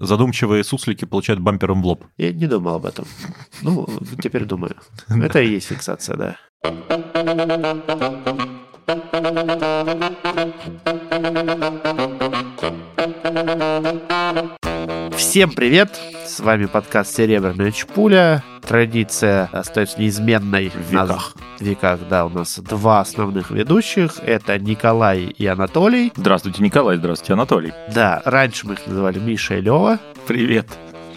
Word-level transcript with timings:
задумчивые 0.00 0.64
суслики 0.64 1.04
получают 1.04 1.40
бампером 1.40 1.82
в 1.82 1.86
лоб. 1.86 2.04
Я 2.16 2.32
не 2.32 2.46
думал 2.46 2.76
об 2.76 2.86
этом. 2.86 3.06
Ну, 3.62 3.86
теперь 4.22 4.44
думаю. 4.44 4.76
Это 5.08 5.40
и 5.40 5.50
есть 5.50 5.68
фиксация, 5.68 6.16
да. 6.16 6.36
Всем 15.18 15.50
привет! 15.50 16.00
С 16.24 16.38
вами 16.38 16.66
подкаст 16.66 17.16
«Серебряная 17.16 17.72
чпуля». 17.72 18.44
Традиция 18.62 19.48
остается 19.50 20.00
неизменной. 20.00 20.70
В 20.70 20.92
веках. 20.92 21.34
В 21.58 21.60
веках, 21.60 21.98
да, 22.08 22.24
у 22.24 22.28
нас 22.28 22.56
два 22.60 23.00
основных 23.00 23.50
ведущих. 23.50 24.20
Это 24.22 24.56
Николай 24.60 25.24
и 25.24 25.44
Анатолий. 25.46 26.12
Здравствуйте, 26.14 26.62
Николай, 26.62 26.98
здравствуйте, 26.98 27.32
Анатолий. 27.32 27.72
Да, 27.92 28.22
раньше 28.24 28.68
мы 28.68 28.74
их 28.74 28.86
называли 28.86 29.18
Миша 29.18 29.56
и 29.56 29.60
Лева. 29.60 29.98
Привет. 30.28 30.68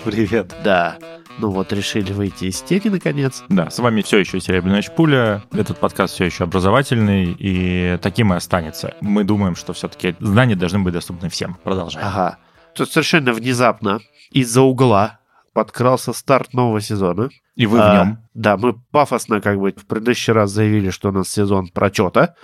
Привет. 0.03 0.51
Да. 0.63 0.97
Ну 1.37 1.51
вот, 1.51 1.71
решили 1.71 2.11
выйти 2.11 2.45
из 2.45 2.59
тени, 2.61 2.89
наконец. 2.89 3.43
Да, 3.49 3.69
с 3.69 3.77
вами 3.77 4.01
все 4.01 4.17
еще 4.17 4.41
Серебряная 4.41 4.81
Чпуля. 4.81 5.43
Этот 5.51 5.77
подкаст 5.77 6.15
все 6.15 6.25
еще 6.25 6.45
образовательный, 6.45 7.35
и 7.37 7.99
таким 8.01 8.33
и 8.33 8.35
останется. 8.35 8.95
Мы 8.99 9.23
думаем, 9.23 9.55
что 9.55 9.73
все-таки 9.73 10.15
знания 10.19 10.55
должны 10.55 10.79
быть 10.79 10.95
доступны 10.95 11.29
всем. 11.29 11.55
Продолжаем. 11.63 12.07
Ага. 12.07 12.39
Тут 12.75 12.91
совершенно 12.91 13.33
внезапно 13.33 13.99
из-за 14.31 14.61
угла 14.61 15.19
подкрался 15.53 16.13
старт 16.13 16.53
нового 16.53 16.81
сезона. 16.81 17.29
И 17.55 17.65
вы 17.65 17.79
в 17.79 17.81
А, 17.81 18.05
нем. 18.05 18.17
Да, 18.33 18.57
мы 18.57 18.73
пафосно 18.91 19.41
как 19.41 19.59
бы 19.59 19.71
в 19.71 19.85
предыдущий 19.85 20.33
раз 20.33 20.51
заявили, 20.51 20.89
что 20.89 21.09
у 21.09 21.11
нас 21.11 21.29
сезон 21.29 21.67
прочета. 21.67 22.35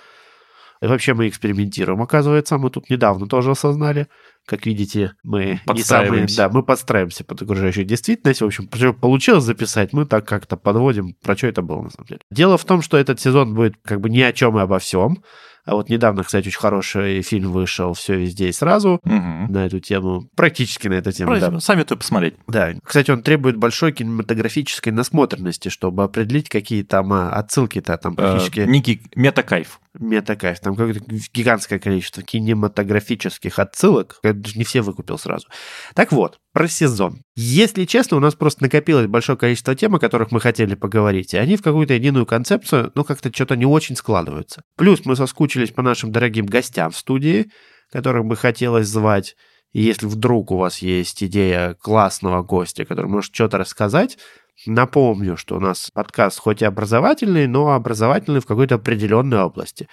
И 0.82 0.85
вообще 0.85 1.13
мы 1.13 1.27
экспериментируем, 1.27 2.02
оказывается. 2.02 2.58
Мы 2.58 2.70
тут 2.70 2.90
недавно 2.90 3.27
тоже 3.27 3.52
осознали. 3.52 4.08
Как 4.45 4.66
видите, 4.66 5.13
мы 5.23 5.59
не 5.73 5.82
самые... 5.82 6.27
Да, 6.35 6.49
мы 6.49 6.62
подстраиваемся 6.62 7.23
под 7.23 7.41
окружающую 7.41 7.85
действительность. 7.85 8.41
В 8.41 8.46
общем, 8.46 8.68
получилось 8.68 9.44
записать, 9.44 9.91
мы 9.91 10.05
так 10.05 10.27
как-то 10.27 10.55
подводим, 10.55 11.15
про 11.24 11.35
что 11.35 11.48
это 11.48 11.62
было 11.62 11.82
на 11.82 11.90
самом 11.90 12.07
деле. 12.07 12.21
Дело 12.30 12.57
в 12.57 12.65
том, 12.65 12.82
что 12.82 12.98
этот 12.98 13.20
сезон 13.20 13.55
будет 13.55 13.76
как 13.84 14.02
бы 14.02 14.09
ни 14.09 14.21
о 14.21 14.32
чем 14.34 14.57
и 14.59 14.62
обо 14.62 14.77
всем. 14.77 15.24
А 15.68 15.76
вот 15.76 15.90
недавно, 15.90 16.23
кстати, 16.23 16.48
очень 16.48 16.60
хороший 16.60 17.21
фильм 17.21 17.51
вышел 17.51 17.93
«Все 17.93 18.15
везде 18.15 18.48
и 18.49 18.51
сразу» 18.54 18.99
Мгм. 19.04 19.51
на 19.51 19.65
эту 19.65 19.79
тему, 19.79 20.27
практически 20.35 20.87
на 20.87 20.93
эту 20.93 21.12
тему, 21.12 21.37
да. 21.40 21.59
Советую 21.59 21.98
посмотреть. 21.98 22.35
Да, 22.48 22.74
кстати, 22.84 23.12
он 23.12 23.21
требует 23.21 23.57
большой 23.57 23.91
кинематографической 23.91 24.93
насмотренности, 24.93 25.70
чтобы 25.70 26.04
определить, 26.04 26.48
какие 26.49 26.84
там 26.84 27.12
а, 27.12 27.32
отсылки-то 27.32 27.98
там 27.98 28.15
практически 28.15 28.62
Э, 28.62 28.65
Некий 28.65 29.01
метакайф. 29.15 29.79
Метакайф. 29.99 30.59
Там 30.59 30.76
какое-то 30.76 31.01
гигантское 31.34 31.79
количество 31.79 32.23
кинематографических 32.23 33.59
отсылок. 33.59 34.20
Я 34.23 34.34
даже 34.34 34.57
не 34.57 34.63
все 34.63 34.81
выкупил 34.81 35.17
сразу. 35.17 35.48
Так 35.93 36.12
вот, 36.12 36.40
про 36.53 36.67
сезон. 36.67 37.21
Если 37.35 37.85
честно, 37.85 38.18
у 38.18 38.20
нас 38.20 38.35
просто 38.35 38.63
накопилось 38.63 39.07
большое 39.07 39.37
количество 39.37 39.75
тем, 39.75 39.95
о 39.95 39.99
которых 39.99 40.31
мы 40.31 40.40
хотели 40.40 40.75
поговорить, 40.75 41.34
и 41.34 41.37
они 41.37 41.55
в 41.55 41.62
какую-то 41.62 41.93
единую 41.93 42.25
концепцию, 42.25 42.91
ну, 42.95 43.03
как-то 43.03 43.31
что-то 43.34 43.55
не 43.55 43.65
очень 43.65 43.95
складываются. 43.95 44.63
Плюс 44.75 45.05
мы 45.05 45.15
соскучились 45.15 45.71
по 45.71 45.81
нашим 45.81 46.12
дорогим 46.12 46.45
гостям 46.45 46.91
в 46.91 46.98
студии, 46.98 47.51
которых 47.91 48.25
бы 48.25 48.35
хотелось 48.35 48.87
звать. 48.87 49.35
И 49.78 49.82
если 49.82 50.08
вдруг 50.08 50.50
у 50.50 50.58
вас 50.58 50.80
есть 50.80 51.24
идея 51.24 51.76
классного 51.76 52.42
гостя, 52.42 52.84
который 52.84 53.06
может 53.06 53.36
что-то 53.36 53.60
рассказать, 53.60 54.18
напомню, 54.66 55.38
что 55.38 55.58
у 55.58 55.60
нас 55.60 55.92
подкаст 55.94 56.40
хоть 56.40 56.64
и 56.64 56.66
образовательный, 56.66 57.46
но 57.46 57.70
образовательный 57.74 58.40
в 58.40 58.48
какой-то 58.48 58.76
определенной 58.76 59.40
области. 59.40 59.88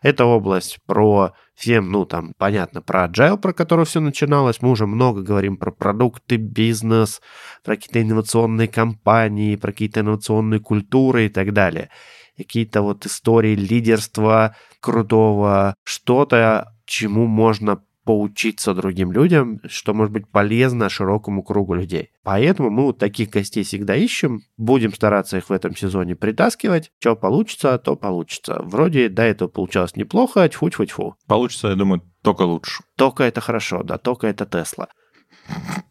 Это 0.00 0.24
область 0.24 0.78
про 0.86 1.34
всем, 1.54 1.90
ну, 1.90 2.06
там, 2.06 2.32
понятно, 2.38 2.80
про 2.80 3.08
agile, 3.08 3.36
про 3.36 3.52
который 3.52 3.84
все 3.84 4.00
начиналось. 4.00 4.62
Мы 4.62 4.70
уже 4.70 4.86
много 4.86 5.20
говорим 5.20 5.58
про 5.58 5.70
продукты, 5.70 6.36
бизнес, 6.36 7.20
про 7.62 7.76
какие-то 7.76 8.00
инновационные 8.00 8.68
компании, 8.68 9.56
про 9.56 9.72
какие-то 9.72 10.00
инновационные 10.00 10.60
культуры 10.60 11.26
и 11.26 11.28
так 11.28 11.52
далее. 11.52 11.90
Какие-то 12.38 12.80
вот 12.80 13.04
истории 13.04 13.54
лидерства 13.54 14.56
крутого, 14.80 15.74
что-то, 15.84 16.72
чему 16.86 17.26
можно 17.26 17.82
поучиться 18.06 18.72
другим 18.72 19.10
людям, 19.10 19.60
что 19.66 19.92
может 19.92 20.12
быть 20.12 20.28
полезно 20.28 20.88
широкому 20.88 21.42
кругу 21.42 21.74
людей. 21.74 22.12
Поэтому 22.22 22.70
мы 22.70 22.84
вот 22.84 22.98
таких 22.98 23.30
гостей 23.30 23.64
всегда 23.64 23.96
ищем, 23.96 24.42
будем 24.56 24.94
стараться 24.94 25.36
их 25.36 25.50
в 25.50 25.52
этом 25.52 25.76
сезоне 25.76 26.14
притаскивать. 26.14 26.92
Что 27.00 27.16
получится, 27.16 27.76
то 27.78 27.96
получится. 27.96 28.60
Вроде 28.62 29.08
до 29.08 29.24
этого 29.24 29.48
получалось 29.48 29.96
неплохо, 29.96 30.48
тьфу-тьфу-тьфу. 30.48 31.16
Получится, 31.26 31.68
я 31.68 31.74
думаю, 31.74 32.00
только 32.22 32.42
лучше. 32.42 32.84
Только 32.96 33.24
это 33.24 33.40
хорошо, 33.40 33.82
да, 33.82 33.98
только 33.98 34.28
это 34.28 34.46
Тесла. 34.46 34.86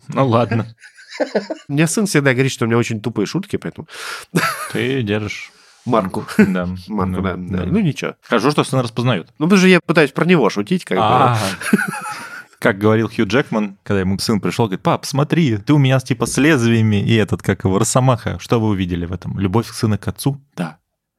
Ну 0.07 0.25
ладно. 0.25 0.73
У 1.67 1.73
меня 1.73 1.87
сын 1.87 2.05
всегда 2.05 2.33
говорит, 2.33 2.51
что 2.51 2.63
у 2.63 2.67
меня 2.67 2.77
очень 2.77 3.01
тупые 3.01 3.25
шутки, 3.25 3.57
поэтому 3.57 3.87
Ты 4.71 5.03
держишь. 5.03 5.51
Марку. 5.85 6.25
Да. 6.38 6.68
Марку, 6.88 7.22
да, 7.22 7.35
да. 7.38 7.66
Ну 7.66 7.79
ничего. 7.79 8.16
Скажу, 8.23 8.51
что 8.51 8.63
сын 8.63 8.79
распознает. 8.79 9.29
Ну, 9.40 9.46
потому 9.46 9.59
что 9.59 9.68
я 9.68 9.79
пытаюсь 9.85 10.12
про 10.12 10.25
него 10.25 10.50
шутить, 10.50 10.85
как 10.85 10.97
бы. 10.97 11.03
А, 11.03 11.38
Как 12.59 12.79
говорил 12.79 13.09
Хью 13.09 13.28
Джекман, 13.28 13.78
когда 13.84 14.00
ему 14.00 14.18
сын 14.18 14.40
пришел, 14.40 14.66
говорит, 14.66 14.81
пап, 14.81 15.06
смотри, 15.06 15.57
ты 15.57 15.73
у 15.73 15.78
меня 15.78 16.00
типа 16.00 16.25
с 16.25 16.38
лезвиями, 16.38 16.96
и 16.96 17.13
этот, 17.16 17.44
как 17.44 17.63
его, 17.63 17.78
Росомаха. 17.78 18.40
Что 18.40 18.59
вы 18.59 18.69
увидели 18.69 19.06
в 19.06 19.13
этом? 19.13 19.38
Любовь 19.40 19.68
сына 19.69 19.97
к 19.97 20.07
отцу? 20.07 20.41
Да. 20.56 20.78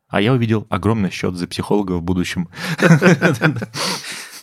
А 0.09 0.21
я 0.21 0.33
увидел 0.33 0.67
огромный 0.71 1.11
счет 1.11 1.37
за 1.37 1.47
психолога 1.47 1.93
в 1.93 2.03
будущем. 2.03 2.49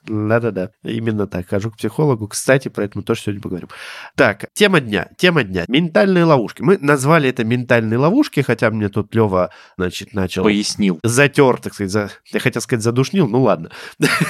Да-да-да, 0.06 0.72
именно 0.84 1.28
так. 1.28 1.48
Хожу 1.48 1.72
к 1.72 1.78
психологу. 1.78 2.28
Кстати, 2.28 2.68
про 2.68 2.84
это 2.86 2.98
мы 2.98 3.04
тоже 3.04 3.22
сегодня 3.22 3.42
поговорим. 3.42 3.70
Так, 4.16 4.46
тема 4.54 4.80
дня. 4.82 5.08
Тема 5.18 5.44
дня. 5.44 5.66
Ментальные 5.68 6.26
ловушки. 6.26 6.62
Мы 6.62 6.78
назвали 6.80 7.30
это 7.30 7.44
ментальные 7.44 7.98
ловушки, 7.98 8.42
хотя 8.42 8.70
мне 8.70 8.90
тут 8.90 9.16
Лева, 9.16 9.50
значит, 9.78 10.14
начал 10.14 10.44
Пояснил. 10.44 11.00
затер, 11.04 11.58
так 11.62 11.74
сказать, 11.74 11.92
за... 11.92 12.10
я 12.32 12.40
хотел 12.40 12.62
сказать 12.62 12.84
задушнил, 12.84 13.28
ну 13.28 13.42
ладно. 13.44 13.70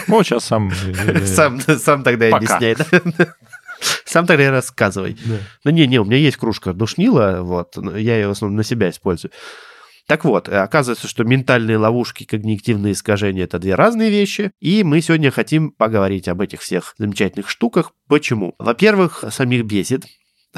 Вот 0.07 0.25
сейчас 0.25 0.45
сам... 0.45 0.69
э, 0.69 1.25
Сам, 1.25 1.59
сам 1.59 2.03
тогда 2.03 2.28
и 2.28 2.31
Пока. 2.31 2.57
объясняй. 2.57 2.75
да. 3.17 3.33
Сам 4.06 4.25
тогда 4.28 4.45
и 4.45 4.47
рассказывай. 4.50 5.17
Ну 5.63 5.72
не-не, 5.72 6.00
у 6.00 6.06
меня 6.06 6.17
есть 6.17 6.38
кружка 6.38 6.73
душнила, 6.73 7.39
вот, 7.41 7.75
но 7.78 7.97
я 7.97 8.16
ее 8.16 8.28
в 8.28 8.31
основном 8.31 8.57
на 8.57 8.63
себя 8.63 8.89
использую. 8.89 9.31
Так 10.08 10.25
вот, 10.25 10.50
э, 10.50 10.58
оказывается, 10.58 11.08
что 11.08 11.24
ментальные 11.24 11.78
ловушки 11.78 12.24
и 12.24 12.25
когнитивные 12.25 12.94
искажения– 12.94 13.44
это 13.46 13.58
две 13.59 13.75
разные 13.75 14.09
вещи, 14.09 14.52
и 14.59 14.84
мы 14.84 15.00
сегодня 15.02 15.31
хотим 15.31 15.72
поговорить 15.72 16.28
об 16.28 16.41
этих 16.41 16.62
всех 16.62 16.94
замечательных 16.97 17.50
штуках. 17.50 17.91
Почему? 18.09 18.53
Во-первых, 18.59 19.24
самих 19.31 19.66
бесит. 19.66 20.06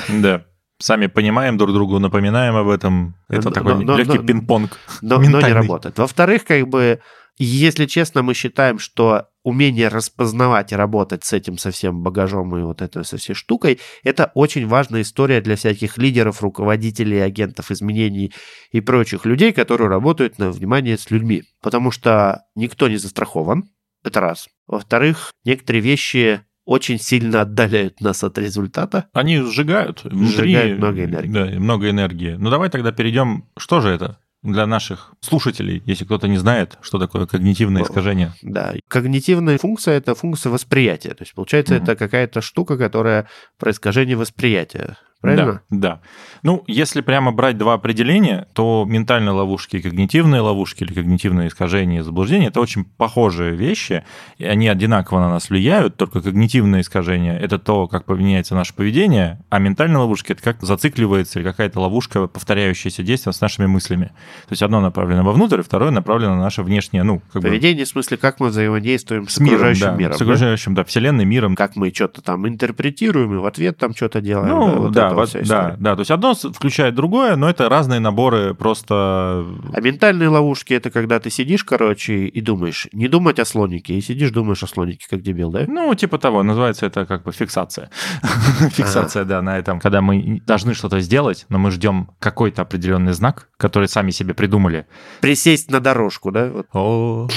Да. 0.10 0.46
Сами 0.80 1.08
понимаем 1.08 1.58
друг 1.58 1.74
другу, 1.74 2.00
напоминаем 2.00 2.56
об 2.56 2.68
этом. 2.68 3.16
Это 3.30 3.46
Но- 3.50 3.52
такой 3.52 3.86
но- 3.86 3.96
легкий 3.98 4.18
пинг-понг. 4.20 4.78
но, 5.02 5.20
но 5.20 5.40
не 5.42 5.54
работает. 5.54 5.98
Во-вторых, 5.98 6.44
как 6.44 6.68
бы, 6.68 7.00
если 7.44 7.86
честно, 7.86 8.24
мы 8.24 8.34
считаем, 8.34 8.80
что 8.80 9.28
умение 9.44 9.90
распознавать 9.90 10.72
и 10.72 10.76
работать 10.76 11.24
с 11.24 11.34
этим 11.34 11.58
со 11.58 11.72
всем 11.72 12.02
багажом 12.02 12.58
и 12.58 12.64
вот 12.64 12.82
этой 12.82 13.04
со 13.04 13.18
всей 13.18 13.34
штукой, 13.34 13.80
это 14.04 14.32
очень 14.34 14.68
важная 14.68 15.02
история 15.02 15.42
для 15.42 15.56
всяких 15.56 15.98
лидеров, 15.98 16.42
руководителей, 16.42 17.20
агентов 17.20 17.72
изменений 17.72 18.34
и 18.72 18.82
прочих 18.82 19.26
людей, 19.26 19.52
которые 19.52 19.90
работают 19.90 20.40
на 20.40 20.50
внимание 20.50 20.98
с 20.98 21.12
людьми. 21.12 21.44
Потому 21.62 21.92
что 21.92 22.44
никто 22.56 22.88
не 22.88 22.98
застрахован, 22.98 23.70
это 24.04 24.20
раз. 24.20 24.48
Во-вторых, 24.68 25.32
некоторые 25.44 25.82
вещи 25.82 26.42
очень 26.66 27.00
сильно 27.00 27.42
отдаляют 27.42 28.02
нас 28.02 28.24
от 28.24 28.38
результата. 28.38 29.08
Они 29.14 29.40
сжигают 29.40 30.04
внутри. 30.04 30.28
Сжигают 30.28 30.80
много 30.80 31.04
энергии. 31.04 31.32
Да, 31.32 31.46
много 31.60 31.90
энергии. 31.90 32.36
Ну 32.40 32.50
давай 32.50 32.70
тогда 32.70 32.92
перейдем. 32.92 33.50
Что 33.58 33.82
же 33.82 33.90
это 33.90 34.20
для 34.46 34.66
наших 34.68 35.14
слушателей, 35.22 35.82
если 35.86 36.06
кто-то 36.06 36.28
не 36.28 36.38
знает, 36.38 36.78
что 36.82 37.00
такое 37.00 37.26
когнитивное 37.26 37.84
искажение? 37.84 38.34
Да, 38.42 38.74
когнитивная 38.88 39.58
функция– 39.58 39.94
это 39.98 40.16
функция 40.16 40.50
восприятия. 40.52 41.10
То 41.10 41.24
есть, 41.24 41.34
получается, 41.34 41.76
Мгм. 41.76 41.84
это 41.84 41.96
какая-то 41.96 42.42
штука, 42.42 42.78
которая 42.78 43.28
про 43.60 43.72
искажение 43.72 44.16
восприятия. 44.18 44.98
Правильно? 45.34 45.62
Да, 45.70 45.78
да. 45.78 46.02
Ну, 46.44 46.64
если 46.68 47.02
прямо 47.02 47.32
брать 47.32 47.58
два 47.58 47.74
определения, 47.74 48.48
то 48.54 48.86
ментальные 48.88 49.32
ловушки 49.32 49.78
и 49.78 49.82
когнитивные 49.82 50.42
ловушки 50.42 50.84
или 50.84 50.94
когнитивные 50.94 51.48
искажения 51.48 52.00
и 52.00 52.02
заблуждения– 52.04 52.48
это 52.50 52.62
очень 52.62 52.86
похожие 52.86 53.56
вещи, 53.56 54.04
и 54.38 54.46
они 54.46 54.68
одинаково 54.68 55.22
на 55.22 55.30
нас 55.32 55.50
влияют, 55.50 55.98
только 55.98 56.22
когнитивные 56.22 56.82
искажения– 56.82 57.36
это 57.40 57.58
то, 57.58 57.88
как 57.88 58.06
поменяется 58.06 58.54
наше 58.54 58.76
поведение, 58.76 59.40
а 59.50 59.58
ментальные 59.58 59.98
ловушки– 59.98 60.32
это 60.34 60.44
как 60.44 60.62
зацикливается 60.62 61.40
или 61.40 61.48
какая-то 61.48 61.80
ловушка, 61.80 62.28
повторяющаяся 62.28 63.02
действие 63.02 63.34
с 63.34 63.42
нашими 63.42 63.66
мыслями. 63.66 64.12
То 64.48 64.52
есть 64.52 64.62
одно 64.62 64.82
направлено 64.82 65.24
вовнутрь, 65.24 65.64
второе 65.64 65.90
направлено 65.90 66.36
на 66.36 66.42
наше 66.42 66.62
внешнее, 66.62 67.02
ну, 67.02 67.24
как 67.34 67.42
бы 67.42 67.48
Поведение 67.48 67.86
в 67.86 67.88
смысле, 67.88 68.18
как 68.18 68.40
мы 68.40 68.50
взаимодействуем 68.50 69.28
с, 69.28 69.34
с 69.34 69.40
миром, 69.40 69.56
окружающим 69.56 69.86
да, 69.86 69.96
миром. 69.96 70.14
с 70.14 70.20
да? 70.20 70.26
окружающим, 70.26 70.76
да, 70.76 70.84
вселенной, 70.84 71.26
миром. 71.26 71.56
Как 71.56 71.76
мы 71.76 71.92
что-то 71.92 72.22
там 72.22 72.48
интерпретируем 72.48 73.34
и 73.34 73.38
в 73.38 73.46
ответ 73.46 73.78
там 73.78 73.96
что-то 73.96 74.22
делаем. 74.22 74.50
Ну, 74.50 74.78
вот 74.84 74.92
да, 74.92 75.15
вот 75.16 75.30
вся 75.30 75.40
да, 75.40 75.44
история. 75.44 75.76
да. 75.80 75.96
То 75.96 76.00
есть 76.00 76.12
одно 76.12 76.34
включает 76.34 76.96
другое, 76.96 77.36
но 77.36 77.50
это 77.50 77.70
разные 77.70 78.00
наборы 78.00 78.54
просто... 78.54 79.46
А 79.74 79.82
ментальные 79.82 80.30
ловушки 80.30 80.74
это 80.74 80.90
когда 80.90 81.20
ты 81.20 81.30
сидишь, 81.30 81.64
короче, 81.64 82.28
и 82.28 82.42
думаешь, 82.42 82.88
не 82.92 83.08
думать 83.08 83.40
о 83.40 83.46
слонике, 83.46 83.94
и 83.96 84.02
сидишь, 84.02 84.32
думаешь 84.32 84.64
о 84.64 84.68
слонике, 84.68 85.08
как 85.10 85.22
дебил, 85.22 85.52
да? 85.52 85.66
Ну, 85.68 85.94
типа 85.96 86.18
того, 86.18 86.44
называется 86.44 86.86
это 86.86 87.06
как 87.06 87.24
бы 87.24 87.32
фиксация. 87.32 87.90
Фиксация, 88.72 89.26
да, 89.26 89.42
на 89.42 89.58
этом, 89.58 89.80
когда 89.80 90.02
мы 90.02 90.42
должны 90.46 90.74
что-то 90.74 91.00
сделать, 91.00 91.46
но 91.50 91.58
мы 91.58 91.72
ждем 91.72 92.12
какой-то 92.20 92.62
определенный 92.62 93.14
знак, 93.14 93.50
который 93.58 93.88
сами 93.88 94.12
себе 94.12 94.34
придумали. 94.34 94.88
Присесть 95.22 95.72
на 95.72 95.80
дорожку, 95.80 96.32
да? 96.32 96.52
О. 96.74 97.28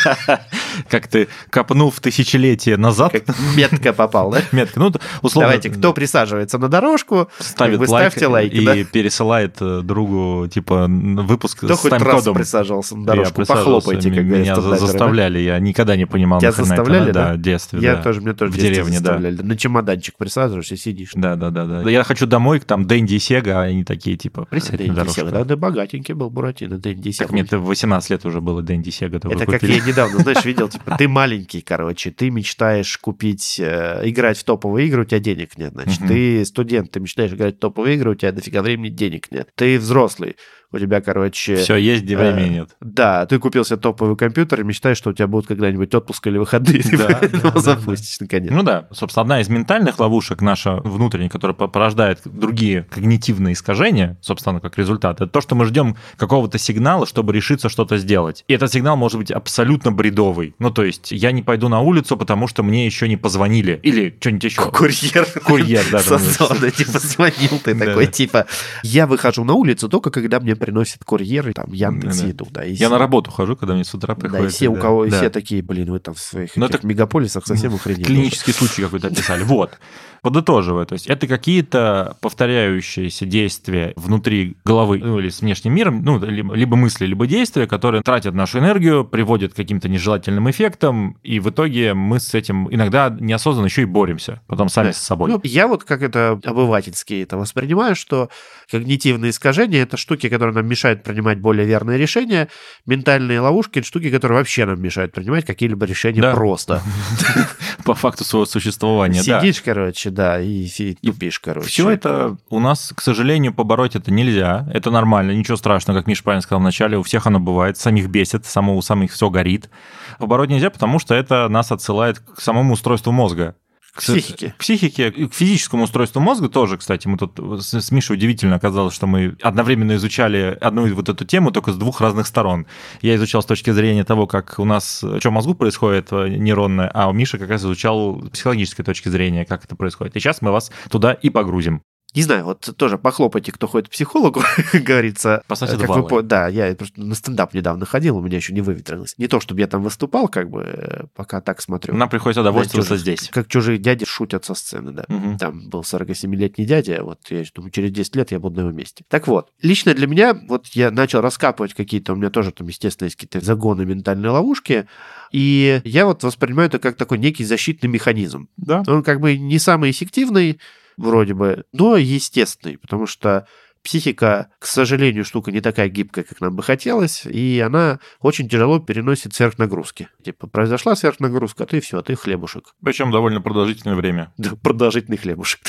Как 0.88 1.08
ты 1.08 1.28
копнул 1.50 1.90
в 1.90 2.00
тысячелетие 2.00 2.76
назад. 2.76 3.14
метко 3.56 3.92
попал, 3.92 4.30
да? 4.30 4.42
Метка. 4.52 4.80
Ну, 4.80 4.92
условно, 5.22 5.48
Давайте, 5.50 5.70
кто 5.70 5.92
присаживается 5.92 6.58
на 6.58 6.68
дорожку, 6.70 7.28
ставит 7.38 7.78
вы 7.78 7.86
лайк 7.86 8.12
ставьте 8.12 8.26
лайки, 8.26 8.54
и 8.54 8.64
да? 8.64 8.74
пересылает 8.84 9.56
э, 9.60 9.82
другу, 9.82 10.48
типа, 10.48 10.86
выпуск 10.88 11.58
кто 11.58 11.74
с 11.74 11.78
хоть 11.80 11.92
раз 11.92 12.24
присаживался 12.24 12.96
на 12.96 13.00
Я 13.00 13.06
дорожку, 13.06 13.34
присаживался, 13.34 13.90
похлопайте, 13.90 14.10
как 14.10 14.24
Меня 14.24 14.56
да? 14.56 14.76
заставляли, 14.76 15.38
я 15.40 15.58
никогда 15.58 15.96
не 15.96 16.06
понимал. 16.06 16.40
Тебя 16.40 16.50
это 16.50 16.64
заставляли, 16.64 17.00
надо. 17.00 17.12
да? 17.12 17.28
Да, 17.30 17.34
в 17.34 17.40
детстве, 17.40 17.80
Я 17.80 17.96
да. 17.96 18.02
тоже, 18.02 18.20
мне 18.20 18.32
тоже 18.32 18.52
В 18.52 18.56
деревне, 18.56 18.98
да. 19.00 19.12
заставляли. 19.12 19.42
На 19.42 19.56
чемоданчик 19.56 20.16
присаживаешься 20.16 20.76
сидишь. 20.76 21.10
Да, 21.14 21.36
да, 21.36 21.50
да, 21.50 21.66
да. 21.66 21.90
Я 21.90 22.04
хочу 22.04 22.26
домой, 22.26 22.60
там 22.60 22.86
Дэнди 22.86 23.14
и 23.14 23.18
Сега, 23.18 23.60
а 23.60 23.62
они 23.64 23.84
такие, 23.84 24.16
типа, 24.16 24.46
присядь 24.48 24.86
на 24.86 24.94
дорожку. 24.94 25.20
Сега. 25.20 25.30
Да, 25.30 25.44
да, 25.44 25.56
богатенький 25.56 26.14
был 26.14 26.30
Буратино, 26.30 26.78
Дэнди 26.78 27.10
Так 27.12 27.28
Сега. 27.28 27.32
мне-то 27.32 27.58
в 27.58 27.66
18 27.66 28.10
лет 28.10 28.24
уже 28.24 28.40
было 28.40 28.62
Дэнди 28.62 28.90
Сега. 28.90 29.18
Это 29.18 29.46
как 29.46 29.62
я 29.62 29.80
недавно, 29.80 30.20
знаешь, 30.20 30.44
видел, 30.44 30.68
типа, 30.70 30.96
ты 30.96 31.08
маленький, 31.08 31.60
короче, 31.60 32.10
ты 32.10 32.30
мечтаешь 32.30 32.96
купить, 32.98 33.56
э, 33.58 34.02
играть 34.04 34.38
в 34.38 34.44
топовые 34.44 34.86
игры, 34.88 35.02
у 35.02 35.04
тебя 35.04 35.20
денег 35.20 35.56
нет, 35.58 35.72
значит. 35.72 36.00
Ты 36.06 36.44
студент, 36.60 36.90
ты 36.90 37.00
мечтаешь 37.00 37.32
играть 37.32 37.56
в 37.56 37.58
топовые 37.58 37.96
игры, 37.96 38.10
у 38.10 38.14
тебя 38.14 38.32
дофига 38.32 38.60
времени 38.60 38.90
денег 38.90 39.30
нет. 39.30 39.48
Ты 39.54 39.78
взрослый, 39.78 40.36
у 40.72 40.78
тебя, 40.78 41.00
короче... 41.00 41.56
Все 41.56 41.76
есть, 41.76 42.04
где 42.04 42.16
времени 42.16 42.46
э, 42.46 42.48
нет. 42.60 42.70
Да, 42.80 43.26
ты 43.26 43.38
купил 43.38 43.64
себе 43.64 43.76
топовый 43.76 44.16
компьютер 44.16 44.60
и 44.60 44.64
мечтаешь, 44.64 44.96
что 44.96 45.10
у 45.10 45.12
тебя 45.12 45.26
будут 45.26 45.46
когда-нибудь 45.48 45.92
отпуск 45.94 46.26
или 46.28 46.38
выходные, 46.38 46.82
ты 46.82 46.96
Да, 46.96 47.08
да, 47.08 47.26
его 47.26 47.50
да, 47.50 47.58
запустишь 47.60 48.20
наконец. 48.20 48.50
Ну 48.52 48.62
да, 48.62 48.86
собственно, 48.92 49.22
одна 49.22 49.40
из 49.40 49.48
ментальных 49.48 49.98
ловушек 49.98 50.40
наша 50.42 50.76
внутренняя, 50.84 51.28
которая 51.28 51.54
по- 51.56 51.66
порождает 51.68 52.20
другие 52.24 52.84
когнитивные 52.90 53.54
искажения, 53.54 54.16
собственно, 54.20 54.60
как 54.60 54.78
результат, 54.78 55.20
это 55.20 55.26
то, 55.30 55.40
что 55.40 55.54
мы 55.54 55.64
ждем 55.64 55.96
какого-то 56.16 56.58
сигнала, 56.58 57.06
чтобы 57.06 57.32
решиться 57.32 57.68
что-то 57.68 57.98
сделать. 57.98 58.44
И 58.46 58.52
этот 58.52 58.72
сигнал 58.72 58.96
может 58.96 59.18
быть 59.18 59.30
абсолютно 59.30 59.90
бредовый. 59.92 60.54
Ну, 60.58 60.70
то 60.70 60.84
есть, 60.84 61.10
я 61.12 61.32
не 61.32 61.42
пойду 61.42 61.68
на 61.68 61.80
улицу, 61.80 62.16
потому 62.16 62.46
что 62.46 62.62
мне 62.62 62.86
еще 62.86 63.08
не 63.08 63.16
позвонили. 63.16 63.80
Или 63.82 64.16
что-нибудь 64.20 64.44
еще. 64.44 64.60
Курьер. 64.70 65.26
Курьер, 65.44 65.84
да, 65.90 66.00
типа, 66.00 66.98
звонил 66.98 67.60
ты 67.62 67.74
Да, 67.74 67.86
такой, 67.86 68.06
да. 68.06 68.12
типа, 68.12 68.46
я 68.82 69.06
выхожу 69.06 69.44
на 69.44 69.54
улицу 69.54 69.88
только 69.88 70.10
когда 70.10 70.38
мне 70.40 70.54
приносит 70.60 71.02
курьер, 71.04 71.48
и 71.48 71.52
там, 71.52 71.72
Яндекс 71.72 72.16
Да, 72.18 72.22
да. 72.22 72.28
еду, 72.28 72.48
да. 72.50 72.64
и 72.64 72.70
Я 72.70 72.76
все- 72.76 72.88
на 72.90 72.98
работу 72.98 73.30
хожу, 73.30 73.56
когда 73.56 73.74
мне 73.74 73.82
с 73.84 73.92
утра 73.94 74.14
Да, 74.14 74.20
приходит. 74.20 74.46
и 74.46 74.48
все, 74.52 74.68
у 74.68 74.74
да, 74.76 74.80
кого, 74.80 75.04
и 75.06 75.10
да. 75.10 75.16
все 75.16 75.30
такие, 75.30 75.62
блин, 75.62 75.90
вы 75.90 75.98
там 75.98 76.14
в 76.14 76.20
своих 76.20 76.54
Ну, 76.56 76.66
это 76.66 76.86
мегаполисах 76.86 77.46
совсем 77.46 77.74
охренели. 77.74 78.04
Клинический 78.04 78.52
случай 78.52 78.82
какой-то 78.82 79.08
описали. 79.08 79.42
Вот. 79.42 79.78
Подытоживая, 80.22 80.84
то 80.84 80.92
есть 80.94 81.06
это 81.06 81.26
какие-то 81.26 82.16
повторяющиеся 82.20 83.26
действия 83.26 83.92
внутри 83.96 84.56
головы 84.64 84.98
ну, 84.98 85.18
или 85.18 85.28
с 85.28 85.40
внешним 85.40 85.74
миром, 85.74 86.02
ну, 86.04 86.18
либо, 86.18 86.76
мысли, 86.76 87.06
либо 87.06 87.26
действия, 87.26 87.66
которые 87.66 88.02
тратят 88.02 88.34
нашу 88.34 88.58
энергию, 88.58 89.04
приводят 89.04 89.52
к 89.52 89.56
каким-то 89.56 89.88
нежелательным 89.88 90.50
эффектам, 90.50 91.16
и 91.22 91.40
в 91.40 91.48
итоге 91.50 91.94
мы 91.94 92.20
с 92.20 92.34
этим 92.34 92.72
иногда 92.72 93.14
неосознанно 93.18 93.66
еще 93.66 93.82
и 93.82 93.86
боремся, 93.86 94.40
потом 94.46 94.68
сами 94.68 94.88
Да. 94.88 94.92
с 94.92 94.98
собой. 94.98 95.30
Ну, 95.30 95.40
я 95.44 95.66
вот 95.68 95.84
как 95.84 96.02
это 96.02 96.38
обывательски 96.44 97.22
это 97.22 97.36
воспринимаю, 97.36 97.94
что 97.96 98.28
когнитивные 98.70 99.30
искажения— 99.30 99.82
это 99.84 99.96
штуки, 99.96 100.28
которые 100.28 100.54
нам 100.54 100.66
мешают 100.66 101.02
принимать 101.02 101.38
более 101.40 101.66
верные 101.66 101.98
решения, 101.98 102.48
ментальные 102.86 103.40
ловушки— 103.40 103.78
это 103.80 103.86
штуки, 103.86 104.10
которые 104.10 104.38
вообще 104.38 104.64
нам 104.66 104.80
мешают 104.80 105.12
принимать 105.12 105.44
какие-либо 105.46 105.86
решения 105.86 106.20
Да. 106.20 106.34
просто. 106.34 106.82
По 107.84 107.94
факту 107.94 108.24
своего 108.24 108.46
существования. 108.46 109.22
Сидишь, 109.22 109.62
короче, 109.62 110.09
да, 110.10 110.40
и 110.40 110.66
фи- 110.66 110.98
тупишь, 111.02 111.40
короче. 111.40 111.68
Все 111.68 111.90
это 111.90 112.36
у 112.48 112.60
нас, 112.60 112.92
к 112.94 113.00
сожалению, 113.00 113.52
побороть 113.54 113.96
это 113.96 114.10
нельзя. 114.10 114.68
Это 114.72 114.90
нормально, 114.90 115.32
ничего 115.32 115.56
страшного, 115.56 115.98
как 115.98 116.06
Миша 116.06 116.22
правильно 116.22 116.42
сказал 116.42 116.60
вначале, 116.60 116.98
у 116.98 117.02
всех 117.02 117.26
оно 117.26 117.40
бывает, 117.40 117.76
самих 117.76 118.08
бесит, 118.08 118.46
самого, 118.46 118.76
у 118.76 118.82
самих 118.82 119.12
все 119.12 119.30
горит. 119.30 119.70
Побороть 120.18 120.50
нельзя, 120.50 120.70
потому 120.70 120.98
что 120.98 121.14
это 121.14 121.48
нас 121.48 121.72
отсылает 121.72 122.18
к 122.18 122.40
самому 122.40 122.74
устройству 122.74 123.12
мозга. 123.12 123.54
К 123.92 124.00
психике. 124.00 124.54
К 124.56 124.60
психике, 124.60 125.10
к 125.10 125.34
физическому 125.34 125.84
устройству 125.84 126.20
мозга 126.20 126.48
тоже, 126.48 126.76
кстати. 126.78 127.08
Мы 127.08 127.18
тут 127.18 127.38
с, 127.62 127.90
Мишей 127.90 128.14
удивительно 128.14 128.56
оказалось, 128.56 128.94
что 128.94 129.06
мы 129.06 129.36
одновременно 129.42 129.96
изучали 129.96 130.56
одну 130.60 130.92
вот 130.94 131.08
эту 131.08 131.24
тему, 131.24 131.50
только 131.50 131.72
с 131.72 131.76
двух 131.76 132.00
разных 132.00 132.26
сторон. 132.26 132.66
Я 133.02 133.16
изучал 133.16 133.42
с 133.42 133.46
точки 133.46 133.70
зрения 133.70 134.04
того, 134.04 134.26
как 134.26 134.58
у 134.58 134.64
нас, 134.64 135.04
что 135.18 135.30
в 135.30 135.32
мозгу 135.32 135.54
происходит 135.54 136.08
э, 136.12 136.28
нейронное, 136.28 136.88
а 136.88 137.08
у 137.08 137.12
Миши 137.12 137.38
как 137.38 137.50
раз 137.50 137.62
изучал 137.62 138.22
с 138.26 138.30
психологической 138.30 138.84
точки 138.84 139.08
зрения, 139.08 139.44
как 139.44 139.64
это 139.64 139.74
происходит. 139.76 140.16
И 140.16 140.20
сейчас 140.20 140.40
мы 140.40 140.52
вас 140.52 140.70
туда 140.88 141.12
и 141.12 141.30
погрузим. 141.30 141.82
Не 142.14 142.22
знаю, 142.22 142.44
вот 142.44 142.74
тоже 142.76 142.98
похлопайте, 142.98 143.52
кто 143.52 143.66
ходит 143.66 143.88
к 143.88 143.92
психологу, 143.92 144.42
говорится. 144.72 145.42
Поставьте 145.46 145.76
Как 145.76 145.86
два 145.86 146.00
вы 146.00 146.22
Да, 146.22 146.48
я 146.48 146.74
просто 146.74 147.00
на 147.00 147.14
стендап 147.14 147.54
недавно 147.54 147.86
ходил, 147.86 148.16
у 148.16 148.20
меня 148.20 148.36
еще 148.36 148.52
не 148.52 148.60
выветрилось. 148.60 149.14
Не 149.16 149.28
то, 149.28 149.40
чтобы 149.40 149.60
я 149.60 149.66
там 149.66 149.82
выступал, 149.82 150.28
как 150.28 150.50
бы, 150.50 150.62
э, 150.62 151.04
пока 151.14 151.40
так 151.40 151.60
смотрю. 151.60 151.94
Нам 151.94 152.08
приходится 152.08 152.42
довольствоваться 152.42 152.96
здесь. 152.96 153.28
Как 153.28 153.48
чужие 153.48 153.78
дяди 153.78 154.04
шутят 154.04 154.44
со 154.44 154.54
сцены, 154.54 154.92
да. 154.92 155.04
Мгм. 155.08 155.38
Там 155.38 155.68
был 155.68 155.82
47-летний 155.82 156.64
дядя, 156.64 157.02
вот 157.04 157.20
я 157.30 157.44
думаю, 157.54 157.70
через 157.70 157.92
10 157.92 158.16
лет 158.16 158.32
я 158.32 158.40
буду 158.40 158.56
на 158.56 158.60
его 158.66 158.72
месте. 158.72 159.04
Так 159.08 159.28
вот, 159.28 159.50
лично 159.62 159.94
для 159.94 160.06
меня, 160.06 160.34
вот 160.48 160.66
я 160.68 160.90
начал 160.90 161.20
раскапывать 161.20 161.74
какие-то, 161.74 162.12
у 162.12 162.16
меня 162.16 162.30
тоже 162.30 162.50
там, 162.50 162.66
естественно, 162.66 163.06
есть 163.06 163.16
какие-то 163.16 163.44
загоны, 163.44 163.84
ментальные 163.84 164.30
ловушки, 164.30 164.88
и 165.30 165.80
я 165.84 166.06
вот 166.06 166.24
воспринимаю 166.24 166.68
это 166.68 166.78
как 166.78 166.96
такой 166.96 167.18
некий 167.18 167.44
защитный 167.44 167.88
механизм. 167.88 168.48
Да. 168.56 168.82
Он 168.86 169.02
как 169.02 169.20
бы 169.20 169.36
не 169.36 169.58
самый 169.58 169.90
эффективный, 169.90 170.60
вроде 170.96 171.34
бы, 171.34 171.64
но 171.72 171.96
естественный, 171.96 172.78
потому 172.78 173.06
что 173.06 173.46
психика, 173.82 174.48
к 174.58 174.66
сожалению, 174.66 175.24
штука 175.24 175.52
не 175.52 175.60
такая 175.60 175.88
гибкая, 175.88 176.24
как 176.24 176.40
нам 176.40 176.54
бы 176.54 176.62
хотелось, 176.62 177.24
и 177.24 177.60
она 177.64 177.98
очень 178.20 178.48
тяжело 178.48 178.78
переносит 178.78 179.34
сверхнагрузки. 179.34 180.08
Типа, 180.22 180.46
произошла 180.46 180.94
сверхнагрузка, 180.96 181.64
а 181.64 181.66
ты 181.66 181.80
все, 181.80 182.02
ты 182.02 182.14
хлебушек. 182.14 182.74
Причем 182.82 183.10
довольно 183.10 183.40
продолжительное 183.40 183.96
время. 183.96 184.32
Да, 184.38 184.50
продолжительный 184.62 185.18
хлебушек. 185.18 185.60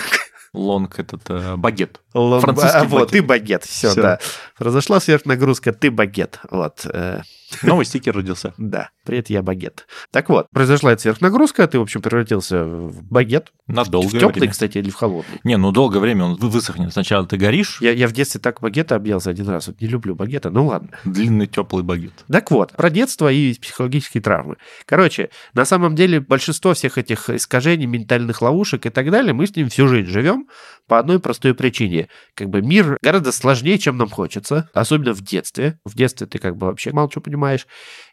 Лонг 0.54 1.00
этот 1.00 1.22
э, 1.30 1.56
багет. 1.56 2.02
Лом- 2.14 2.42
Французский 2.42 2.78
а, 2.80 2.84
вот, 2.84 2.92
багет. 3.00 3.10
ты 3.12 3.22
багет, 3.22 3.64
все, 3.64 3.92
Всё. 3.92 4.02
да. 4.02 4.20
Произошла 4.58 5.00
сверхнагрузка, 5.00 5.72
ты 5.72 5.90
багет. 5.92 6.40
Вот, 6.50 6.86
э, 6.86 7.22
Новый 7.64 7.86
стикер 7.86 8.16
родился. 8.16 8.54
да, 8.58 8.90
привет, 9.06 9.30
я 9.30 9.42
багет. 9.42 9.88
Так 10.12 10.30
вот, 10.30 10.48
произошла 10.52 10.94
эта 10.94 11.02
сверхнагрузка, 11.02 11.68
ты, 11.68 11.80
в 11.80 11.82
общем, 11.82 12.02
превратился 12.02 12.64
в 12.64 13.04
багет. 13.04 13.52
На 13.68 13.84
в 13.84 13.90
долгое 13.90 14.20
теплый, 14.20 14.34
время. 14.40 14.52
кстати, 14.52 14.78
или 14.78 14.90
в 14.90 14.96
холодный. 14.96 15.40
Не, 15.44 15.58
ну 15.58 15.72
долгое 15.72 16.00
время 16.00 16.26
он 16.26 16.36
вы- 16.36 16.50
высохнет. 16.50 16.92
Сначала 16.94 17.26
ты 17.26 17.38
горишь, 17.38 17.80
Я, 17.82 17.92
я 17.92 18.08
в 18.08 18.12
детстве 18.12 18.40
так 18.42 18.60
багета 18.62 18.96
объелся 18.96 19.30
один 19.30 19.48
раз. 19.50 19.68
Вот 19.68 19.80
не 19.82 19.88
люблю 19.88 20.16
багета, 20.16 20.50
ну 20.50 20.66
ладно. 20.68 20.90
длинный 21.06 21.48
теплый 21.48 21.84
багет. 21.84 22.14
Так 22.32 22.52
вот, 22.52 22.72
про 22.74 22.90
детство 22.90 23.32
и 23.32 23.54
психологические 23.54 24.22
травмы. 24.22 24.58
Короче, 24.86 25.30
на 25.54 25.66
самом 25.66 25.96
деле 25.96 26.20
большинство 26.20 26.74
всех 26.74 26.98
этих 26.98 27.30
искажений, 27.30 27.86
ментальных 27.86 28.42
ловушек 28.42 28.86
и 28.86 28.90
так 28.90 29.10
далее, 29.12 29.34
мы 29.34 29.48
с 29.48 29.56
ним 29.56 29.70
всю 29.70 29.88
жизнь 29.88 30.10
живем 30.10 30.48
по 30.88 31.00
одной 31.00 31.20
простой 31.20 31.54
причине. 31.56 32.10
Как 32.36 32.50
бы 32.50 32.62
мир 32.62 32.98
гораздо 33.02 33.32
сложнее, 33.32 33.78
чем 33.78 33.98
нам 33.98 34.10
хочется, 34.10 34.70
особенно 34.74 35.14
в 35.14 35.22
детстве. 35.22 35.80
В 35.86 35.96
детстве 35.96 36.28
ты 36.28 36.38
как 36.38 36.58
бы 36.58 36.68
вообще 36.68 36.92
мало 36.92 37.10
чего 37.10 37.22
понимаешь. 37.22 37.41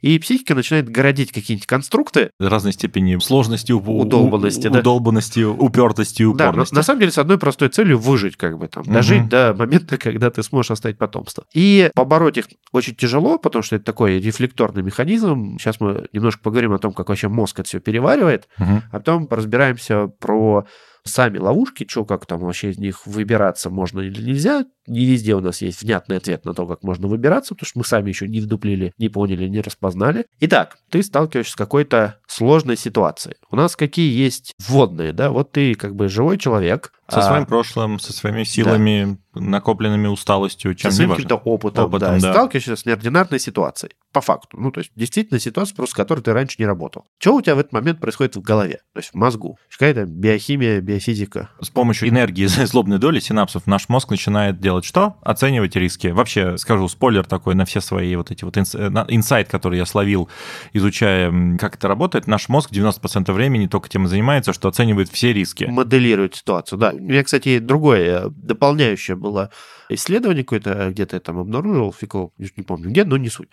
И 0.00 0.18
психика 0.18 0.54
начинает 0.54 0.88
городить 0.88 1.32
какие-нибудь 1.32 1.66
конструкты. 1.66 2.30
Разной 2.38 2.72
степени 2.72 3.18
сложности, 3.18 3.72
у- 3.72 3.78
у- 3.80 4.00
Удолбанности, 4.02 4.68
да. 4.68 4.78
удолбанности, 4.80 5.40
упертости, 5.40 6.22
Да, 6.22 6.28
но 6.28 6.34
упорности. 6.50 6.74
на 6.74 6.82
самом 6.82 7.00
деле 7.00 7.12
с 7.12 7.18
одной 7.18 7.38
простой 7.38 7.68
целью 7.68 7.98
выжить, 7.98 8.36
как 8.36 8.58
бы 8.58 8.68
там, 8.68 8.84
дожить 8.84 9.28
до 9.28 9.54
момента, 9.58 9.96
когда 9.98 10.30
ты 10.30 10.42
сможешь 10.42 10.70
оставить 10.70 10.98
потомство. 10.98 11.44
И 11.54 11.90
побороть 11.94 12.38
их 12.38 12.46
очень 12.72 12.94
тяжело, 12.94 13.38
потому 13.38 13.62
что 13.62 13.76
это 13.76 13.84
такой 13.84 14.20
рефлекторный 14.20 14.82
механизм. 14.82 15.58
Сейчас 15.58 15.80
мы 15.80 16.06
немножко 16.12 16.42
поговорим 16.42 16.72
о 16.72 16.78
том, 16.78 16.92
как 16.92 17.08
вообще 17.08 17.28
мозг 17.28 17.58
это 17.60 17.68
все 17.68 17.80
переваривает, 17.80 18.48
Мгм. 18.58 18.82
а 18.90 18.98
потом 18.98 19.26
разбираемся 19.30 20.06
про 20.06 20.64
сами 21.04 21.38
ловушки, 21.38 21.86
что 21.88 22.04
как 22.04 22.26
там 22.26 22.40
вообще 22.40 22.70
из 22.70 22.78
них 22.78 23.06
выбираться 23.06 23.70
можно 23.70 24.00
или 24.00 24.20
нельзя. 24.22 24.64
Не 24.88 25.04
везде 25.04 25.34
у 25.34 25.40
нас 25.40 25.62
есть 25.62 25.82
внятный 25.82 26.16
ответ 26.16 26.44
на 26.44 26.54
то, 26.54 26.66
как 26.66 26.82
можно 26.82 27.08
выбираться, 27.08 27.54
потому 27.54 27.66
что 27.68 27.78
мы 27.78 27.84
сами 27.84 28.08
еще 28.08 28.26
не 28.26 28.40
вдуплили, 28.40 28.92
не 28.98 29.08
поняли, 29.08 29.48
не 29.48 29.60
распознали. 29.60 30.26
Итак, 30.40 30.78
ты 30.90 31.02
сталкиваешься 31.02 31.52
с 31.52 31.56
какой-то 31.56 32.18
сложной 32.26 32.76
ситуацией. 32.76 33.36
У 33.50 33.56
нас 33.56 33.76
какие 33.76 34.12
есть 34.12 34.54
вводные, 34.58 35.12
да? 35.12 35.30
Вот 35.30 35.52
ты 35.52 35.74
как 35.74 35.94
бы 35.94 36.08
живой 36.08 36.38
человек, 36.38 36.92
со 37.10 37.20
а, 37.20 37.22
своим 37.22 37.46
прошлым, 37.46 37.98
со 37.98 38.12
своими 38.12 38.44
силами, 38.44 39.18
да. 39.34 39.40
накопленными 39.40 40.08
усталостью, 40.08 40.74
чем 40.74 40.90
со 40.90 40.96
своим 40.96 41.10
каким-то 41.12 41.36
опытом, 41.36 41.86
опытом 41.86 42.18
да, 42.18 42.20
да. 42.20 42.32
сталкиваешься 42.32 42.76
с 42.76 42.84
неординарной 42.84 43.40
ситуацией. 43.40 43.92
По 44.12 44.20
факту. 44.20 44.58
Ну, 44.58 44.70
то 44.70 44.80
есть, 44.80 44.90
действительно, 44.94 45.40
ситуация, 45.40 45.74
просто 45.74 45.94
с 45.94 45.96
которой 45.96 46.20
ты 46.20 46.34
раньше 46.34 46.56
не 46.58 46.66
работал. 46.66 47.06
Что 47.18 47.34
у 47.34 47.40
тебя 47.40 47.54
в 47.54 47.60
этот 47.60 47.72
момент 47.72 48.00
происходит 48.00 48.36
в 48.36 48.42
голове? 48.42 48.80
То 48.92 49.00
есть, 49.00 49.10
в 49.10 49.14
мозгу? 49.14 49.58
Какая-то 49.70 50.04
биохимия, 50.04 50.82
биофизика? 50.82 51.48
С 51.62 51.70
помощью 51.70 52.10
энергии 52.10 52.44
злобной 52.46 52.98
доли 52.98 53.20
синапсов 53.20 53.66
наш 53.66 53.88
мозг 53.88 54.10
начинает 54.10 54.60
делать 54.60 54.77
что? 54.84 55.16
Оценивать 55.22 55.76
риски. 55.76 56.08
Вообще, 56.08 56.56
скажу 56.58 56.88
спойлер 56.88 57.24
такой 57.24 57.54
на 57.54 57.64
все 57.64 57.80
свои 57.80 58.14
вот 58.16 58.30
эти 58.30 58.44
вот 58.44 58.56
инсайт, 58.56 59.48
который 59.48 59.78
я 59.78 59.86
словил, 59.86 60.28
изучая, 60.72 61.56
как 61.58 61.76
это 61.76 61.88
работает. 61.88 62.26
Наш 62.26 62.48
мозг 62.48 62.70
90% 62.72 63.32
времени 63.32 63.66
только 63.66 63.88
тем 63.88 64.04
и 64.04 64.08
занимается, 64.08 64.52
что 64.52 64.68
оценивает 64.68 65.08
все 65.10 65.32
риски. 65.32 65.64
Моделирует 65.64 66.34
ситуацию, 66.34 66.78
да. 66.78 66.92
Меня, 66.92 67.22
кстати, 67.24 67.58
другое, 67.58 68.24
дополняющее 68.28 69.16
было 69.16 69.50
исследование 69.88 70.44
какое-то, 70.44 70.90
где-то 70.90 71.16
я 71.16 71.20
там 71.20 71.38
обнаружил, 71.38 71.92
фиг 71.92 72.14
не 72.38 72.62
помню 72.62 72.90
где, 72.90 73.04
но 73.04 73.16
не 73.16 73.28
суть. 73.30 73.48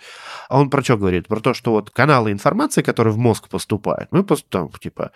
А 0.49 0.59
он 0.59 0.69
про 0.69 0.83
что 0.83 0.97
говорит? 0.97 1.27
Про 1.27 1.39
то, 1.39 1.53
что 1.53 1.71
вот 1.71 1.91
каналы 1.91 2.31
информации, 2.31 2.81
которые 2.81 3.13
в 3.13 3.17
мозг 3.17 3.47
поступают, 3.47 4.09
мы 4.11 4.23
просто 4.23 4.45
там, 4.49 4.69
типа, 4.71 5.11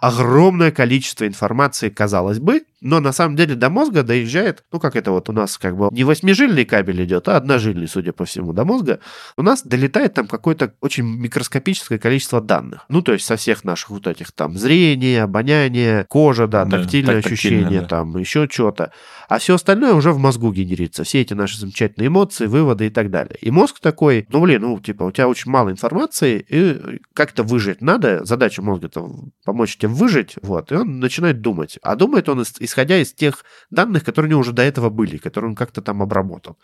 огромное 0.00 0.70
количество 0.70 1.26
информации, 1.26 1.90
казалось 1.90 2.38
бы, 2.38 2.62
но 2.80 3.00
на 3.00 3.12
самом 3.12 3.36
деле 3.36 3.54
до 3.54 3.68
мозга 3.68 4.02
доезжает, 4.02 4.64
ну 4.72 4.80
как 4.80 4.96
это 4.96 5.10
вот 5.10 5.28
у 5.28 5.32
нас 5.32 5.58
как 5.58 5.76
бы 5.76 5.88
не 5.92 6.04
восьмижильный 6.04 6.64
кабель 6.64 7.04
идет, 7.04 7.28
а 7.28 7.36
одножильный, 7.36 7.86
судя 7.86 8.12
по 8.12 8.24
всему, 8.24 8.52
до 8.52 8.64
мозга, 8.64 9.00
у 9.36 9.42
нас 9.42 9.62
долетает 9.62 10.14
там 10.14 10.26
какое-то 10.26 10.72
очень 10.80 11.04
микроскопическое 11.04 11.98
количество 11.98 12.40
данных. 12.40 12.86
Ну 12.88 13.02
то 13.02 13.12
есть 13.12 13.26
со 13.26 13.36
всех 13.36 13.64
наших 13.64 13.90
вот 13.90 14.06
этих 14.06 14.32
там 14.32 14.56
зрение, 14.56 15.22
обоняние, 15.22 16.06
кожа, 16.08 16.46
да, 16.46 16.64
да 16.64 16.78
тактильное 16.78 17.16
так, 17.16 17.26
ощущение, 17.26 17.82
да. 17.82 17.86
там 17.86 18.16
еще 18.16 18.48
что-то. 18.50 18.92
А 19.30 19.38
все 19.38 19.54
остальное 19.54 19.94
уже 19.94 20.10
в 20.10 20.18
мозгу 20.18 20.52
генерится. 20.52 21.04
Все 21.04 21.20
эти 21.20 21.34
наши 21.34 21.56
замечательные 21.56 22.08
эмоции, 22.08 22.46
выводы 22.46 22.88
и 22.88 22.90
так 22.90 23.12
далее. 23.12 23.38
И 23.40 23.52
мозг 23.52 23.78
такой, 23.78 24.26
ну 24.28 24.40
блин, 24.40 24.62
ну 24.62 24.80
типа 24.80 25.04
у 25.04 25.12
тебя 25.12 25.28
очень 25.28 25.52
мало 25.52 25.70
информации, 25.70 26.44
и 26.48 26.98
как-то 27.14 27.44
выжить 27.44 27.80
надо, 27.80 28.24
задача 28.24 28.60
мозга-то 28.60 29.08
помочь 29.44 29.76
тебе 29.76 29.86
выжить, 29.86 30.34
вот, 30.42 30.72
и 30.72 30.74
он 30.74 30.98
начинает 30.98 31.42
думать. 31.42 31.78
А 31.80 31.94
думает 31.94 32.28
он 32.28 32.42
исходя 32.58 32.98
из 32.98 33.12
тех 33.12 33.44
данных, 33.70 34.02
которые 34.02 34.30
у 34.30 34.30
него 34.32 34.40
уже 34.40 34.50
до 34.50 34.62
этого 34.62 34.90
были, 34.90 35.16
которые 35.16 35.50
он 35.50 35.54
как-то 35.54 35.80
там 35.80 36.02
обработал. 36.02 36.58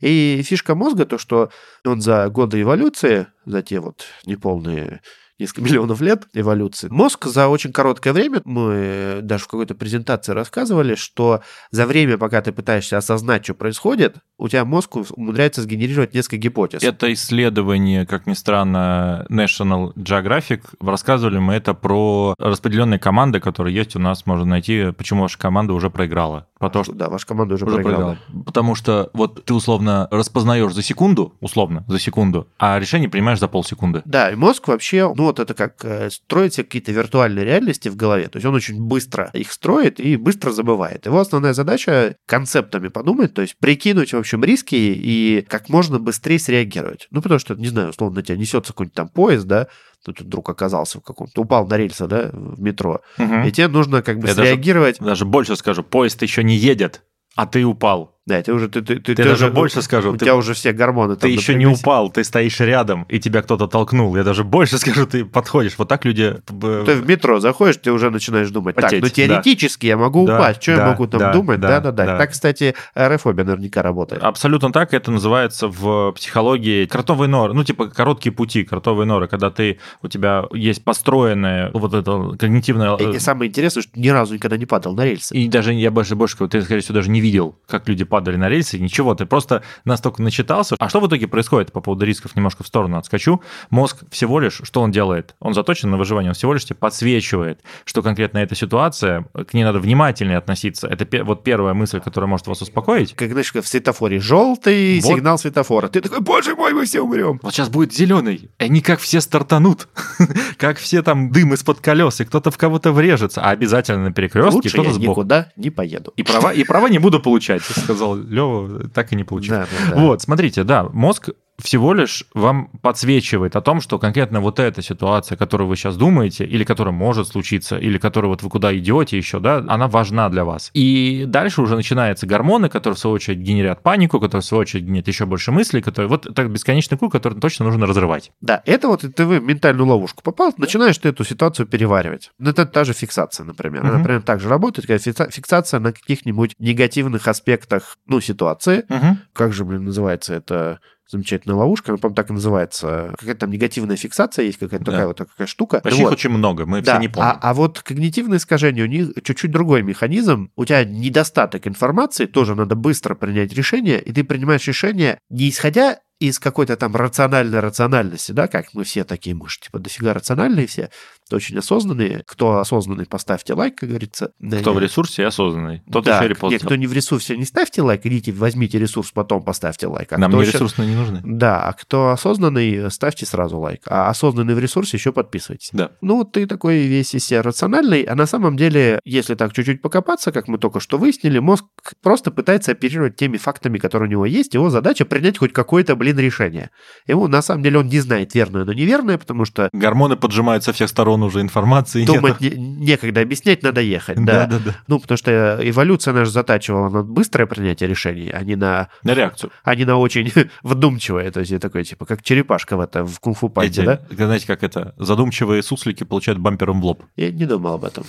И 0.00 0.40
фишка 0.46 0.74
мозга 0.74 1.04
то, 1.04 1.18
что 1.18 1.50
он 1.84 2.00
за 2.00 2.26
годы 2.30 2.62
эволюции, 2.62 3.26
за 3.44 3.60
те 3.60 3.80
вот 3.80 4.06
неполные 4.24 5.02
несколько 5.38 5.62
миллионов 5.62 6.00
лет 6.00 6.26
эволюции. 6.34 6.88
Мозг 6.90 7.26
за 7.26 7.48
очень 7.48 7.72
короткое 7.72 8.12
время, 8.12 8.40
мы 8.44 9.20
даже 9.22 9.44
в 9.44 9.48
какой-то 9.48 9.74
презентации 9.74 10.32
рассказывали, 10.32 10.94
что 10.94 11.42
за 11.70 11.86
время, 11.86 12.18
пока 12.18 12.40
ты 12.42 12.52
пытаешься 12.52 12.96
осознать, 12.96 13.44
что 13.44 13.54
происходит, 13.54 14.16
у 14.38 14.48
тебя 14.48 14.64
мозг 14.64 14.96
умудряется 14.96 15.62
сгенерировать 15.62 16.14
несколько 16.14 16.36
гипотез. 16.36 16.82
Это 16.82 17.12
исследование, 17.12 18.06
как 18.06 18.26
ни 18.26 18.34
странно, 18.34 19.26
National 19.30 19.92
Geographic. 19.94 20.62
Рассказывали 20.80 21.38
мы 21.38 21.54
это 21.54 21.74
про 21.74 22.34
распределенные 22.38 22.98
команды, 22.98 23.40
которые 23.40 23.74
есть 23.74 23.96
у 23.96 23.98
нас, 23.98 24.26
можно 24.26 24.44
найти, 24.44 24.92
почему 24.92 25.22
ваша 25.22 25.38
команда 25.38 25.72
уже 25.72 25.90
проиграла. 25.90 26.48
Потому 26.58 26.84
что, 26.84 26.94
да, 26.94 27.08
ваша 27.08 27.26
команда 27.26 27.54
уже, 27.54 27.64
уже 27.64 27.76
проиграла. 27.76 28.18
проиграла. 28.28 28.44
Потому 28.44 28.74
что 28.74 29.10
вот 29.12 29.44
ты 29.44 29.54
условно 29.54 30.08
распознаешь 30.10 30.72
за 30.72 30.82
секунду, 30.82 31.34
условно, 31.40 31.84
за 31.88 31.98
секунду, 31.98 32.48
а 32.58 32.78
решение 32.78 33.08
принимаешь 33.08 33.38
за 33.38 33.48
полсекунды. 33.48 34.02
Да, 34.04 34.30
и 34.30 34.34
мозг 34.34 34.68
вообще, 34.68 35.12
ну 35.14 35.24
вот 35.24 35.38
это 35.38 35.54
как 35.54 35.84
э, 35.84 36.10
строить 36.10 36.54
себе 36.54 36.64
какие-то 36.64 36.92
виртуальные 36.92 37.44
реальности 37.44 37.88
в 37.88 37.96
голове. 37.96 38.28
То 38.28 38.38
есть 38.38 38.46
он 38.46 38.54
очень 38.54 38.80
быстро 38.80 39.30
их 39.32 39.52
строит 39.52 40.00
и 40.00 40.16
быстро 40.16 40.50
забывает. 40.50 41.06
Его 41.06 41.20
основная 41.20 41.52
задача 41.52 42.16
концептами 42.26 42.88
подумать, 42.88 43.34
то 43.34 43.42
есть 43.42 43.56
прикинуть, 43.58 44.12
в 44.12 44.18
общем, 44.18 44.44
риски 44.44 44.74
и 44.74 45.46
как 45.48 45.68
можно 45.68 45.98
быстрее 45.98 46.38
среагировать. 46.38 47.06
Ну, 47.10 47.22
потому 47.22 47.38
что, 47.38 47.54
не 47.54 47.68
знаю, 47.68 47.90
условно, 47.90 48.16
на 48.16 48.22
тебя 48.22 48.36
несется 48.36 48.72
какой-нибудь 48.72 48.94
там 48.94 49.08
поезд, 49.08 49.46
да, 49.46 49.68
тут 50.04 50.20
вдруг 50.20 50.48
оказался 50.48 50.98
в 50.98 51.02
каком-то, 51.02 51.42
упал 51.42 51.66
на 51.66 51.76
рельсы, 51.76 52.06
да, 52.06 52.30
в 52.32 52.60
метро, 52.60 53.00
угу. 53.18 53.34
и 53.46 53.52
тебе 53.52 53.68
нужно 53.68 54.02
как 54.02 54.18
бы 54.18 54.28
Я 54.28 54.34
среагировать. 54.34 54.98
Даже, 54.98 55.10
даже 55.10 55.24
больше 55.24 55.56
скажу, 55.56 55.82
поезд 55.82 56.22
еще 56.22 56.42
не 56.48 56.56
едет, 56.56 57.04
а 57.36 57.46
ты 57.46 57.64
упал. 57.64 58.17
Да, 58.28 58.42
ты 58.42 58.52
уже... 58.52 58.68
Ты, 58.68 58.82
ты, 58.82 58.96
ты, 58.96 59.14
ты 59.14 59.24
даже 59.24 59.46
уже, 59.46 59.50
больше 59.50 59.80
скажу. 59.80 60.10
У 60.10 60.12
ты, 60.12 60.26
тебя 60.26 60.36
уже 60.36 60.52
все 60.52 60.72
гормоны 60.72 61.16
Ты 61.16 61.28
еще 61.28 61.54
не 61.54 61.66
упал, 61.66 62.10
ты 62.10 62.22
стоишь 62.24 62.60
рядом, 62.60 63.04
и 63.08 63.18
тебя 63.18 63.40
кто-то 63.40 63.66
толкнул. 63.68 64.14
Я 64.16 64.22
даже 64.22 64.44
больше 64.44 64.76
скажу, 64.78 65.06
ты 65.06 65.24
подходишь. 65.24 65.76
Вот 65.78 65.88
так 65.88 66.04
люди... 66.04 66.36
Ты 66.46 66.94
в 66.94 67.08
метро 67.08 67.40
заходишь, 67.40 67.78
ты 67.78 67.90
уже 67.90 68.10
начинаешь 68.10 68.50
думать, 68.50 68.74
Потеть, 68.74 69.00
так, 69.00 69.00
ну 69.00 69.08
теоретически 69.08 69.86
да. 69.86 69.88
я 69.88 69.96
могу 69.96 70.26
да, 70.26 70.36
упасть, 70.36 70.62
что 70.62 70.76
да, 70.76 70.82
я 70.82 70.88
могу 70.88 71.06
там 71.06 71.20
да, 71.20 71.32
думать? 71.32 71.58
Да-да-да. 71.60 72.04
Да, 72.04 72.18
так, 72.18 72.32
кстати, 72.32 72.74
аэрофобия 72.94 73.46
наверняка 73.46 73.80
работает. 73.80 74.22
Абсолютно 74.22 74.72
так. 74.72 74.92
Это 74.92 75.10
называется 75.10 75.68
в 75.68 76.12
психологии 76.12 76.84
кротовые 76.84 77.30
норы. 77.30 77.54
Ну, 77.54 77.64
типа 77.64 77.86
короткие 77.86 78.32
пути, 78.34 78.62
кротовые 78.62 79.06
норы, 79.06 79.26
когда 79.26 79.50
ты, 79.50 79.78
у 80.02 80.08
тебя 80.08 80.44
есть 80.52 80.84
построенная 80.84 81.70
вот 81.72 81.94
это 81.94 82.36
когнитивное... 82.38 82.94
И, 82.96 83.16
и 83.16 83.18
самое 83.20 83.48
интересное, 83.48 83.82
что 83.82 83.98
ни 83.98 84.08
разу 84.08 84.34
никогда 84.34 84.58
не 84.58 84.66
падал 84.66 84.94
на 84.94 85.06
рельсы. 85.06 85.34
И 85.34 85.48
даже 85.48 85.72
я 85.72 85.90
больше, 85.90 86.14
больше, 86.14 86.36
ты, 86.48 86.60
скорее 86.60 86.82
всего, 86.82 86.96
даже 86.96 87.08
не 87.08 87.22
видел, 87.22 87.56
как 87.66 87.88
люди 87.88 88.04
падали 88.18 88.36
на 88.36 88.48
рельсы, 88.48 88.80
ничего 88.80 89.14
ты 89.14 89.26
просто 89.26 89.62
настолько 89.84 90.22
начитался. 90.22 90.74
А 90.80 90.88
что 90.88 90.98
в 90.98 91.06
итоге 91.06 91.28
происходит 91.28 91.70
по 91.70 91.80
поводу 91.80 92.04
рисков, 92.04 92.34
немножко 92.34 92.64
в 92.64 92.66
сторону 92.66 92.98
отскочу. 92.98 93.40
Мозг 93.70 93.98
всего 94.10 94.40
лишь, 94.40 94.60
что 94.64 94.80
он 94.80 94.90
делает? 94.90 95.36
Он 95.38 95.54
заточен 95.54 95.88
на 95.90 95.96
выживание, 95.96 96.30
он 96.30 96.34
всего 96.34 96.52
лишь 96.52 96.64
тебе 96.64 96.74
подсвечивает, 96.74 97.60
что 97.84 98.02
конкретно 98.02 98.38
эта 98.38 98.56
ситуация, 98.56 99.24
к 99.48 99.54
ней 99.54 99.62
надо 99.62 99.78
внимательнее 99.78 100.36
относиться. 100.36 100.88
Это 100.88 101.24
вот 101.24 101.44
первая 101.44 101.74
мысль, 101.74 102.00
которая 102.00 102.28
может 102.28 102.48
вас 102.48 102.60
успокоить. 102.60 103.14
Как, 103.14 103.30
знаешь, 103.30 103.52
в 103.52 103.68
светофоре 103.68 104.18
желтый 104.18 105.00
вот. 105.00 105.14
сигнал 105.14 105.38
светофора. 105.38 105.86
Ты 105.86 106.00
такой, 106.00 106.20
боже 106.20 106.56
мой, 106.56 106.72
мы 106.72 106.86
все 106.86 107.00
умрем. 107.00 107.38
Вот 107.42 107.54
сейчас 107.54 107.68
будет 107.68 107.94
зеленый. 107.94 108.50
Они 108.58 108.80
как 108.80 108.98
все 108.98 109.20
стартанут. 109.20 109.86
как 110.58 110.78
все 110.78 111.02
там 111.02 111.30
дым 111.30 111.54
из-под 111.54 111.78
колес, 111.78 112.20
и 112.20 112.24
кто-то 112.24 112.50
в 112.50 112.58
кого-то 112.58 112.90
врежется. 112.90 113.42
А 113.42 113.50
обязательно 113.50 114.02
на 114.02 114.12
перекрестке 114.12 114.70
кто-то 114.70 114.92
сбоку. 114.92 115.20
никуда 115.20 115.52
не 115.54 115.70
поеду. 115.70 116.12
И 116.16 116.24
права, 116.24 116.52
и 116.52 116.64
права 116.64 116.88
не 116.88 116.98
буду 116.98 117.20
получать, 117.20 117.62
сказал 117.62 118.07
Лева 118.16 118.88
так 118.88 119.12
и 119.12 119.16
не 119.16 119.24
получилось. 119.24 119.68
Да, 119.70 119.86
да, 119.90 119.94
да. 119.94 120.00
Вот, 120.00 120.22
смотрите, 120.22 120.64
да, 120.64 120.84
мозг 120.92 121.30
всего 121.62 121.92
лишь 121.92 122.24
вам 122.34 122.68
подсвечивает 122.82 123.56
о 123.56 123.60
том, 123.60 123.80
что 123.80 123.98
конкретно 123.98 124.40
вот 124.40 124.60
эта 124.60 124.80
ситуация, 124.82 125.36
которую 125.36 125.68
вы 125.68 125.76
сейчас 125.76 125.96
думаете, 125.96 126.44
или 126.44 126.64
которая 126.64 126.94
может 126.94 127.28
случиться, 127.28 127.76
или 127.76 127.98
которую 127.98 128.30
вот 128.30 128.42
вы 128.42 128.50
куда 128.50 128.76
идете 128.76 129.16
еще, 129.16 129.40
да, 129.40 129.64
она 129.66 129.88
важна 129.88 130.28
для 130.28 130.44
вас. 130.44 130.70
И 130.74 131.24
дальше 131.26 131.62
уже 131.62 131.74
начинаются 131.74 132.26
гормоны, 132.26 132.68
которые 132.68 132.96
в 132.96 132.98
свою 132.98 133.14
очередь 133.16 133.38
генерят 133.38 133.82
панику, 133.82 134.20
которые 134.20 134.42
в 134.42 134.44
свою 134.44 134.62
очередь 134.62 134.84
генерят 134.84 135.08
еще 135.08 135.26
больше 135.26 135.50
мыслей, 135.50 135.82
которые 135.82 136.08
вот 136.08 136.26
это 136.26 136.44
бесконечный 136.44 136.96
круг, 136.96 137.12
который 137.12 137.38
точно 137.40 137.64
нужно 137.64 137.86
разрывать. 137.86 138.30
Да, 138.40 138.62
это 138.64 138.88
вот 138.88 139.04
ты 139.14 139.24
в 139.24 139.40
ментальную 139.40 139.88
ловушку 139.88 140.22
попал, 140.22 140.52
начинаешь 140.58 140.98
ты 140.98 141.08
эту 141.08 141.24
ситуацию 141.24 141.66
переваривать. 141.66 142.30
Ну, 142.38 142.50
это 142.50 142.66
та 142.66 142.84
же 142.84 142.92
фиксация, 142.92 143.44
например. 143.44 143.84
Она, 143.84 143.98
например, 143.98 144.22
так 144.22 144.40
же 144.40 144.48
работает, 144.48 144.86
когда 144.86 145.30
фиксация 145.30 145.80
на 145.80 145.92
каких-нибудь 145.92 146.54
негативных 146.58 147.26
аспектах, 147.26 147.98
ну, 148.06 148.20
ситуации. 148.20 148.84
Угу. 148.88 149.18
Как 149.32 149.52
же, 149.52 149.64
блин, 149.64 149.84
называется 149.84 150.34
это? 150.34 150.80
Замечательная 151.08 151.56
ловушка, 151.56 151.92
она, 151.92 151.98
по-моему, 151.98 152.14
так 152.14 152.30
и 152.30 152.32
называется. 152.34 153.14
Какая-то 153.18 153.40
там 153.40 153.50
негативная 153.50 153.96
фиксация 153.96 154.44
есть, 154.44 154.58
какая-то 154.58 154.84
да. 154.84 154.92
такая 154.92 155.06
вот 155.06 155.16
такая 155.16 155.46
штука. 155.46 155.80
Почти 155.80 156.02
вот. 156.02 156.12
очень 156.12 156.30
много, 156.30 156.66
мы 156.66 156.82
да. 156.82 156.92
все 156.92 157.00
не 157.00 157.08
помним. 157.08 157.30
А, 157.30 157.38
а 157.40 157.54
вот 157.54 157.80
когнитивное 157.80 158.38
искажение, 158.38 158.84
у 158.84 158.88
них 158.88 159.10
чуть-чуть 159.22 159.50
другой 159.50 159.82
механизм. 159.82 160.50
У 160.56 160.64
тебя 160.64 160.84
недостаток 160.84 161.66
информации, 161.66 162.26
тоже 162.26 162.54
надо 162.54 162.74
быстро 162.74 163.14
принять 163.14 163.52
решение, 163.52 164.00
и 164.00 164.12
ты 164.12 164.24
принимаешь 164.24 164.66
решение 164.66 165.18
не 165.30 165.48
исходя 165.48 165.98
из 166.18 166.38
какой-то 166.38 166.76
там 166.76 166.96
рациональной 166.96 167.60
рациональности, 167.60 168.32
да, 168.32 168.48
как 168.48 168.74
мы 168.74 168.84
все 168.84 169.04
такие, 169.04 169.36
мы 169.36 169.48
же 169.48 169.60
типа 169.60 169.78
дофига 169.78 170.12
рациональные 170.12 170.66
все, 170.66 170.90
очень 171.36 171.58
осознанные. 171.58 172.22
Кто 172.26 172.58
осознанный, 172.58 173.06
поставьте 173.06 173.54
лайк, 173.54 173.76
как 173.76 173.88
говорится. 173.88 174.32
Кто 174.60 174.72
в 174.72 174.78
ресурсе 174.78 175.26
осознанный, 175.26 175.82
тот 175.90 176.04
да, 176.04 176.18
еще 176.18 176.28
репост. 176.28 176.52
Нет, 176.52 176.62
кто 176.62 176.76
не 176.76 176.86
в 176.86 176.92
ресурсе, 176.92 177.36
не 177.36 177.44
ставьте 177.44 177.82
лайк, 177.82 178.04
идите, 178.04 178.32
возьмите 178.32 178.78
ресурс, 178.78 179.10
потом 179.12 179.42
поставьте 179.42 179.86
лайк. 179.86 180.12
А 180.12 180.18
Нам 180.18 180.32
не 180.32 180.40
еще... 180.40 180.52
ресурсные 180.52 180.88
не 180.88 180.96
нужны. 180.96 181.20
Да, 181.24 181.62
а 181.62 181.72
кто 181.72 182.10
осознанный, 182.10 182.90
ставьте 182.90 183.26
сразу 183.26 183.58
лайк. 183.58 183.82
А 183.86 184.08
осознанный 184.08 184.54
в 184.54 184.58
ресурсе 184.58 184.96
еще 184.96 185.12
подписывайтесь. 185.12 185.70
Да. 185.72 185.92
Ну, 186.00 186.18
вот 186.18 186.32
ты 186.32 186.46
такой 186.46 186.86
весь 186.86 187.14
из 187.14 187.26
себя 187.26 187.42
рациональный, 187.42 188.02
а 188.02 188.14
на 188.14 188.26
самом 188.26 188.56
деле, 188.56 189.00
если 189.04 189.34
так 189.34 189.52
чуть-чуть 189.52 189.82
покопаться, 189.82 190.32
как 190.32 190.48
мы 190.48 190.58
только 190.58 190.80
что 190.80 190.98
выяснили, 190.98 191.38
мозг 191.38 191.64
просто 192.02 192.30
пытается 192.30 192.72
оперировать 192.72 193.16
теми 193.16 193.36
фактами, 193.36 193.78
которые 193.78 194.08
у 194.08 194.10
него 194.10 194.26
есть. 194.26 194.54
Его 194.54 194.70
задача 194.70 195.04
принять 195.04 195.38
хоть 195.38 195.52
какое-то, 195.52 195.96
блин, 195.96 196.18
решение. 196.18 196.70
Ему, 197.06 197.28
на 197.28 197.42
самом 197.42 197.62
деле, 197.62 197.78
он 197.78 197.86
не 197.86 198.00
знает, 198.00 198.34
верное 198.34 198.62
оно 198.62 198.72
неверное, 198.72 199.18
потому 199.18 199.44
что... 199.44 199.68
Гормоны 199.72 200.16
поджимают 200.16 200.64
со 200.64 200.72
всех 200.72 200.88
сторон 200.88 201.17
тонн 201.18 201.22
уже 201.28 201.40
информации 201.40 202.04
Думать 202.04 202.40
не- 202.40 202.50
некогда 202.50 203.20
объяснять, 203.20 203.62
надо 203.62 203.80
ехать, 203.80 204.24
да. 204.24 204.46
да, 204.46 204.58
да. 204.58 204.74
Ну, 204.86 204.98
потому 204.98 205.18
что 205.18 205.58
эволюция 205.62 206.14
наша 206.14 206.30
затачивала 206.30 206.88
на 206.88 207.02
быстрое 207.02 207.46
принятие 207.46 207.88
решений, 207.88 208.30
а 208.30 208.42
не 208.44 208.56
на, 208.56 208.88
На 209.02 209.14
реакцию. 209.14 209.50
а 209.64 209.74
не 209.74 209.84
на 209.84 209.96
очень 209.96 210.32
вдумчивое. 210.62 211.30
То 211.30 211.40
есть 211.40 211.52
я 211.52 211.58
такой, 211.58 211.84
типа, 211.84 212.06
как 212.06 212.22
черепашка 212.22 212.76
в, 212.76 212.80
это, 212.80 213.04
в 213.04 213.20
кунг-фу 213.20 213.48
панде, 213.48 213.82
да? 213.82 214.00
знаете, 214.10 214.46
как 214.46 214.62
это, 214.62 214.94
задумчивые 214.98 215.62
суслики 215.62 216.04
получают 216.04 216.38
бампером 216.38 216.80
в 216.80 216.84
лоб. 216.84 217.02
Я 217.16 217.30
не 217.30 217.44
думал 217.44 217.74
об 217.74 217.84
этом. 217.84 218.04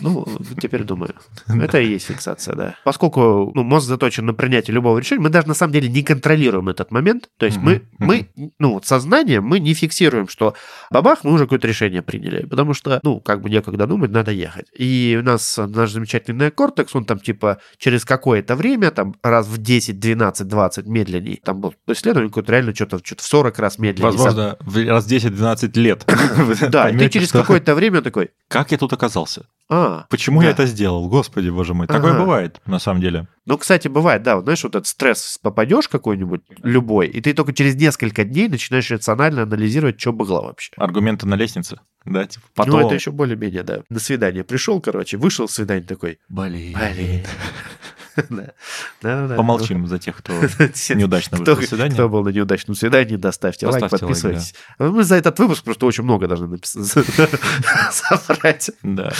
Ну, 0.00 0.26
теперь 0.60 0.84
думаю. 0.84 1.14
Это 1.46 1.80
и 1.80 1.88
есть 1.88 2.06
фиксация, 2.06 2.54
да. 2.54 2.74
Поскольку 2.84 3.52
ну, 3.54 3.62
мозг 3.62 3.86
заточен 3.86 4.26
на 4.26 4.34
принятие 4.34 4.74
любого 4.74 4.98
решения, 4.98 5.22
мы 5.22 5.30
даже 5.30 5.48
на 5.48 5.54
самом 5.54 5.72
деле 5.72 5.88
не 5.88 6.02
контролируем 6.02 6.68
этот 6.68 6.90
момент. 6.90 7.28
То 7.36 7.46
есть 7.46 7.58
мы, 7.58 7.82
мы, 7.98 8.28
ну, 8.58 8.74
вот 8.74 8.86
сознанием 8.86 9.44
мы 9.44 9.60
не 9.60 9.74
фиксируем, 9.74 10.28
что 10.28 10.54
бабах, 10.90 11.24
мы 11.24 11.32
уже 11.32 11.44
какое-то 11.44 11.68
решение 11.68 12.02
приняли. 12.02 12.46
Потому 12.48 12.74
что, 12.74 13.00
ну, 13.02 13.20
как 13.20 13.40
бы 13.42 13.50
некогда 13.50 13.86
думать, 13.86 14.10
надо 14.10 14.30
ехать. 14.30 14.66
И 14.76 15.16
у 15.20 15.24
нас 15.24 15.58
наш 15.58 15.90
замечательный 15.90 16.46
неокортекс, 16.46 16.94
он 16.94 17.04
там 17.04 17.18
типа 17.18 17.58
через 17.78 18.04
какое-то 18.04 18.56
время, 18.56 18.90
там 18.90 19.14
раз 19.22 19.46
в 19.46 19.58
10, 19.58 19.98
12, 19.98 20.46
20 20.46 20.86
медленнее, 20.86 21.38
там 21.42 21.60
был 21.60 21.74
исследование 21.88 22.30
какое-то 22.30 22.52
реально 22.52 22.74
что-то 22.74 23.00
что 23.04 23.16
в 23.16 23.22
40 23.22 23.58
раз 23.58 23.78
медленнее. 23.78 24.12
Возможно, 24.12 24.56
в 24.60 24.88
раз 24.88 25.10
10-12 25.10 25.78
лет. 25.78 26.04
Да, 26.68 26.90
ты 26.90 27.08
через 27.08 27.32
какое-то 27.32 27.74
время 27.74 28.02
такой, 28.02 28.30
Как 28.48 28.72
я 28.72 28.78
тут 28.78 28.92
оказался? 28.92 29.46
а, 29.68 30.06
Почему 30.08 30.42
я 30.42 30.50
это 30.50 30.66
сделал? 30.66 31.08
Господи, 31.08 31.50
боже 31.50 31.74
мой. 31.74 31.86
Такое 31.86 32.14
бывает, 32.18 32.60
на 32.66 32.78
самом 32.78 33.00
деле. 33.00 33.28
Ну, 33.48 33.56
кстати, 33.56 33.88
бывает, 33.88 34.22
да, 34.22 34.36
вот 34.36 34.44
знаешь, 34.44 34.62
вот 34.62 34.74
этот 34.74 34.86
стресс 34.86 35.38
попадешь 35.40 35.88
какой-нибудь, 35.88 36.42
любой, 36.62 37.06
и 37.06 37.22
ты 37.22 37.32
только 37.32 37.54
через 37.54 37.76
несколько 37.76 38.24
дней 38.24 38.46
начинаешь 38.46 38.90
рационально 38.90 39.44
анализировать, 39.44 39.98
что 39.98 40.12
было 40.12 40.42
вообще. 40.42 40.70
Аргументы 40.76 41.26
на 41.26 41.34
лестнице. 41.34 41.80
Да, 42.04 42.26
типа, 42.26 42.44
потом... 42.54 42.80
Ну, 42.80 42.86
это 42.86 42.94
еще 42.94 43.10
более-менее, 43.10 43.62
да. 43.62 43.80
На 43.88 44.00
свидание 44.00 44.44
пришел, 44.44 44.82
короче, 44.82 45.16
вышел 45.16 45.48
с 45.48 45.54
свидания 45.54 45.86
такой, 45.86 46.18
Блин. 46.28 46.76
блин. 46.78 47.24
Да. 48.28 48.52
Да-да-да. 49.00 49.36
Помолчим 49.36 49.86
за 49.86 50.00
тех, 50.00 50.16
кто 50.16 50.32
неудачно 50.94 51.38
вышел 51.38 51.62
с 51.62 51.68
свидания. 51.68 51.94
кто 51.94 52.08
был 52.08 52.24
на 52.24 52.30
неудачном 52.30 52.74
свидании, 52.74 53.14
доставьте, 53.14 53.66
лайк, 53.68 53.88
подписывайтесь. 53.88 54.54
Мы 54.78 55.04
за 55.04 55.14
этот 55.14 55.38
выпуск 55.38 55.62
просто 55.62 55.86
очень 55.86 56.02
много 56.02 56.26
должны 56.26 56.48
написать. 56.48 56.84
собрать. 57.92 58.72
Да. 58.82 59.12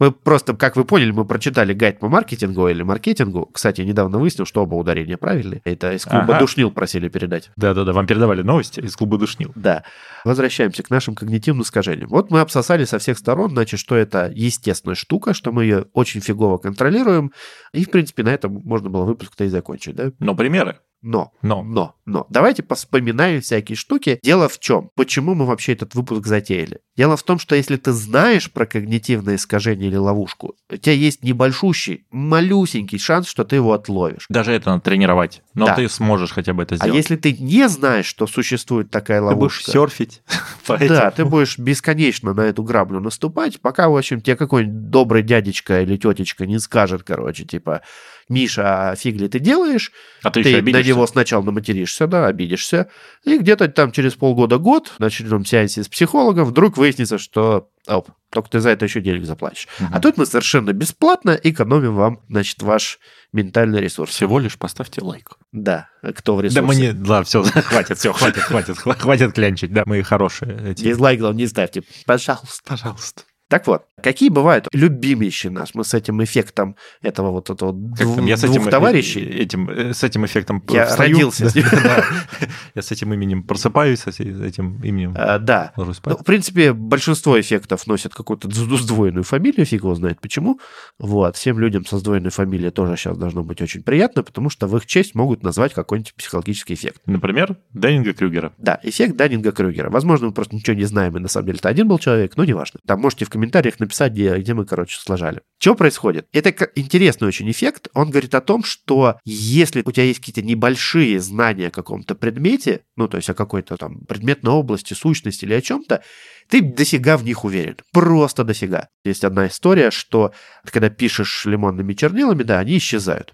Мы 0.00 0.12
просто, 0.12 0.54
как 0.54 0.76
вы 0.76 0.84
поняли, 0.84 1.10
мы 1.12 1.24
прочитали 1.24 1.72
гайд 1.72 1.98
по 1.98 2.08
маркетингу 2.08 2.68
или 2.68 2.82
маркетингу. 2.82 3.46
Кстати, 3.52 3.82
недавно 3.82 4.18
выяснил, 4.18 4.44
что 4.44 4.62
оба 4.62 4.74
ударения 4.74 5.16
правильные. 5.16 5.60
Это 5.64 5.92
из 5.92 6.04
клуба 6.04 6.24
Ага. 6.24 6.38
Душнил 6.40 6.70
просили 6.70 7.08
передать. 7.08 7.50
Да-да-да, 7.56 7.92
вам 7.92 8.06
передавали 8.06 8.42
новости 8.42 8.80
из 8.80 8.96
клуба 8.96 9.18
Душнил. 9.18 9.52
Да. 9.54 9.84
Возвращаемся 10.24 10.82
к 10.82 10.90
нашим 10.90 11.14
когнитивным 11.14 11.62
искажениям. 11.62 12.08
Вот 12.08 12.30
мы 12.30 12.40
обсосали 12.40 12.84
со 12.84 12.98
всех 12.98 13.18
сторон, 13.18 13.50
значит, 13.50 13.78
что 13.80 13.94
это 13.94 14.30
естественная 14.34 14.96
штука, 14.96 15.34
что 15.34 15.52
мы 15.52 15.64
ее 15.64 15.86
очень 15.92 16.20
фигово 16.20 16.58
контролируем. 16.58 17.32
И, 17.72 17.84
в 17.84 17.90
принципе, 17.90 18.22
на 18.22 18.30
этом 18.30 18.62
можно 18.64 18.90
было 18.90 19.04
выпуск-то 19.04 19.44
и 19.44 19.48
закончить, 19.48 19.94
да? 19.94 20.12
Но 20.18 20.34
примеры. 20.34 20.78
Но, 21.06 21.32
Но. 21.42 21.62
но, 21.62 21.96
но. 22.06 22.26
Давайте 22.30 22.62
поспоминаем 22.62 23.42
всякие 23.42 23.76
штуки. 23.76 24.18
Дело 24.22 24.48
в 24.48 24.58
чем? 24.58 24.88
Почему 24.96 25.34
мы 25.34 25.44
вообще 25.44 25.74
этот 25.74 25.94
выпуск 25.94 26.26
затеяли? 26.26 26.80
Дело 26.96 27.18
в 27.18 27.22
том, 27.22 27.38
что 27.38 27.54
если 27.54 27.76
ты 27.76 27.92
знаешь 27.92 28.50
про 28.50 28.64
когнитивное 28.64 29.34
искажение 29.36 29.88
или 29.88 29.96
ловушку, 29.96 30.54
у 30.70 30.76
тебя 30.78 30.94
есть 30.94 31.22
небольшущий, 31.22 32.06
малюсенький 32.10 32.98
шанс, 32.98 33.28
что 33.28 33.44
ты 33.44 33.56
его 33.56 33.74
отловишь. 33.74 34.24
Даже 34.30 34.52
это 34.52 34.70
надо 34.70 34.80
тренировать. 34.82 35.42
Но 35.52 35.66
Да. 35.66 35.74
ты 35.74 35.90
сможешь 35.90 36.30
хотя 36.32 36.54
бы 36.54 36.62
это 36.62 36.76
А 36.76 36.78
сделать. 36.78 36.96
если 36.96 37.16
ты 37.16 37.34
не 37.34 37.68
знаешь, 37.68 38.06
что 38.06 38.26
существует 38.26 38.90
такая 38.90 39.20
ты 39.20 39.26
будешь 39.34 39.60
ловушка... 39.60 39.70
серфить 39.70 40.22
по 40.66 40.78
Да, 40.78 41.10
ты 41.10 41.26
будешь 41.26 41.58
бесконечно 41.58 42.32
на 42.32 42.42
эту 42.42 42.62
граблю 42.62 43.00
наступать, 43.00 43.60
пока, 43.60 43.90
в 43.90 43.96
общем, 43.96 44.22
тебе 44.22 44.36
какой-нибудь 44.36 44.88
добрый 44.88 45.22
дядечка 45.22 45.82
или 45.82 45.98
тетечка 45.98 46.46
не 46.46 46.58
скажет, 46.58 47.02
короче, 47.02 47.44
типа, 47.44 47.82
Миша, 48.28 48.90
а 48.90 48.96
фиг 48.96 49.16
ли 49.16 49.28
ты 49.28 49.38
делаешь? 49.38 49.92
А 50.22 50.30
ты, 50.30 50.42
Ты, 50.42 50.48
еще 50.50 50.62
на 50.62 50.82
него 50.82 51.06
сначала 51.06 51.42
наматеришься, 51.42 52.06
да, 52.06 52.26
обидишься, 52.26 52.88
и 53.24 53.38
где-то 53.38 53.68
там 53.68 53.92
через 53.92 54.14
полгода-год 54.14 54.94
на 54.98 55.06
очередном 55.06 55.44
сеансе 55.44 55.82
с 55.82 55.88
психологом 55.88 56.46
вдруг 56.46 56.76
выяснится, 56.76 57.18
что, 57.18 57.68
оп, 57.86 58.08
только 58.30 58.48
ты 58.50 58.60
за 58.60 58.70
это 58.70 58.86
еще 58.86 59.00
денег 59.00 59.24
заплатишь. 59.26 59.68
Мгм. 59.78 59.90
А 59.94 60.00
тут 60.00 60.16
мы 60.16 60.26
совершенно 60.26 60.72
бесплатно 60.72 61.38
экономим 61.42 61.94
вам, 61.94 62.20
значит, 62.28 62.62
ваш 62.62 62.98
ментальный 63.32 63.80
ресурс. 63.80 64.12
Всего 64.12 64.38
лишь 64.38 64.56
поставьте 64.58 65.02
лайк. 65.02 65.30
Да, 65.52 65.88
кто 66.16 66.34
в 66.36 66.38
Да 66.38 66.44
ресурсе. 66.44 66.62
мы 66.62 66.74
не... 66.76 66.88
Ладно, 66.88 67.24
все, 67.24 67.42
хватит, 67.42 67.98
все, 67.98 68.12
хватит, 68.12 68.42
хватит, 68.42 68.76
хва- 68.76 68.98
хватит 68.98 69.34
клянчить. 69.34 69.72
Да, 69.72 69.82
мы 69.86 70.02
хорошие. 70.02 70.70
эти. 70.72 70.82
Дизлайк, 70.84 71.20
не 71.20 71.46
ставьте. 71.46 71.82
Пожалуйста. 72.06 72.62
Пожалуйста. 72.64 73.22
Так 73.54 73.68
вот, 73.68 73.84
какие 74.02 74.30
бывают 74.30 74.66
любимейшие 74.72 75.52
нас? 75.52 75.76
Мы 75.76 75.84
с 75.84 75.94
этим 75.94 76.24
эффектом 76.24 76.74
этого 77.02 77.30
вот 77.30 77.50
этого 77.50 77.72
двух, 77.72 78.16
там, 78.16 78.26
я 78.26 78.36
с 78.36 78.40
двух 78.40 78.56
этим, 78.56 78.68
товарищей. 78.68 79.20
э, 79.20 79.42
Этим, 79.44 79.70
э, 79.70 79.94
с 79.94 80.02
этим 80.02 80.26
эффектом 80.26 80.60
Я 80.70 80.86
встаю. 80.86 81.12
родился 81.12 81.48
с 81.48 81.54
ним. 81.54 81.64
Да. 81.70 82.04
Я 82.74 82.82
с 82.82 82.90
этим 82.90 83.14
именем 83.14 83.44
просыпаюсь, 83.44 84.00
с 84.00 84.18
этим 84.18 84.82
именем 84.82 85.14
А, 85.16 85.38
да. 85.38 85.72
Ну, 85.76 85.84
в 85.84 86.24
принципе, 86.24 86.72
большинство 86.72 87.40
эффектов 87.40 87.86
носят 87.86 88.12
какую-то 88.12 88.50
сдвоенную 88.50 89.22
фамилию, 89.22 89.64
фиг 89.66 89.82
его 89.84 89.94
знает 89.94 90.20
почему. 90.20 90.58
Вот, 90.98 91.36
всем 91.36 91.60
людям 91.60 91.86
со 91.86 91.98
сдвоенной 91.98 92.30
фамилией 92.30 92.72
тоже 92.72 92.96
сейчас 92.96 93.16
должно 93.16 93.44
быть 93.44 93.62
очень 93.62 93.84
приятно, 93.84 94.24
потому 94.24 94.50
что 94.50 94.66
в 94.66 94.76
их 94.76 94.84
честь 94.86 95.14
могут 95.14 95.44
назвать 95.44 95.74
какой-нибудь 95.74 96.14
психологический 96.14 96.74
эффект. 96.74 97.02
Например, 97.06 97.56
Деннинга 97.72 98.14
Крюгера. 98.14 98.52
Да, 98.58 98.80
эффект 98.82 99.14
Даннинга-Крюгера. 99.14 99.90
Возможно, 99.90 100.26
мы 100.26 100.32
просто 100.32 100.56
ничего 100.56 100.74
не 100.76 100.86
знаем, 100.86 101.16
и 101.16 101.20
на 101.20 101.28
самом 101.28 101.46
деле 101.46 101.58
это 101.60 101.68
один 101.68 101.86
был 101.86 102.00
человек, 102.00 102.36
но 102.36 102.44
неважно. 102.44 102.80
Там 102.84 103.00
можете 103.00 103.24
в 103.24 103.28
комментариях 103.30 103.43
написать, 103.80 104.12
где, 104.12 104.36
где 104.36 104.54
мы, 104.54 104.64
короче, 104.66 104.98
сложали. 104.98 105.42
Что 105.58 105.74
происходит? 105.74 106.26
Это 106.32 106.68
интересный 106.74 107.28
очень 107.28 107.50
эффект. 107.50 107.88
Он 107.94 108.10
говорит 108.10 108.34
о 108.34 108.40
том, 108.40 108.64
что 108.64 109.18
если 109.24 109.82
у 109.84 109.92
тебя 109.92 110.04
есть 110.04 110.20
какие-то 110.20 110.42
небольшие 110.42 111.20
знания 111.20 111.68
о 111.68 111.70
каком-то 111.70 112.14
предмете, 112.14 112.82
ну, 112.96 113.08
то 113.08 113.16
есть 113.16 113.30
о 113.30 113.34
какой-то 113.34 113.76
там 113.76 114.00
предметной 114.06 114.52
области, 114.52 114.94
сущности 114.94 115.44
или 115.44 115.54
о 115.54 115.60
чем-то, 115.60 116.02
ты 116.48 116.60
дофига 116.60 117.16
в 117.16 117.24
них 117.24 117.44
уверен. 117.44 117.76
Просто 117.92 118.44
дофига. 118.44 118.88
Есть 119.04 119.24
одна 119.24 119.46
история, 119.46 119.90
что 119.90 120.32
когда 120.64 120.90
пишешь 120.90 121.46
лимонными 121.46 121.94
чернилами, 121.94 122.42
да, 122.42 122.58
они 122.58 122.78
исчезают. 122.78 123.32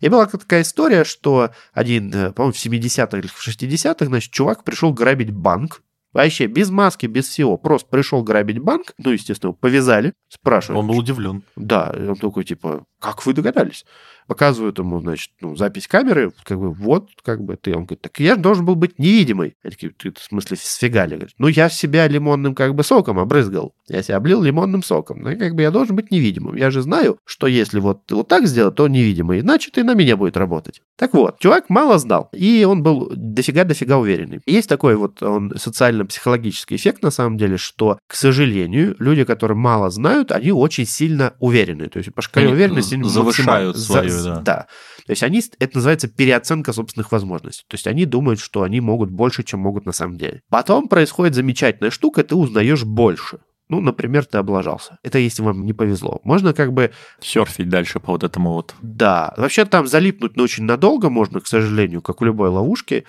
И 0.00 0.08
была 0.08 0.26
такая 0.26 0.62
история, 0.62 1.04
что 1.04 1.50
один, 1.74 2.12
э, 2.12 2.32
по-моему, 2.32 2.54
в 2.54 2.56
70-х 2.56 3.18
или 3.18 3.26
в 3.26 3.46
60-х, 3.46 4.06
значит, 4.06 4.32
чувак 4.32 4.64
пришел 4.64 4.92
грабить 4.92 5.30
банк. 5.30 5.82
Вообще, 6.16 6.46
без 6.46 6.70
маски, 6.70 7.04
без 7.04 7.28
всего. 7.28 7.58
Просто 7.58 7.90
пришел 7.90 8.22
грабить 8.22 8.58
банк. 8.58 8.94
Ну, 8.96 9.10
естественно, 9.10 9.52
повязали. 9.52 10.14
Спрашивают. 10.30 10.80
Он 10.80 10.86
был 10.88 10.96
удивлен. 10.96 11.42
Да, 11.56 11.94
он 11.94 12.16
такой, 12.16 12.44
типа, 12.44 12.86
как 13.00 13.26
вы 13.26 13.34
догадались? 13.34 13.84
Показывают 14.26 14.78
ему, 14.78 15.00
значит, 15.00 15.30
ну, 15.40 15.54
запись 15.56 15.86
камеры, 15.86 16.32
как 16.44 16.58
бы, 16.58 16.72
вот, 16.72 17.10
как 17.22 17.42
бы 17.42 17.56
ты. 17.56 17.70
Он 17.70 17.84
говорит, 17.84 18.00
так 18.02 18.18
я 18.18 18.34
же 18.34 18.40
должен 18.40 18.64
был 18.64 18.74
быть 18.74 18.98
невидимый. 18.98 19.54
Они 19.62 19.70
такие, 19.70 19.92
ты 19.92 20.12
в 20.12 20.18
смысле 20.18 20.56
сфигали? 20.60 21.14
Говорит, 21.14 21.34
ну, 21.38 21.48
я 21.48 21.68
себя 21.68 22.08
лимонным, 22.08 22.54
как 22.54 22.74
бы, 22.74 22.82
соком 22.82 23.18
обрызгал. 23.18 23.74
Я 23.88 24.02
себя 24.02 24.16
облил 24.16 24.42
лимонным 24.42 24.82
соком. 24.82 25.20
Ну, 25.20 25.38
как 25.38 25.54
бы 25.54 25.62
я 25.62 25.70
должен 25.70 25.94
быть 25.94 26.10
невидимым. 26.10 26.56
Я 26.56 26.70
же 26.70 26.82
знаю, 26.82 27.18
что 27.24 27.46
если 27.46 27.78
вот, 27.78 28.10
вот 28.10 28.28
так 28.28 28.46
сделать, 28.46 28.74
то 28.74 28.88
невидимый. 28.88 29.40
Иначе 29.40 29.70
ты 29.70 29.84
на 29.84 29.94
меня 29.94 30.16
будет 30.16 30.36
работать. 30.36 30.82
Так 30.96 31.14
вот, 31.14 31.38
чувак 31.38 31.68
мало 31.68 31.98
знал, 31.98 32.28
и 32.32 32.64
он 32.64 32.82
был 32.82 33.12
дофига-дофига 33.14 33.98
уверенный. 33.98 34.40
Есть 34.46 34.68
такой 34.68 34.96
вот 34.96 35.22
он 35.22 35.52
социально-психологический 35.56 36.76
эффект, 36.76 37.02
на 37.02 37.10
самом 37.10 37.36
деле, 37.36 37.56
что, 37.56 37.98
к 38.06 38.14
сожалению, 38.14 38.96
люди, 38.98 39.24
которые 39.24 39.56
мало 39.56 39.90
знают, 39.90 40.32
они 40.32 40.52
очень 40.52 40.86
сильно 40.86 41.34
уверены. 41.38 41.88
То 41.88 41.98
есть 41.98 42.12
по 42.14 42.22
шкале 42.22 42.46
Они 42.46 42.54
уверенности 42.54 42.94
они 42.94 43.04
завышают 43.04 43.76
максимально- 43.76 44.15
свою, 44.22 44.36
да. 44.36 44.42
Да. 44.42 44.66
То 45.06 45.10
есть 45.10 45.22
они, 45.22 45.42
это 45.58 45.76
называется 45.76 46.08
переоценка 46.08 46.72
собственных 46.72 47.12
возможностей. 47.12 47.64
То 47.68 47.74
есть 47.74 47.86
они 47.86 48.04
думают, 48.04 48.40
что 48.40 48.62
они 48.62 48.80
могут 48.80 49.10
больше, 49.10 49.42
чем 49.42 49.60
могут 49.60 49.86
на 49.86 49.92
самом 49.92 50.16
деле. 50.16 50.42
Потом 50.48 50.88
происходит 50.88 51.34
замечательная 51.34 51.90
штука, 51.90 52.24
ты 52.24 52.34
узнаешь 52.34 52.84
больше. 52.84 53.38
Ну, 53.68 53.80
например, 53.80 54.24
ты 54.24 54.38
облажался. 54.38 54.98
Это 55.02 55.18
если 55.18 55.42
вам 55.42 55.64
не 55.64 55.72
повезло. 55.72 56.20
Можно 56.22 56.54
как 56.54 56.72
бы 56.72 56.92
Серфить 57.20 57.68
дальше 57.68 57.98
по 57.98 58.12
вот 58.12 58.22
этому 58.22 58.52
вот. 58.52 58.74
да, 58.80 59.34
вообще 59.36 59.64
там 59.64 59.88
залипнуть 59.88 60.36
ну, 60.36 60.44
очень 60.44 60.64
надолго 60.64 61.10
можно, 61.10 61.40
к 61.40 61.48
сожалению, 61.48 62.00
как 62.00 62.20
в 62.20 62.24
любой 62.24 62.48
ловушке. 62.48 63.04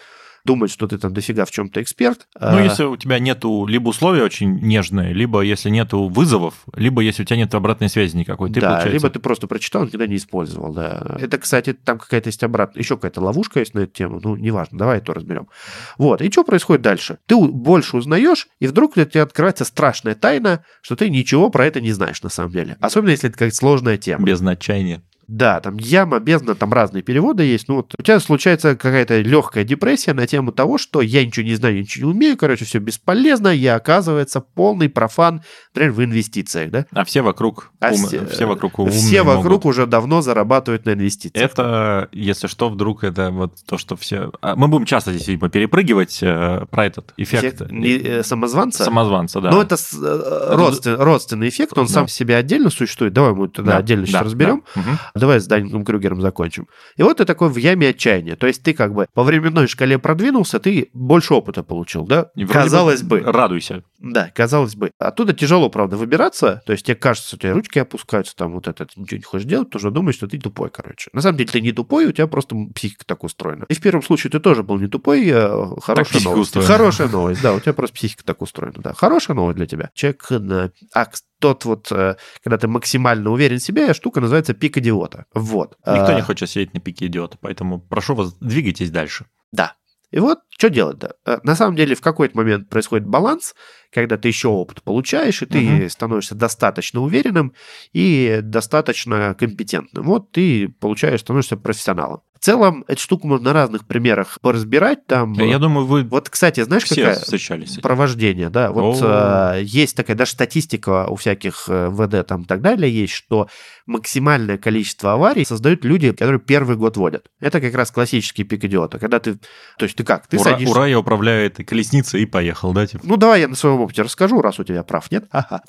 Думать, 0.48 0.72
что 0.72 0.88
ты 0.88 0.98
там 0.98 1.14
дофига 1.14 1.44
в 1.44 1.52
чем-то 1.52 1.82
эксперт. 1.82 2.26
Ну, 2.40 2.48
А, 2.58 2.62
если 2.64 2.86
у 2.86 2.96
тебя 2.96 3.20
нету 3.20 3.66
либо 3.68 3.90
условия 3.90 4.24
очень 4.24 4.60
нежные, 4.62 5.14
либо 5.14 5.42
если 5.42 5.70
нету 5.70 6.08
вызовов, 6.08 6.54
либо 6.74 7.02
если 7.02 7.24
у 7.24 7.26
тебя 7.26 7.36
нет 7.36 7.54
обратной 7.54 7.90
связи 7.90 8.16
никакой. 8.16 8.50
Ты, 8.50 8.62
да, 8.62 8.68
получается, 8.70 8.94
либо 8.94 9.10
ты 9.10 9.20
просто 9.20 9.48
прочитал, 9.48 9.84
никогда 9.84 10.08
не 10.08 10.16
использовал, 10.16 10.74
да. 10.74 11.18
Это, 11.20 11.38
кстати, 11.38 11.74
там 11.74 12.00
какая-то 12.00 12.30
есть 12.30 12.42
обратная, 12.44 12.82
еще 12.82 12.96
какая-то 12.96 13.20
ловушка 13.20 13.60
есть 13.60 13.74
на 13.74 13.80
эту 13.80 13.92
тему, 13.92 14.22
ну, 14.24 14.38
неважно, 14.38 14.78
давай 14.78 15.00
это 15.00 15.14
разберем. 15.14 15.50
Вот, 15.98 16.22
и 16.22 16.32
что 16.32 16.46
происходит 16.46 16.82
дальше? 16.82 17.18
Ты 17.26 17.36
больше 17.38 17.98
узнаешь, 17.98 18.48
и 18.60 18.68
вдруг 18.68 18.94
для 18.94 19.06
тебя 19.06 19.24
открывается 19.24 19.66
страшная 19.66 20.16
тайна, 20.16 20.64
что 20.82 20.96
ты 20.96 21.10
ничего 21.10 21.50
про 21.50 21.66
это 21.66 21.82
не 21.82 21.92
знаешь 21.92 22.24
на 22.24 22.30
самом 22.30 22.52
деле. 22.52 22.78
Особенно, 22.80 23.10
если 23.10 23.28
это 23.28 23.38
какая-то 23.38 23.56
сложная 23.56 23.98
тема. 23.98 24.26
без 24.26 24.42
отчаяния. 24.42 25.02
Да, 25.28 25.60
там 25.60 25.78
яма, 25.78 26.20
бездна, 26.20 26.56
там 26.56 26.72
разные 26.72 27.04
переводы 27.04 27.44
есть. 27.44 27.68
Ну 27.68 27.76
вот 27.78 27.94
у 27.98 28.02
тебя 28.02 28.20
случается 28.22 28.76
какая-то 28.78 29.20
легкая 29.22 29.64
депрессия 29.66 30.14
на 30.14 30.26
тему 30.26 30.52
того, 30.54 30.78
что 30.78 31.02
я 31.02 31.26
ничего 31.26 31.46
не 31.46 31.56
знаю, 31.56 31.80
ничего 31.80 32.10
не 32.12 32.16
умею, 32.18 32.38
короче, 32.38 32.64
все 32.64 32.80
бесполезно, 32.80 33.50
я, 33.50 33.76
оказывается, 33.76 34.40
полный 34.40 34.88
профан, 34.90 35.42
например, 35.74 35.92
в 35.92 36.04
инвестициях, 36.04 36.72
да? 36.72 36.86
А 36.92 37.04
все 37.04 37.22
вокруг, 37.22 37.72
А 37.82 37.90
ум- 37.90 37.96
все- 37.98 38.26
все 38.28 38.46
вокруг 38.46 38.80
умные 38.80 38.98
Все 38.98 39.24
вокруг 39.24 39.64
могут. 39.64 39.66
уже 39.66 39.86
давно 39.86 40.22
зарабатывают 40.22 40.86
на 40.86 40.94
инвестициях. 40.94 41.52
Это, 41.52 42.08
если 42.14 42.48
что, 42.48 42.70
вдруг 42.70 43.04
это 43.04 43.30
вот 43.32 43.56
то, 43.66 43.78
что 43.78 43.98
все... 43.98 44.32
А 44.42 44.56
Мы 44.56 44.70
будем 44.70 44.86
часто 44.86 45.12
здесь, 45.12 45.28
видимо, 45.28 45.50
перепрыгивать 45.50 46.20
э, 46.22 46.66
про 46.72 46.86
этот 46.86 47.14
эффект. 47.18 47.44
Эффект 47.62 47.72
не- 47.72 47.98
э, 47.98 48.24
самозванца? 48.24 48.86
Самозванца, 48.86 49.42
да. 49.42 49.52
Ну, 49.52 49.62
это 49.62 49.76
э, 49.76 50.56
родствен- 50.56 50.96
родственный 51.04 51.50
эффект, 51.50 51.78
он 51.78 51.88
Да. 51.88 51.92
сам 51.92 52.08
себе 52.08 52.38
отдельно 52.38 52.70
существует. 52.70 53.12
Давай 53.14 53.34
мы 53.34 53.50
тогда 53.50 53.74
Да, 53.74 53.78
отдельно 53.80 54.06
сейчас 54.06 54.14
да, 54.22 54.24
разберем. 54.24 54.64
да. 54.76 54.82
Давай 55.18 55.40
с 55.40 55.48
Даниэлем 55.48 55.84
Крюгером 55.86 56.22
закончим. 56.22 56.68
И 56.96 57.04
вот 57.04 57.18
ты 57.18 57.26
такой 57.26 57.50
в 57.50 57.58
яме 57.58 57.90
отчаяния. 57.90 58.36
То 58.36 58.48
есть 58.48 58.64
ты 58.64 58.74
как 58.74 58.94
бы 58.94 59.08
по 59.14 59.24
временной 59.24 59.68
шкале 59.68 60.00
продвинулся, 60.00 60.60
ты 60.60 60.90
больше 60.94 61.34
опыта 61.34 61.64
получил, 61.64 62.06
да? 62.06 62.30
И 62.36 62.46
Казалось 62.46 63.04
бы. 63.04 63.22
Радуйся. 63.22 63.84
Да, 64.00 64.30
казалось 64.34 64.76
бы. 64.76 64.92
Оттуда 65.00 65.34
тяжело, 65.34 65.70
правда, 65.70 65.98
выбираться. 65.98 66.62
То 66.66 66.74
есть 66.74 66.86
тебе 66.86 66.96
кажется, 66.96 67.36
у 67.36 67.40
тебя 67.40 67.54
ручки 67.54 67.80
опускаются, 67.80 68.36
там 68.36 68.54
вот 68.54 68.68
это, 68.68 68.86
ты 68.86 69.00
ничего 69.00 69.18
не 69.18 69.24
хочешь 69.24 69.48
делать, 69.48 69.70
что 69.76 69.90
думаешь, 69.90 70.16
что 70.16 70.28
ты 70.28 70.40
тупой, 70.40 70.70
короче. 70.70 71.10
На 71.14 71.22
самом 71.22 71.38
деле 71.38 71.50
ты 71.50 71.62
не 71.62 71.72
тупой, 71.72 72.06
у 72.06 72.12
тебя 72.12 72.28
просто 72.28 72.56
психика 72.76 73.06
так 73.06 73.24
устроена. 73.24 73.66
И 73.70 73.74
в 73.74 73.82
первом 73.82 74.04
случае 74.04 74.30
ты 74.32 74.40
тоже 74.40 74.64
был 74.64 74.78
не 74.80 74.88
тупой, 74.88 75.28
э, 75.28 75.66
хорошая 75.82 76.22
новость. 76.24 76.50
устроена. 76.50 76.68
Хорошая 76.72 77.08
новость, 77.08 77.42
да, 77.42 77.54
у 77.54 77.60
тебя 77.60 77.74
просто 77.74 77.96
психика 77.96 78.24
так 78.24 78.42
устроена, 78.42 78.82
да. 78.82 78.94
Хорошая 78.94 79.36
новость 79.36 79.58
для 79.58 79.66
тебя. 79.66 79.90
Человек 79.94 80.30
на... 80.30 80.72
А, 80.94 81.04
кс- 81.06 81.24
тот 81.40 81.66
вот, 81.66 81.92
э, 81.92 82.16
когда 82.44 82.58
ты 82.58 82.68
максимально 82.68 83.32
уверен 83.32 83.58
в 83.60 83.64
себе, 83.64 83.94
штука 83.94 84.22
называется 84.22 84.54
пик 84.54 84.78
идиота. 84.78 85.26
Вот. 85.34 85.78
Никто 85.86 86.08
А, 86.08 86.16
не 86.16 86.22
хочет 86.22 86.50
сидеть 86.50 86.74
на 86.74 86.80
пике 86.80 87.06
идиота, 87.08 87.38
поэтому 87.40 87.80
прошу 87.80 88.16
вас, 88.16 88.34
двигайтесь 88.40 88.90
дальше. 88.92 89.26
Да. 89.52 89.74
И 90.12 90.20
вот 90.20 90.40
что 90.50 90.70
делать-то? 90.70 91.16
Э, 91.26 91.38
На 91.44 91.56
самом 91.56 91.76
деле 91.76 91.96
в 91.96 92.02
какой-то 92.02 92.38
момент 92.38 92.70
происходит 92.70 93.06
баланс, 93.08 93.56
когда 93.92 94.18
ты 94.18 94.28
еще 94.30 94.48
опыт 94.48 94.82
получаешь, 94.84 95.42
и 95.42 95.46
ты 95.46 95.60
Мгм. 95.60 95.90
становишься 95.90 96.36
достаточно 96.36 97.02
уверенным 97.02 97.54
и 97.94 98.40
достаточно 98.42 99.36
компетентным. 99.36 100.06
Вот 100.06 100.32
ты 100.32 100.70
получаешь, 100.70 101.22
становишься 101.22 101.58
профессионалом. 101.58 102.22
В 102.40 102.44
целом, 102.46 102.86
эту 102.88 103.02
штуку 103.02 103.28
можно 103.28 103.46
на 103.46 103.54
разных 103.54 103.86
примерах 103.86 104.40
поразбирать. 104.42 105.06
Там, 105.08 105.34
Я 105.34 105.60
думаю, 105.60 105.86
вы 105.86 106.04
вот, 106.04 106.30
кстати, 106.30 106.64
знаешь, 106.64 106.84
все 106.84 106.96
какая 106.96 107.20
встречались 107.20 107.78
провождение, 107.80 108.50
да, 108.50 108.72
вот 108.72 109.00
э, 109.02 109.62
есть 109.64 109.96
такая 109.96 110.16
даже 110.16 110.32
статистика 110.32 111.08
у 111.08 111.16
всяких 111.16 111.66
э, 111.68 111.90
ВД 111.90 112.28
там 112.28 112.44
и 112.44 112.46
так 112.46 112.62
далее 112.62 112.94
есть, 112.94 113.14
что 113.14 113.48
максимальное 113.86 114.58
количество 114.58 115.14
аварий 115.14 115.46
создают 115.46 115.84
люди, 115.86 116.12
которые 116.12 116.40
первый 116.40 116.76
год 116.76 116.98
водят. 116.98 117.28
Это 117.40 117.60
как 117.62 117.74
раз 117.74 117.92
классический 117.92 118.44
пик 118.44 118.64
идиота, 118.66 119.00
когда 119.00 119.20
ты, 119.20 119.36
то 119.78 119.84
есть 119.84 119.96
ты 119.96 120.04
как, 120.04 120.28
ты 120.28 120.38
ура, 120.38 120.52
садишься... 120.52 120.72
ура, 120.72 120.88
я 120.88 121.00
управляю 121.00 121.48
этой 121.48 121.66
колесницей 121.66 122.22
и 122.22 122.26
поехал, 122.26 122.74
да? 122.74 122.86
Типа. 122.86 123.04
Ну, 123.06 123.18
давай 123.18 123.42
я 123.42 123.48
на 123.48 123.56
своем 123.56 123.80
опыте 123.82 124.02
расскажу, 124.02 124.42
раз 124.42 124.60
у 124.60 124.64
тебя 124.64 124.84
прав 124.84 125.10
нет. 125.12 125.26
Ага. 125.32 125.62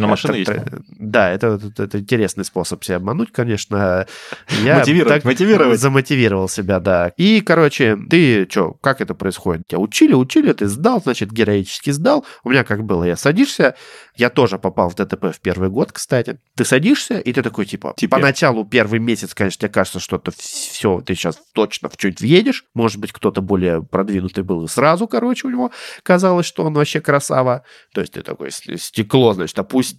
Но 0.00 0.08
машина 0.08 0.32
Это- 0.32 0.38
есть. 0.38 0.50
это- 0.50 0.82
Да, 0.88 1.30
это, 1.30 1.60
это, 1.64 1.82
это 1.84 1.98
интересный 1.98 2.44
способ 2.44 2.84
себя 2.84 2.96
обмануть, 2.96 3.32
конечно. 3.32 4.06
Я 4.64 4.78
Мотивировать, 4.78 5.14
так 5.14 5.24
мотивировать. 5.24 5.80
Замотивировал 5.80 6.48
себя, 6.48 6.80
да. 6.80 7.12
И, 7.16 7.40
короче, 7.40 7.96
ты 8.08 8.46
что, 8.50 8.74
как 8.80 9.00
это 9.00 9.14
происходит? 9.14 9.66
Тебя 9.68 9.78
учили, 9.78 10.14
учили, 10.14 10.52
ты 10.52 10.66
сдал, 10.66 11.00
значит, 11.02 11.32
героически 11.32 11.90
сдал. 11.90 12.24
У 12.44 12.50
меня 12.50 12.64
как 12.64 12.84
было, 12.84 13.04
я 13.04 13.16
садишься, 13.16 13.74
я 14.16 14.30
тоже 14.30 14.58
попал 14.58 14.90
в 14.90 14.94
ДТП 14.94 15.34
в 15.34 15.40
первый 15.40 15.68
год, 15.70 15.92
кстати. 15.92 16.38
Ты 16.56 16.64
садишься, 16.64 17.18
и 17.18 17.32
ты 17.32 17.42
такой, 17.42 17.66
типа, 17.66 17.94
Типа. 17.96 18.16
поначалу 18.16 18.64
первый 18.64 18.98
месяц, 19.00 19.34
конечно, 19.34 19.60
тебе 19.60 19.72
кажется, 19.72 20.00
что 20.00 20.16
это 20.16 20.30
все, 20.36 21.00
ты 21.00 21.14
сейчас 21.14 21.40
точно 21.54 21.88
в 21.88 21.94
что-нибудь 21.96 22.20
въедешь. 22.20 22.64
Может 22.74 22.98
быть, 22.98 23.12
кто-то 23.12 23.40
более 23.42 23.82
продвинутый 23.82 24.44
был 24.44 24.64
и 24.64 24.68
сразу, 24.68 25.06
короче, 25.08 25.46
у 25.46 25.50
него 25.50 25.70
казалось, 26.02 26.46
что 26.46 26.64
он 26.64 26.74
вообще 26.74 27.00
красава. 27.00 27.64
То 27.94 28.00
есть 28.00 28.12
ты 28.14 28.22
такой 28.22 28.50
стекло, 28.50 29.32
значит, 29.34 29.58
опустил, 29.58 29.89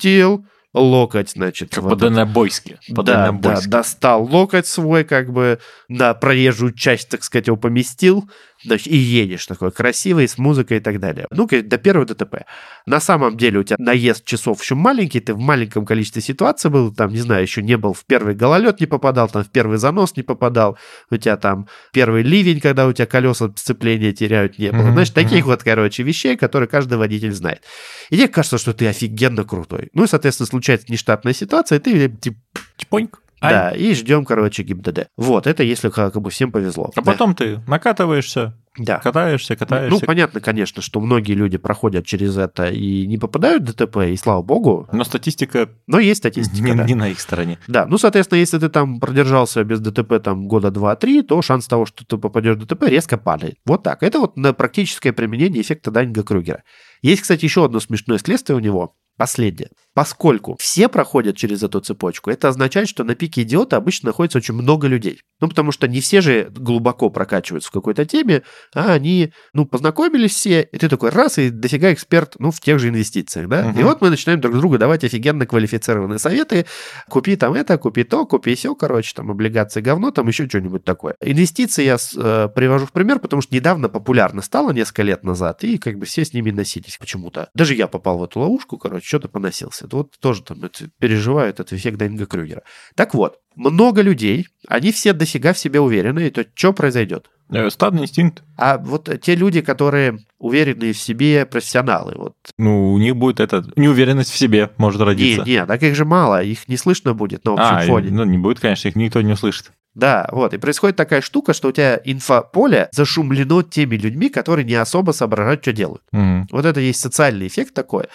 локоть, 0.74 1.32
значит, 1.32 1.72
Как 1.72 1.84
вот 1.84 1.90
это- 1.94 1.96
по-дальнобойски. 2.08 2.80
да, 2.88 3.32
да, 3.32 3.60
достал 3.68 4.24
локоть 4.24 4.68
свой, 4.68 5.04
как 5.04 5.32
бы 5.34 5.60
на 5.90 6.14
проезжую 6.14 6.74
часть, 6.74 7.10
так 7.10 7.24
сказать, 7.24 7.48
его 7.48 7.58
поместил, 7.58 8.30
и 8.64 8.96
едешь 8.96 9.46
такой 9.46 9.72
красивый, 9.72 10.28
с 10.28 10.38
музыкой 10.38 10.78
и 10.78 10.80
так 10.80 11.00
далее. 11.00 11.28
Ну, 11.32 11.48
ка- 11.48 11.62
до 11.62 11.78
первого 11.78 12.06
ДТП. 12.06 12.46
На 12.86 13.00
самом 13.00 13.38
деле 13.38 13.60
у 13.60 13.64
тебя 13.64 13.76
наезд 13.80 14.26
часов 14.26 14.62
еще 14.62 14.76
маленький, 14.76 15.20
ты 15.20 15.34
в 15.34 15.40
маленьком 15.40 15.86
количестве 15.86 16.22
ситуаций 16.22 16.70
был, 16.70 16.94
там, 16.94 17.12
не 17.12 17.20
знаю, 17.20 17.42
еще 17.42 17.62
не 17.62 17.78
был 17.78 17.94
в 17.94 18.06
первый 18.06 18.36
гололед 18.36 18.80
не 18.80 18.86
попадал, 18.86 19.30
там, 19.30 19.44
в 19.44 19.50
первый 19.50 19.78
занос 19.78 20.16
не 20.16 20.24
попадал, 20.24 20.78
у 21.10 21.18
тебя 21.18 21.38
там 21.38 21.68
первый 21.94 22.24
ливень, 22.24 22.60
когда 22.60 22.88
у 22.88 22.94
тебя 22.94 23.06
колеса 23.06 23.52
сцепления 23.56 24.12
теряют, 24.12 24.58
не 24.60 24.72
было. 24.72 24.92
Значит, 24.94 25.14
таких 25.16 25.46
вот, 25.46 25.64
короче, 25.64 26.04
вещей, 26.04 26.36
которые 26.38 26.68
каждый 26.68 26.98
водитель 26.98 27.34
знает. 27.34 27.64
И 28.10 28.16
тебе 28.18 28.28
кажется, 28.28 28.58
что 28.58 28.74
ты 28.74 28.88
офигенно 28.88 29.44
крутой. 29.44 29.90
Ну 29.94 30.04
и, 30.04 30.08
соответственно, 30.08 30.48
случается 30.48 30.92
нештатная 30.92 31.34
ситуация, 31.34 31.80
и 31.80 31.82
ты 31.82 32.10
типа, 32.10 32.38
Чпоньк. 32.78 33.22
Ай. 33.42 33.52
да, 33.54 33.72
и 33.72 33.94
ждем, 33.94 34.24
короче, 34.26 34.64
ГИБДД. 34.64 35.08
Вот, 35.18 35.48
это 35.48 35.64
если 35.64 35.90
как 35.90 36.20
бы 36.22 36.30
всем 36.30 36.52
повезло. 36.52 36.92
А 36.96 37.02
потом 37.02 37.34
ты 37.36 37.60
накатываешься, 37.68 38.56
да. 38.78 39.00
катаешься, 39.00 39.54
Ну, 39.54 39.58
катаешься. 39.58 40.06
понятно, 40.06 40.40
конечно, 40.42 40.82
что 40.82 41.00
многие 41.02 41.34
люди 41.34 41.58
проходят 41.58 42.06
через 42.06 42.38
это 42.38 42.70
и 42.70 43.06
не 43.08 43.18
попадают 43.18 43.64
в 43.64 43.74
ДТП, 43.74 43.98
и 44.10 44.16
слава 44.16 44.42
богу, 44.42 44.88
Но 44.92 45.04
статистика 45.04 45.70
но 45.88 46.00
есть 46.00 46.20
статистика, 46.20 46.64
не, 46.70 46.76
да. 46.76 46.84
не 46.86 46.96
на 46.96 47.10
их 47.10 47.20
стороне. 47.20 47.58
Да, 47.68 47.86
ну, 47.86 47.98
соответственно, 47.98 48.40
если 48.40 48.60
ты 48.60 48.70
там 48.70 49.00
продержался 49.00 49.64
без 49.64 49.80
ДТП 49.80 50.22
там 50.24 50.48
года 50.48 50.68
2-3, 50.70 51.24
то 51.24 51.42
шанс 51.42 51.68
того, 51.68 51.86
что 51.86 52.06
ты 52.06 52.18
попадешь 52.18 52.56
в 52.58 52.66
ДТП, 52.66 52.84
резко 52.88 53.18
падает. 53.18 53.56
Вот 53.66 53.84
так. 53.84 54.04
Это 54.04 54.20
вот 54.20 54.38
на 54.38 54.54
практическое 54.54 55.12
применение 55.14 55.62
эффекта 55.62 55.90
Данинга 55.92 56.24
Крюгера. 56.24 56.64
Есть, 57.02 57.24
кстати, 57.24 57.44
еще 57.46 57.66
одно 57.66 57.80
смешное 57.80 58.20
следствие 58.20 58.56
у 58.56 58.60
него. 58.60 58.96
Последнее. 59.18 59.70
Поскольку 59.94 60.56
все 60.58 60.88
проходят 60.88 61.36
через 61.36 61.64
эту 61.64 61.82
цепочку, 61.82 62.32
это 62.32 62.48
означает, 62.48 62.88
что 62.88 63.04
на 63.04 63.14
пике 63.14 63.42
идиота 63.42 63.76
обычно 63.76 64.08
находится 64.08 64.38
очень 64.38 64.54
много 64.54 64.88
людей. 64.88 65.20
Ну, 65.42 65.50
потому 65.50 65.74
что 65.74 65.88
не 65.88 66.00
все 66.00 66.22
же 66.22 66.50
глубоко 66.50 67.10
прокачиваются 67.10 67.70
в 67.70 67.74
какой-то 67.74 68.06
теме, 68.06 68.44
а 68.74 68.94
они, 68.94 69.34
ну, 69.54 69.66
познакомились 69.66 70.32
все, 70.32 70.62
и 70.62 70.78
ты 70.78 70.88
такой 70.88 71.10
раз, 71.10 71.38
и 71.40 71.50
дофига 71.50 71.92
эксперт, 71.92 72.36
ну, 72.40 72.52
в 72.52 72.62
тех 72.62 72.80
же 72.80 72.88
инвестициях, 72.88 73.50
да? 73.50 73.68
Мгм. 73.68 73.80
И 73.80 73.84
вот 73.84 74.00
мы 74.00 74.10
начинаем 74.10 74.40
друг 74.40 74.56
другу 74.56 74.78
давать 74.78 75.04
офигенно 75.04 75.46
квалифицированные 75.46 76.20
советы, 76.20 76.66
купи 77.10 77.36
там 77.36 77.54
это, 77.54 77.78
купи 77.78 78.06
то, 78.06 78.26
купи 78.26 78.56
все, 78.56 78.76
короче, 78.76 79.14
там 79.14 79.30
облигации 79.30 79.82
говно, 79.82 80.12
там 80.12 80.28
еще 80.28 80.48
что-нибудь 80.48 80.86
такое. 80.86 81.16
Инвестиции 81.22 81.84
я 81.84 81.98
э, 82.16 82.50
привожу 82.56 82.86
в 82.86 82.94
пример, 82.94 83.20
потому 83.20 83.42
что 83.42 83.54
недавно 83.54 83.90
популярно 83.90 84.42
стало, 84.42 84.72
несколько 84.72 85.04
лет 85.04 85.24
назад, 85.24 85.66
и 85.66 85.78
как 85.78 85.98
бы 85.98 86.06
все 86.06 86.24
с 86.24 86.34
ними 86.34 86.52
носились 86.52 86.98
почему-то. 86.98 87.50
Даже 87.54 87.76
я 87.76 87.88
попал 87.88 88.18
в 88.20 88.24
эту 88.24 88.40
ловушку, 88.40 88.78
короче, 88.78 89.11
что-то 89.12 89.28
поносился. 89.28 89.88
Вот 89.92 90.18
тоже 90.22 90.42
там 90.42 90.64
это, 90.64 90.90
переживаю 91.00 91.50
этот 91.50 91.74
эффект 91.74 91.98
Дайнга 91.98 92.26
Крюгера. 92.26 92.64
Так 92.96 93.14
вот, 93.14 93.40
много 93.56 94.02
людей, 94.02 94.48
они 94.70 94.94
все 94.94 95.12
дофига 95.12 95.52
в 95.52 95.58
себе 95.58 95.82
уверены, 95.82 96.28
и 96.28 96.30
то 96.30 96.46
что 96.56 96.72
произойдет? 96.72 97.30
Э, 97.50 97.70
Стадный 97.70 98.04
инстинкт. 98.04 98.42
А 98.58 98.78
вот 98.78 99.10
те 99.22 99.36
люди, 99.36 99.60
которые 99.60 100.20
уверенные 100.40 100.94
в 100.94 100.98
себе 100.98 101.46
профессионалы, 101.46 102.14
вот 102.16 102.36
Ну, 102.58 102.94
у 102.94 102.98
них 102.98 103.18
будет 103.18 103.42
эта 103.42 103.66
неуверенность 103.76 104.32
в 104.32 104.38
себе 104.38 104.70
может 104.78 105.02
не, 105.02 105.06
родиться. 105.06 105.44
не, 105.44 105.66
таких 105.66 105.96
же 105.96 106.06
мало, 106.06 106.42
их 106.42 106.70
не 106.70 106.78
слышно 106.78 107.14
будет 107.14 107.44
на 107.44 107.52
общем 107.52 107.76
а, 107.76 107.82
фоне. 107.82 108.12
ну 108.12 108.24
не 108.24 108.38
будет, 108.38 108.62
конечно, 108.62 108.88
их 108.88 108.96
никто 108.96 109.22
не 109.22 109.34
услышит. 109.34 109.72
Да, 109.94 110.30
вот. 110.32 110.54
И 110.54 110.58
происходит 110.58 110.96
такая 110.96 111.20
штука, 111.20 111.54
что 111.54 111.68
у 111.68 111.72
тебя 111.74 112.00
инфополе 112.06 112.88
зашумлено 112.94 113.62
теми 113.62 113.96
людьми, 113.98 114.30
которые 114.30 114.64
не 114.64 114.76
особо 114.76 115.12
соображают, 115.12 115.62
что 115.64 115.74
делают. 115.74 116.04
Мгм. 116.14 116.48
Вот 116.52 116.66
это 116.66 116.80
есть 116.80 117.02
социальный 117.02 117.48
эффект 117.48 117.74
такой. 117.74 118.06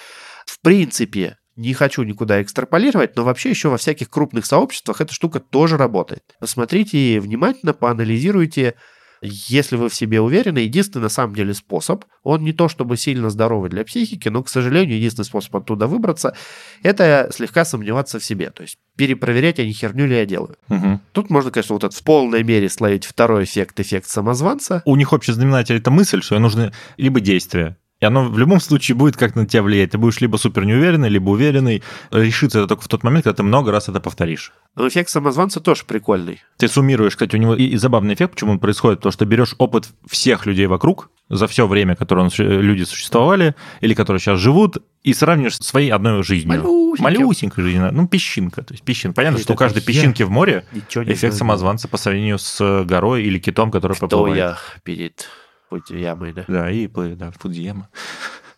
В 0.67 0.69
принципе, 0.69 1.37
не 1.55 1.75
хочу 1.75 2.03
никуда 2.03 2.43
экстраполировать, 2.43 3.15
но 3.15 3.23
вообще 3.23 3.51
еще 3.51 3.69
во 3.69 3.77
всяких 3.77 4.11
крупных 4.11 4.45
сообществах 4.47 5.01
эта 5.01 5.15
штука 5.15 5.39
тоже 5.39 5.77
работает. 5.77 6.25
Посмотрите 6.41 7.21
внимательно, 7.21 7.73
поанализируйте. 7.73 8.75
Если 9.23 9.77
вы 9.77 9.89
в 9.89 9.95
себе 9.95 10.21
уверены, 10.21 10.59
единственный 10.59 11.03
на 11.03 11.09
самом 11.09 11.37
деле 11.37 11.55
способ, 11.55 12.05
он 12.25 12.43
не 12.43 12.53
то 12.53 12.69
чтобы 12.69 12.97
сильно 12.97 13.31
здоровый 13.31 13.71
для 13.71 13.85
психики, 13.85 14.29
но, 14.29 14.43
к 14.43 14.49
сожалению, 14.49 14.97
единственный 14.97 15.25
способ 15.25 15.55
оттуда 15.55 15.87
выбраться, 15.87 16.35
это 16.83 17.31
слегка 17.33 17.65
сомневаться 17.65 18.19
в 18.19 18.25
себе. 18.25 18.51
То 18.51 18.63
есть 18.63 18.77
перепроверять, 18.97 19.61
а 19.61 19.65
не 19.65 19.73
херню 19.73 20.07
ли 20.07 20.17
я 20.17 20.27
делаю. 20.27 20.57
Мгм. 20.67 21.01
Тут 21.13 21.31
можно, 21.31 21.53
конечно, 21.53 21.75
вот 21.75 21.85
это 21.85 21.95
в 21.95 22.03
полной 22.03 22.43
мере 22.43 22.69
словить 22.71 23.05
второй 23.05 23.45
эффект, 23.45 23.79
эффект 23.79 24.09
самозванца. 24.09 24.83
У 24.85 24.97
них 24.97 25.13
общий 25.13 25.31
знаменатель 25.31 25.77
это 25.77 25.93
мысль, 25.93 26.23
что 26.23 26.41
нужно 26.41 26.73
либо 26.97 27.21
действие. 27.21 27.77
И 28.07 28.09
оно 28.09 28.25
в 28.29 28.39
любом 28.39 28.61
случае 28.61 28.95
будет 28.95 29.17
как 29.17 29.35
на 29.35 29.47
тебя 29.47 29.65
влиять. 29.65 29.91
Ты 29.91 29.99
будешь 29.99 30.21
либо 30.21 30.37
супер 30.37 30.65
неуверенный, 30.65 31.09
либо 31.09 31.31
уверенный. 31.31 31.83
Решится 32.13 32.61
это 32.61 32.69
только 32.69 32.85
в 32.85 32.89
тот 32.89 33.03
момент, 33.03 33.25
когда 33.25 33.35
ты 33.39 33.43
много 33.43 33.73
раз 33.73 33.89
это 33.89 33.99
повторишь. 33.99 34.53
Но 34.77 34.87
эффект 34.87 35.11
самозванца 35.11 35.59
тоже 35.61 35.83
прикольный. 35.85 36.41
Ты 36.57 36.69
суммируешь, 36.69 37.15
кстати, 37.15 37.35
у 37.35 37.39
него 37.41 37.57
и, 37.57 37.65
и 37.65 37.77
забавный 37.77 38.15
эффект, 38.15 38.35
почему 38.35 38.53
он 38.53 38.59
происходит, 38.61 39.01
то, 39.01 39.11
что 39.11 39.25
берешь 39.25 39.57
опыт 39.59 39.89
всех 40.09 40.47
людей 40.47 40.67
вокруг 40.67 41.11
за 41.29 41.49
все 41.49 41.67
время, 41.67 41.97
которое 41.97 42.23
он 42.27 42.31
люди 42.39 42.85
существовали 42.85 43.57
или 43.81 43.95
которые 43.95 44.21
сейчас 44.21 44.39
живут, 44.39 44.77
и 45.03 45.13
сравниваешь 45.13 45.57
своей 45.57 45.91
одной 45.91 46.23
жизнью. 46.23 46.63
Малюсенькая 47.01 47.65
жизнь, 47.65 47.81
ну, 47.81 48.07
песчинка. 48.07 48.63
То 48.63 48.73
есть 48.75 48.85
песчинка. 48.85 49.17
Понятно, 49.17 49.39
Это 49.39 49.43
что 49.45 49.53
у 49.55 49.57
каждой 49.57 49.83
песчинки 49.83 50.23
в 50.23 50.31
море 50.31 50.65
эффект 50.73 51.19
знаю. 51.19 51.33
самозванца 51.33 51.89
по 51.89 51.97
сравнению 51.97 52.39
с 52.39 52.85
горой 52.85 53.25
или 53.25 53.41
китом, 53.41 53.73
который 53.73 53.97
Кто 53.97 54.07
поплывает. 54.07 54.37
я 54.37 54.59
перед 54.85 55.29
Фудзиямой, 55.71 56.33
да? 56.33 56.45
Да, 56.49 56.71
и 56.71 56.87
плывет, 56.87 57.19
да, 57.19 57.31
Фудзияма. 57.33 57.89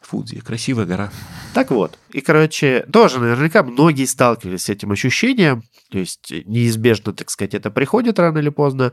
Фудзи, 0.03 0.41
красивая 0.41 0.87
гора. 0.87 1.11
Так 1.53 1.71
вот, 1.71 1.99
и, 2.13 2.21
короче, 2.21 2.87
тоже 2.93 3.21
наверняка 3.21 3.63
многие 3.63 4.07
сталкивались 4.07 4.65
с 4.65 4.69
этим 4.71 4.91
ощущением, 4.93 5.63
то 5.91 5.99
есть 5.99 6.31
неизбежно, 6.47 7.13
так 7.13 7.31
сказать, 7.31 7.55
это 7.55 7.71
приходит 7.71 8.19
рано 8.19 8.39
или 8.39 8.49
поздно. 8.49 8.93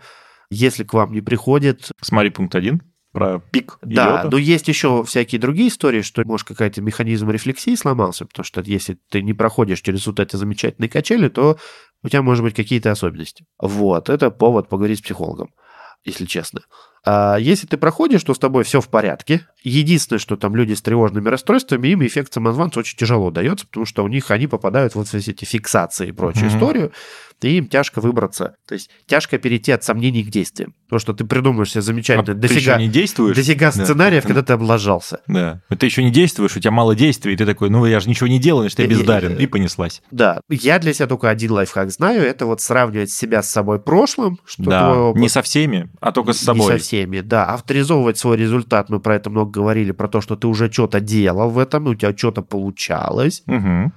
Если 0.50 0.84
к 0.84 0.94
вам 0.94 1.14
не 1.14 1.22
приходит, 1.22 1.92
Смотри 2.02 2.30
пункт 2.30 2.56
один 2.56 2.82
про 3.16 3.40
пик 3.40 3.78
да, 3.82 3.88
идиота. 3.88 4.30
но 4.30 4.38
есть 4.38 4.68
еще 4.68 5.06
всякие 5.06 5.40
другие 5.40 5.70
истории, 5.70 6.02
что, 6.02 6.22
может, 6.26 6.46
какой-то 6.46 6.82
механизм 6.82 7.30
рефлексии 7.30 7.76
сломался, 7.76 8.26
потому 8.26 8.44
что 8.44 8.62
если 8.66 8.98
ты 9.10 9.22
не 9.22 9.34
проходишь 9.34 9.80
через 9.82 10.06
вот 10.06 10.20
эти 10.20 10.36
замечательные 10.36 10.90
качели, 10.90 11.30
то 11.30 11.58
у 12.04 12.10
тебя, 12.10 12.22
может 12.22 12.44
быть, 12.44 12.56
какие-то 12.56 12.92
особенности. 12.92 13.46
Вот, 13.58 14.10
это 14.10 14.32
повод 14.32 14.68
поговорить 14.68 15.00
с 15.00 15.02
психологом, 15.02 15.54
если 16.04 16.26
честно. 16.26 16.62
А 17.06 17.38
если 17.38 17.68
ты 17.68 17.78
проходишь, 17.78 18.24
то 18.24 18.34
с 18.34 18.40
тобой 18.40 18.64
все 18.64 18.82
в 18.82 18.90
порядке. 18.90 19.48
Единственное, 19.64 20.20
что 20.20 20.36
там 20.38 20.56
люди 20.56 20.74
с 20.74 20.82
тревожными 20.82 21.28
расстройствами, 21.30 21.88
им 21.90 22.06
эффект 22.06 22.34
самозванца 22.34 22.80
очень 22.80 22.98
тяжело 22.98 23.32
дается, 23.32 23.66
потому 23.68 23.86
что 23.86 24.04
у 24.04 24.08
них 24.08 24.32
они 24.32 24.48
попадают 24.48 24.96
вот 24.96 25.08
в 25.08 25.14
эти 25.14 25.46
фиксации 25.46 26.10
и 26.10 26.12
прочую 26.12 26.46
Мгм. 26.48 26.56
историю, 26.56 26.92
и 27.42 27.58
им 27.58 27.68
тяжко 27.68 28.00
выбраться. 28.02 28.56
То 28.68 28.74
есть 28.74 28.90
тяжко 29.06 29.38
перейти 29.38 29.72
от 29.72 29.84
сомнений 29.84 30.24
к 30.24 30.30
действиям. 30.30 30.74
То, 30.90 30.98
что 31.00 31.14
ты 31.14 31.26
придумаешь 31.26 31.70
себе 31.72 31.80
А 31.80 31.84
замечательно, 31.84 32.26
ты 32.26 32.34
дофига, 32.34 32.78
не 32.78 32.88
действуешь? 32.88 33.36
дофига 33.36 33.72
Да. 33.72 33.84
сценариев, 33.86 34.24
когда 34.26 34.42
ты 34.42 34.54
облажался. 34.54 35.20
Да. 35.28 35.62
Ты 35.78 35.86
еще 35.86 36.04
не 36.04 36.12
действуешь, 36.12 36.56
у 36.56 36.60
тебя 36.60 36.72
мало 36.72 36.96
действий, 36.96 37.34
и 37.34 37.38
ты 37.38 37.46
такой, 37.46 37.70
ну 37.70 37.86
я 37.86 38.00
же 38.00 38.10
ничего 38.10 38.28
не 38.28 38.40
делаю, 38.40 38.64
значит 38.70 38.80
я 38.80 38.86
Э, 38.86 38.88
бездарен. 38.88 39.38
э. 39.38 39.42
И 39.44 39.48
понеслась. 39.48 40.02
Да, 40.12 40.42
я 40.50 40.80
для 40.80 40.94
себя 40.94 41.06
только 41.08 41.30
один 41.30 41.52
лайфхак 41.52 41.92
знаю, 41.92 42.24
это 42.24 42.46
вот 42.48 42.62
сравнивать 42.62 43.12
себя 43.12 43.44
с 43.44 43.52
собой 43.52 43.80
прошлым, 43.80 44.40
что 44.46 44.64
твой 44.64 44.70
Да, 44.76 44.96
опыт- 44.96 45.20
не 45.22 45.30
со 45.30 45.42
всеми, 45.44 45.90
а 46.02 46.12
только 46.12 46.34
с 46.34 46.42
Не 46.42 46.46
собой. 46.46 46.72
со 46.74 46.78
всеми, 46.84 46.95
да. 47.04 47.46
Авторизовывать 47.46 48.18
свой 48.18 48.38
результат, 48.38 48.90
мы 48.90 49.00
про 49.00 49.16
это 49.16 49.30
много 49.30 49.52
говорили, 49.52 49.92
про 49.92 50.08
то, 50.08 50.22
что 50.22 50.36
ты 50.36 50.48
уже 50.48 50.72
что-то 50.72 51.00
делал 51.00 51.50
в 51.50 51.60
этом, 51.60 51.88
у 51.88 51.96
тебя 51.96 52.16
что-то 52.16 52.42
получалось. 52.42 53.44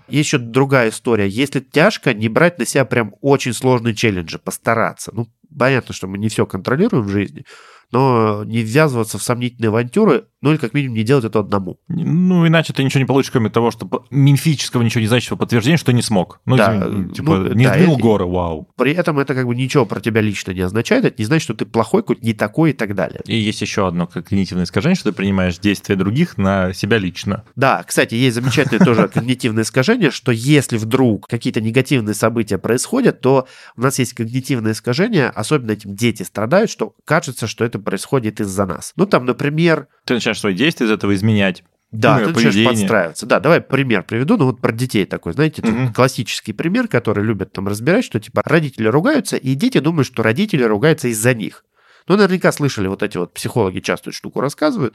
Есть 0.08 0.32
еще 0.32 0.38
другая 0.38 0.90
история. 0.90 1.28
Если 1.28 1.60
тяжко, 1.60 2.14
не 2.14 2.28
брать 2.28 2.58
на 2.58 2.66
себя 2.66 2.84
прям 2.84 3.14
очень 3.20 3.52
сложные 3.52 3.94
челленджи, 3.94 4.38
постараться. 4.38 5.12
Ну, 5.14 5.28
понятно, 5.56 5.94
что 5.94 6.06
мы 6.06 6.18
не 6.18 6.28
все 6.28 6.46
контролируем 6.46 7.04
в 7.04 7.08
жизни, 7.08 7.44
но 7.90 8.44
не 8.44 8.60
ввязываться 8.62 9.18
в 9.18 9.22
сомнительные 9.22 9.68
авантюры, 9.68 10.24
ну 10.40 10.50
или 10.50 10.58
как 10.58 10.74
минимум 10.74 10.96
не 10.96 11.02
делать 11.04 11.24
это 11.24 11.40
одному. 11.40 11.78
Ну, 11.88 12.46
иначе 12.46 12.72
ты 12.72 12.84
ничего 12.84 13.00
не 13.00 13.06
получишь, 13.06 13.30
кроме 13.30 13.50
того, 13.50 13.70
что 13.70 14.04
мифического 14.10 14.82
ничего 14.82 15.00
не 15.00 15.06
значащего 15.08 15.36
подтверждения, 15.36 15.76
что 15.78 15.92
не 15.92 16.02
смог. 16.02 16.40
Ну, 16.46 16.56
Да, 16.56 16.76
извини, 16.76 17.12
типа, 17.14 17.36
ну, 17.38 17.54
не 17.54 17.64
да, 17.64 17.74
сдвинул 17.74 17.98
и- 17.98 18.02
горы, 18.02 18.24
вау. 18.26 18.68
При 18.76 18.92
этом 18.92 19.18
это 19.18 19.34
как 19.34 19.46
бы 19.46 19.54
ничего 19.54 19.86
про 19.86 20.00
тебя 20.00 20.20
лично 20.20 20.52
не 20.52 20.60
означает, 20.60 21.04
это 21.04 21.16
не 21.18 21.24
значит, 21.24 21.42
что 21.44 21.54
ты 21.54 21.64
плохой, 21.66 22.02
какой-то 22.02 22.24
не 22.24 22.34
такой 22.34 22.70
и 22.70 22.72
так 22.72 22.94
далее. 22.94 23.20
И 23.26 23.36
есть 23.36 23.60
еще 23.62 23.86
одно 23.88 24.06
когнитивное 24.06 24.64
искажение, 24.64 24.96
что 24.96 25.10
ты 25.10 25.16
принимаешь 25.16 25.58
действия 25.58 25.96
других 25.96 26.38
на 26.38 26.72
себя 26.72 26.98
лично. 26.98 27.44
Да, 27.56 27.82
кстати, 27.86 28.14
есть 28.14 28.34
замечательное 28.36 28.84
тоже 28.84 29.08
когнитивное 29.12 29.62
искажение, 29.64 30.10
что 30.10 30.32
если 30.32 30.76
вдруг 30.76 31.26
какие-то 31.28 31.60
негативные 31.60 32.14
события 32.14 32.58
происходят, 32.58 33.20
то 33.20 33.46
у 33.76 33.80
нас 33.80 33.98
есть 33.98 34.14
когнитивное 34.14 34.72
искажение, 34.72 35.28
особенно 35.28 35.72
этим 35.72 35.94
дети 35.94 36.22
страдают, 36.22 36.70
что 36.70 36.94
кажется, 37.04 37.46
что 37.46 37.64
это 37.64 37.78
происходит 37.78 38.40
из-за 38.40 38.66
нас. 38.66 38.92
Ну, 38.96 39.06
там, 39.06 39.24
например, 39.24 39.88
Ты 40.04 40.14
начинаешь 40.28 40.40
свои 40.40 40.54
действия 40.54 40.86
из 40.86 40.90
этого 40.92 41.14
изменять. 41.14 41.64
да, 41.90 42.18
Ну, 42.18 42.26
ты 42.26 42.32
начинаешь 42.46 42.66
подстраиваться. 42.68 43.24
Да, 43.26 43.40
давай 43.40 43.60
пример 43.62 44.02
приведу, 44.02 44.36
ну 44.36 44.44
вот 44.46 44.60
про 44.60 44.72
детей 44.72 45.06
такой, 45.06 45.32
знаете, 45.32 45.62
это 45.62 45.70
Мгм. 45.72 45.94
классический 45.94 46.52
пример, 46.52 46.86
который 46.86 47.24
любят 47.24 47.52
там 47.52 47.66
разбирать, 47.66 48.04
что 48.04 48.20
типа 48.20 48.42
родители 48.44 48.88
ругаются, 48.88 49.36
и 49.36 49.54
дети 49.54 49.78
думают, 49.78 50.06
что 50.06 50.22
родители 50.22 50.62
ругаются 50.64 51.08
из-за 51.08 51.32
них. 51.34 51.64
Ну, 52.06 52.16
наверняка 52.16 52.52
слышали, 52.52 52.88
вот 52.88 53.02
эти 53.02 53.16
вот 53.18 53.32
психологи 53.34 53.80
часто 53.80 54.10
эту 54.10 54.16
штуку 54.18 54.40
рассказывают. 54.40 54.94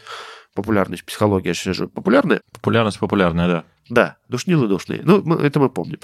Популярная 0.55 0.97
психология 1.05 1.53
сейчас 1.55 1.75
же 1.77 1.87
популярная. 1.87 2.41
Популярность 2.53 2.99
популярная, 2.99 3.47
да. 3.47 3.63
Да, 3.89 4.17
душнилы 4.29 4.67
душные. 4.67 5.01
Ну, 5.03 5.21
мы- 5.23 5.37
это 5.37 5.59
мы 5.59 5.69
помним. 5.69 5.99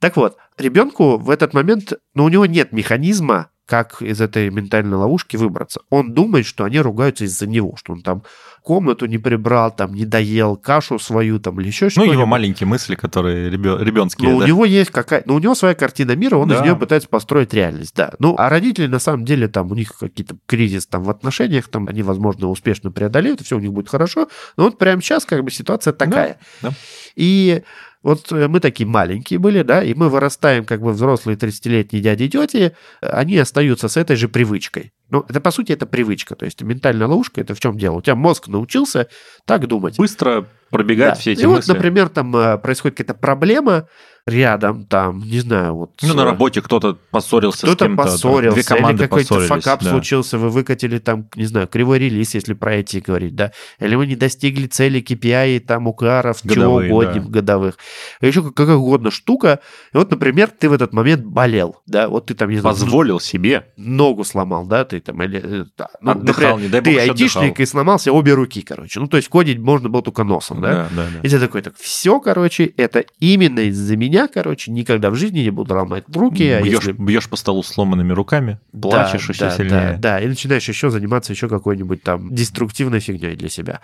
Так 0.00 0.16
вот, 0.16 0.36
ребенку 0.58 1.16
в 1.18 1.30
этот 1.30 1.54
момент, 1.54 1.94
ну, 2.14 2.24
у 2.24 2.28
него 2.28 2.44
нет 2.46 2.72
механизма, 2.72 3.48
как 3.66 4.00
из 4.00 4.20
этой 4.20 4.48
ментальной 4.50 4.96
ловушки 4.96 5.36
выбраться. 5.36 5.80
Он 5.90 6.12
думает, 6.14 6.46
что 6.46 6.64
они 6.64 6.78
ругаются 6.78 7.24
из-за 7.24 7.46
него, 7.48 7.74
что 7.76 7.92
он 7.94 8.02
там 8.02 8.22
комнату 8.62 9.06
не 9.06 9.18
прибрал, 9.18 9.74
там 9.74 9.92
не 9.94 10.04
доел 10.04 10.56
кашу 10.56 10.98
свою, 10.98 11.38
там 11.40 11.60
или 11.60 11.66
еще 11.68 11.86
Ну, 11.86 11.90
что-нибудь. 11.90 12.12
его 12.14 12.26
маленькие 12.26 12.66
мысли, 12.66 12.94
которые 12.94 13.50
ребенские, 13.50 14.28
Ну, 14.30 14.36
у 14.36 14.40
да? 14.40 14.46
него 14.46 14.64
есть 14.64 14.90
какая 14.90 15.22
ну, 15.26 15.34
у 15.34 15.38
него 15.38 15.54
своя 15.54 15.74
картина 15.74 16.14
мира, 16.16 16.36
он 16.36 16.50
из 16.52 16.58
Да. 16.58 16.64
нее 16.64 16.76
пытается 16.76 17.08
построить 17.08 17.52
реальность, 17.54 17.94
да. 17.96 18.12
Ну, 18.20 18.34
а 18.38 18.48
родители, 18.48 18.86
на 18.86 18.98
самом 19.00 19.24
деле, 19.24 19.48
там, 19.48 19.70
у 19.70 19.74
них 19.74 19.92
какие-то 19.98 20.36
кризис 20.46 20.86
там 20.86 21.02
в 21.04 21.10
отношениях, 21.10 21.68
там, 21.68 21.88
они, 21.88 22.02
возможно, 22.02 22.48
успешно 22.48 22.90
преодолеют, 22.92 23.40
и 23.40 23.44
все 23.44 23.56
у 23.56 23.60
них 23.60 23.72
будет 23.72 23.88
хорошо, 23.88 24.28
но 24.56 24.64
вот 24.64 24.78
прямо 24.78 25.02
сейчас, 25.02 25.24
как 25.24 25.42
бы, 25.44 25.50
ситуация 25.50 25.92
такая. 25.92 26.38
да. 26.62 26.70
И 27.16 27.62
вот 28.06 28.30
э, 28.30 28.46
мы 28.46 28.60
такие 28.60 28.86
маленькие 28.86 29.40
были, 29.40 29.62
да, 29.62 29.82
и 29.82 29.92
мы 29.92 30.08
вырастаем, 30.08 30.64
как 30.64 30.80
бы, 30.80 30.92
взрослые 30.92 31.36
30-летние 31.36 32.00
дяди 32.00 32.22
и 32.22 32.28
тети, 32.28 32.76
они 33.00 33.36
остаются 33.36 33.88
с 33.88 33.96
этой 33.96 34.14
же 34.14 34.28
привычкой. 34.28 34.92
Ну, 35.10 35.24
это, 35.28 35.40
по 35.40 35.50
сути, 35.50 35.72
это 35.72 35.86
привычка, 35.86 36.36
то 36.36 36.44
есть 36.44 36.62
ментальная 36.62 37.08
ловушка, 37.08 37.40
это 37.40 37.56
в 37.56 37.60
чем 37.60 37.76
дело? 37.76 37.96
У 37.96 38.02
тебя 38.02 38.14
мозг 38.14 38.46
научился 38.46 39.08
так 39.44 39.66
думать. 39.66 39.98
Быстро 39.98 40.46
пробегать 40.70 41.14
Да. 41.14 41.20
все 41.20 41.32
эти 41.32 41.42
и 41.42 41.46
мысли. 41.46 41.68
вот, 41.72 41.76
например, 41.76 42.08
там 42.08 42.36
э, 42.36 42.58
происходит 42.58 42.96
какая-то 42.96 43.18
проблема 43.18 43.88
рядом, 44.26 44.84
там, 44.86 45.20
не 45.20 45.38
знаю, 45.38 45.76
вот... 45.76 45.92
Ну, 46.02 46.14
на 46.14 46.22
э, 46.22 46.24
работе 46.24 46.60
кто-то 46.60 46.98
поссорился 47.12 47.58
с 47.58 47.62
кто-то 47.62 47.86
кем-то. 47.86 48.02
там, 48.02 48.12
поссорился, 48.12 48.54
Две 48.54 48.64
команды 48.64 49.02
или 49.04 49.08
какой-то 49.08 49.40
факап 49.40 49.84
да. 49.84 49.90
случился, 49.90 50.36
вы 50.36 50.50
выкатили 50.50 50.98
там, 50.98 51.28
не 51.36 51.44
знаю, 51.44 51.68
кривой 51.68 52.00
релиз, 52.00 52.34
если 52.34 52.54
про 52.54 52.74
эти 52.74 52.98
говорить, 52.98 53.36
да, 53.36 53.52
или 53.78 53.94
вы 53.94 54.08
не 54.08 54.16
достигли 54.16 54.66
цели 54.66 55.00
KPI, 55.00 55.60
там, 55.60 55.86
УКАРов, 55.86 56.42
чего 56.42 56.54
Годовые, 56.54 56.92
угодно, 56.92 57.20
да. 57.20 57.28
годовых. 57.28 57.78
И 58.20 58.26
еще 58.26 58.42
какая 58.42 58.74
угодно 58.74 59.12
штука. 59.12 59.60
И 59.94 59.96
вот, 59.96 60.10
например, 60.10 60.50
ты 60.50 60.68
в 60.68 60.72
этот 60.72 60.92
момент 60.92 61.24
болел, 61.24 61.76
да, 61.86 62.08
вот 62.08 62.26
ты 62.26 62.34
там, 62.34 62.50
не 62.50 62.58
знаю, 62.58 62.74
Позволил 62.74 63.20
себе. 63.20 63.68
ногу 63.76 64.24
сломал, 64.24 64.66
да, 64.66 64.84
ты 64.84 64.98
там, 64.98 65.22
или... 65.22 65.40
э, 65.40 65.64
да, 65.78 65.88
ну, 66.00 66.10
Отдыхал, 66.10 66.58
например, 66.58 66.60
не 66.62 66.68
дай 66.68 66.80
бог, 66.80 66.92
ты 66.92 66.98
айтишник 66.98 67.52
отдыхал. 67.52 67.62
и 67.62 67.66
сломался 67.66 68.12
обе 68.12 68.34
руки, 68.34 68.62
короче. 68.62 68.98
Ну, 68.98 69.06
то 69.06 69.18
есть 69.18 69.30
ходить 69.30 69.60
можно 69.60 69.88
было 69.88 70.02
только 70.02 70.24
носом, 70.24 70.60
да? 70.60 70.72
Да, 70.72 70.88
да, 70.96 71.06
да. 71.14 71.20
И 71.22 71.28
ты 71.28 71.38
такой, 71.38 71.62
так, 71.62 71.76
все, 71.78 72.18
короче, 72.18 72.64
это 72.76 73.04
именно 73.20 73.60
из-за 73.60 73.96
меня, 73.96 74.15
короче, 74.26 74.70
никогда 74.70 75.10
в 75.10 75.14
жизни 75.14 75.40
не 75.40 75.50
буду 75.50 75.74
ломать 75.74 76.04
руки, 76.14 76.48
а 76.48 76.62
бьешь, 76.62 76.84
если... 76.86 76.92
бьешь 76.92 77.28
по 77.28 77.36
столу 77.36 77.62
сломанными 77.62 78.12
руками, 78.12 78.58
плачешь 78.72 79.26
да, 79.26 79.32
еще 79.32 79.44
да, 79.44 79.50
сильнее. 79.50 79.92
Да, 79.98 80.18
да, 80.18 80.20
и 80.20 80.26
начинаешь 80.26 80.68
еще 80.68 80.90
заниматься 80.90 81.32
еще 81.32 81.48
какой-нибудь 81.48 82.02
там 82.02 82.34
деструктивной 82.34 83.00
фигней 83.00 83.36
для 83.36 83.48
себя. 83.48 83.80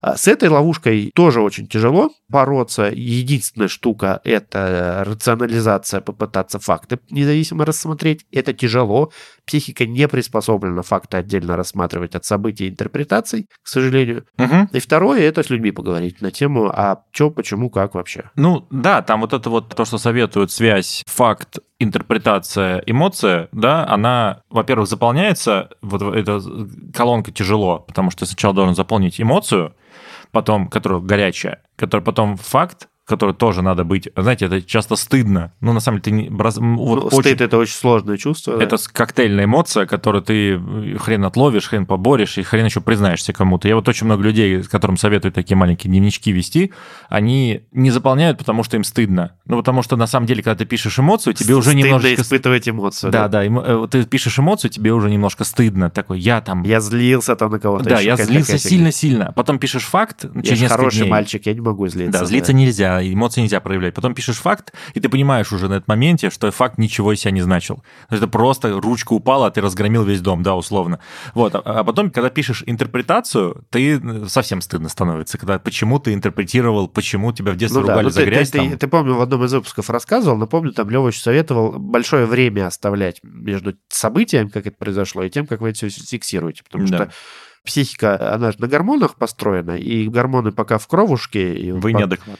А 0.00 0.16
С 0.16 0.28
этой 0.28 0.48
ловушкой 0.48 1.10
тоже 1.14 1.42
очень 1.42 1.66
тяжело 1.66 2.10
бороться. 2.28 2.90
Единственная 2.92 3.68
штука– 3.68 4.20
это 4.24 5.02
рационализация, 5.06 6.00
попытаться 6.00 6.58
факты 6.58 6.98
независимо 7.10 7.66
рассмотреть. 7.66 8.24
Это 8.32 8.54
тяжело. 8.54 9.12
Психика 9.44 9.86
не 9.86 10.08
приспособлена 10.08 10.82
факты 10.82 11.18
отдельно 11.18 11.56
рассматривать 11.56 12.14
от 12.14 12.24
событий 12.24 12.66
и 12.66 12.70
интерпретаций, 12.70 13.46
к 13.62 13.68
сожалению. 13.68 14.24
Мгм. 14.38 14.70
И 14.72 14.78
второе– 14.78 15.20
это 15.22 15.42
с 15.42 15.50
людьми 15.50 15.70
поговорить 15.70 16.22
на 16.22 16.30
тему, 16.30 16.70
а 16.72 17.02
что, 17.10 17.30
почему, 17.30 17.68
как 17.68 17.94
вообще. 17.94 18.30
Ну 18.36 18.66
да, 18.70 19.02
там 19.02 19.20
вот 19.20 19.34
это 19.34 19.50
вот 19.50 19.74
то, 19.74 19.84
что 19.84 19.98
советуют 19.98 20.50
связь, 20.50 21.02
факт, 21.06 21.58
интерпретация, 21.80 22.82
эмоция, 22.86 23.48
да, 23.52 23.86
она, 23.88 24.42
во-первых, 24.50 24.86
заполняется, 24.86 25.70
вот 25.80 26.02
эта 26.14 26.40
колонка 26.94 27.32
тяжело, 27.32 27.80
потому 27.80 28.10
что 28.10 28.26
сначала 28.26 28.54
должен 28.54 28.74
заполнить 28.74 29.20
эмоцию, 29.20 29.74
потом, 30.30 30.68
которая 30.68 31.00
горячая, 31.00 31.62
которая 31.76 32.04
потом 32.04 32.36
факт, 32.36 32.88
который 33.10 33.34
тоже 33.34 33.60
надо 33.62 33.84
быть. 33.84 34.08
Знаете, 34.16 34.46
это 34.46 34.62
часто 34.62 34.96
стыдно. 34.96 35.52
Ну, 35.60 35.72
на 35.72 35.80
самом 35.80 36.00
деле, 36.00 36.02
ты 36.04 36.22
не... 36.22 36.28
браз- 36.30 36.58
Вот 36.58 37.00
Ну, 37.00 37.06
очень- 37.08 37.20
Стыд– 37.20 37.40
это 37.42 37.58
очень 37.58 37.74
сложное 37.74 38.16
чувство. 38.16 38.56
да. 38.56 38.64
Это 38.64 38.76
с- 38.78 38.88
коктейльная 38.88 39.44
эмоция, 39.44 39.84
которую 39.86 40.22
ты 40.22 40.54
э, 40.54 40.96
хрен 40.98 41.24
отловишь, 41.24 41.68
хрен 41.68 41.84
поборешь, 41.86 42.38
и 42.38 42.42
хрен 42.42 42.64
еще 42.64 42.80
признаешься 42.80 43.32
кому-то. 43.32 43.68
Я 43.68 43.76
вот 43.76 43.88
очень 43.88 44.06
много 44.06 44.22
людей, 44.22 44.62
которым 44.62 44.96
советую 44.96 45.32
такие 45.32 45.56
маленькие 45.56 45.90
дневнички 45.90 46.32
вести, 46.32 46.72
они 47.08 47.62
не 47.72 47.90
заполняют, 47.90 48.38
потому 48.38 48.62
что 48.62 48.76
им 48.76 48.84
стыдно. 48.84 49.32
Ну, 49.46 49.56
потому 49.58 49.82
что 49.82 49.96
на 49.96 50.06
самом 50.06 50.26
деле, 50.26 50.42
когда 50.42 50.56
ты 50.56 50.64
пишешь 50.64 50.98
эмоцию, 50.98 51.34
тебе 51.34 51.54
уже 51.54 51.70
Стыдно 51.70 51.84
немножечко... 51.86 52.22
испытывать 52.22 52.68
эмоцию. 52.68 53.10
Да, 53.12 53.28
да, 53.28 53.44
эмо- 53.46 53.64
э, 53.66 53.76
вот 53.76 53.90
ты 53.90 54.04
пишешь 54.04 54.38
эмоцию, 54.38 54.70
тебе 54.70 54.92
уже 54.92 55.10
немножко 55.10 55.44
стыдно. 55.44 55.90
Такой, 55.90 56.20
я 56.20 56.40
там... 56.40 56.62
Я 56.62 56.80
злился 56.80 57.34
там 57.36 57.50
на 57.50 57.58
кого-то. 57.58 57.84
да, 57.88 58.00
я 58.00 58.16
злился 58.16 58.58
сильно-сильно. 58.58 59.32
Потом 59.34 59.58
пишешь 59.58 59.84
факт 59.84 60.24
Я 60.34 60.42
через 60.42 60.70
хороший 60.70 61.00
дней. 61.00 61.10
мальчик, 61.10 61.46
я 61.46 61.54
не 61.54 61.60
могу 61.60 61.88
злиться. 61.88 62.20
Да, 62.20 62.24
злиться 62.24 62.52
нельзя, 62.52 62.96
да, 62.96 62.99
эмоции 63.02 63.42
нельзя 63.42 63.60
проявлять. 63.60 63.94
Потом 63.94 64.14
пишешь 64.14 64.36
факт, 64.38 64.72
и 64.94 65.00
ты 65.00 65.08
понимаешь 65.08 65.52
уже 65.52 65.68
на 65.68 65.74
этом 65.74 65.84
моменте, 65.88 66.30
что 66.30 66.50
факт 66.50 66.78
ничего 66.78 67.12
из 67.12 67.20
себя 67.20 67.30
не 67.32 67.40
значил. 67.42 67.82
Это 68.08 68.28
просто 68.28 68.80
ручка 68.80 69.12
упала, 69.12 69.46
а 69.46 69.50
ты 69.50 69.60
разгромил 69.60 70.04
весь 70.04 70.20
дом, 70.20 70.42
да, 70.42 70.54
условно. 70.56 71.00
Вот, 71.34 71.54
а, 71.54 71.60
а 71.60 71.84
потом, 71.84 72.10
когда 72.10 72.30
пишешь 72.30 72.62
интерпретацию, 72.66 73.64
ты 73.70 73.98
э, 73.98 74.26
совсем 74.28 74.60
стыдно 74.60 74.88
становится, 74.88 75.38
когда 75.38 75.58
почему 75.58 75.98
ты 75.98 76.12
интерпретировал, 76.12 76.88
почему 76.88 77.32
тебя 77.32 77.52
в 77.52 77.56
детстве 77.56 77.80
Ну 77.80 77.86
да, 77.86 77.92
ругали 77.94 78.04
ну 78.06 78.10
за 78.10 78.20
ты, 78.20 78.26
грязь. 78.26 78.50
ты, 78.50 78.58
там. 78.58 78.70
ты, 78.70 78.76
ты, 78.76 78.88
помню, 78.88 79.14
в 79.14 79.20
одном 79.20 79.44
из 79.44 79.52
выпусков 79.52 79.88
рассказывал, 79.90 80.36
напомню, 80.36 80.72
там 80.72 80.90
Лева 80.90 81.06
очень 81.06 81.22
советовал 81.22 81.78
большое 81.78 82.26
время 82.26 82.66
оставлять 82.66 83.20
между 83.22 83.74
событием, 83.88 84.50
как 84.50 84.66
это 84.66 84.76
произошло, 84.76 85.22
и 85.22 85.30
тем, 85.30 85.46
как 85.46 85.60
вы 85.60 85.70
это 85.70 85.78
все 85.78 85.88
фиксируете. 85.88 86.62
Потому 86.64 86.86
Да. 86.86 86.96
что 86.96 87.10
психика, 87.64 88.34
она 88.34 88.52
же 88.52 88.58
на 88.60 88.68
гормонах 88.68 89.16
построена, 89.16 89.76
и 89.76 90.08
гормоны 90.08 90.52
пока 90.52 90.78
в 90.78 90.86
кровушке. 90.86 91.54
И 91.54 91.72
Вы 91.72 91.92
по- 91.92 91.96
неадекват. 91.96 92.38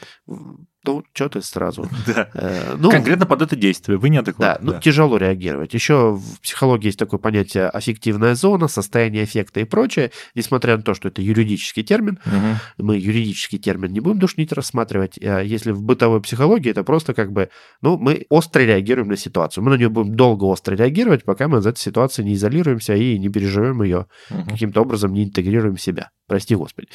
Ну, 0.85 1.03
что 1.13 1.29
ты 1.29 1.41
сразу. 1.41 1.87
Да. 2.07 2.29
Э, 2.33 2.75
Ну, 2.77 2.89
Конкретно 2.89 3.25
под 3.25 3.41
это 3.43 3.55
действие 3.55 3.97
вы 3.97 4.07
да, 4.09 4.13
неадекват. 4.15 4.61
ну, 4.63 4.79
тяжело 4.79 5.17
реагировать. 5.17 5.73
Еще 5.73 6.13
в 6.15 6.39
психологии 6.41 6.87
есть 6.87 6.97
такое 6.99 7.19
понятие 7.19 7.67
аффективная 7.67 8.33
зона, 8.35 8.67
состояние 8.67 9.23
эффекта 9.23 9.59
и 9.59 9.63
прочее. 9.63 10.11
Несмотря 10.35 10.77
на 10.77 10.83
то, 10.83 10.93
что 10.95 11.07
это 11.09 11.21
юридический 11.21 11.83
термин, 11.83 12.19
Мгм. 12.25 12.55
мы 12.79 12.97
юридический 12.97 13.59
термин 13.59 13.91
не 13.91 13.99
будем 13.99 14.19
душнить 14.19 14.51
рассматривать. 14.51 15.19
А 15.21 15.41
Если 15.41 15.71
в 15.71 15.83
бытовой 15.83 16.21
психологии, 16.21 16.71
это 16.71 16.83
просто 16.83 17.13
как 17.13 17.31
бы, 17.31 17.49
ну, 17.81 17.97
мы 17.97 18.25
остро 18.29 18.61
реагируем 18.61 19.07
на 19.09 19.17
ситуацию. 19.17 19.63
Мы 19.63 19.71
на 19.71 19.75
нее 19.75 19.89
будем 19.89 20.15
долго 20.15 20.45
остро 20.45 20.75
реагировать, 20.75 21.23
пока 21.25 21.47
мы 21.47 21.59
из 21.59 21.65
этой 21.67 21.79
ситуации 21.79 22.23
не 22.23 22.33
изолируемся 22.33 22.95
и 22.95 23.19
не 23.19 23.29
переживем 23.29 23.83
ее, 23.83 24.07
Мгм. 24.29 24.45
каким-то 24.47 24.81
образом 24.81 25.13
не 25.13 25.23
интегрируем 25.25 25.77
себя. 25.77 26.09
Прости 26.31 26.55
господи. 26.55 26.87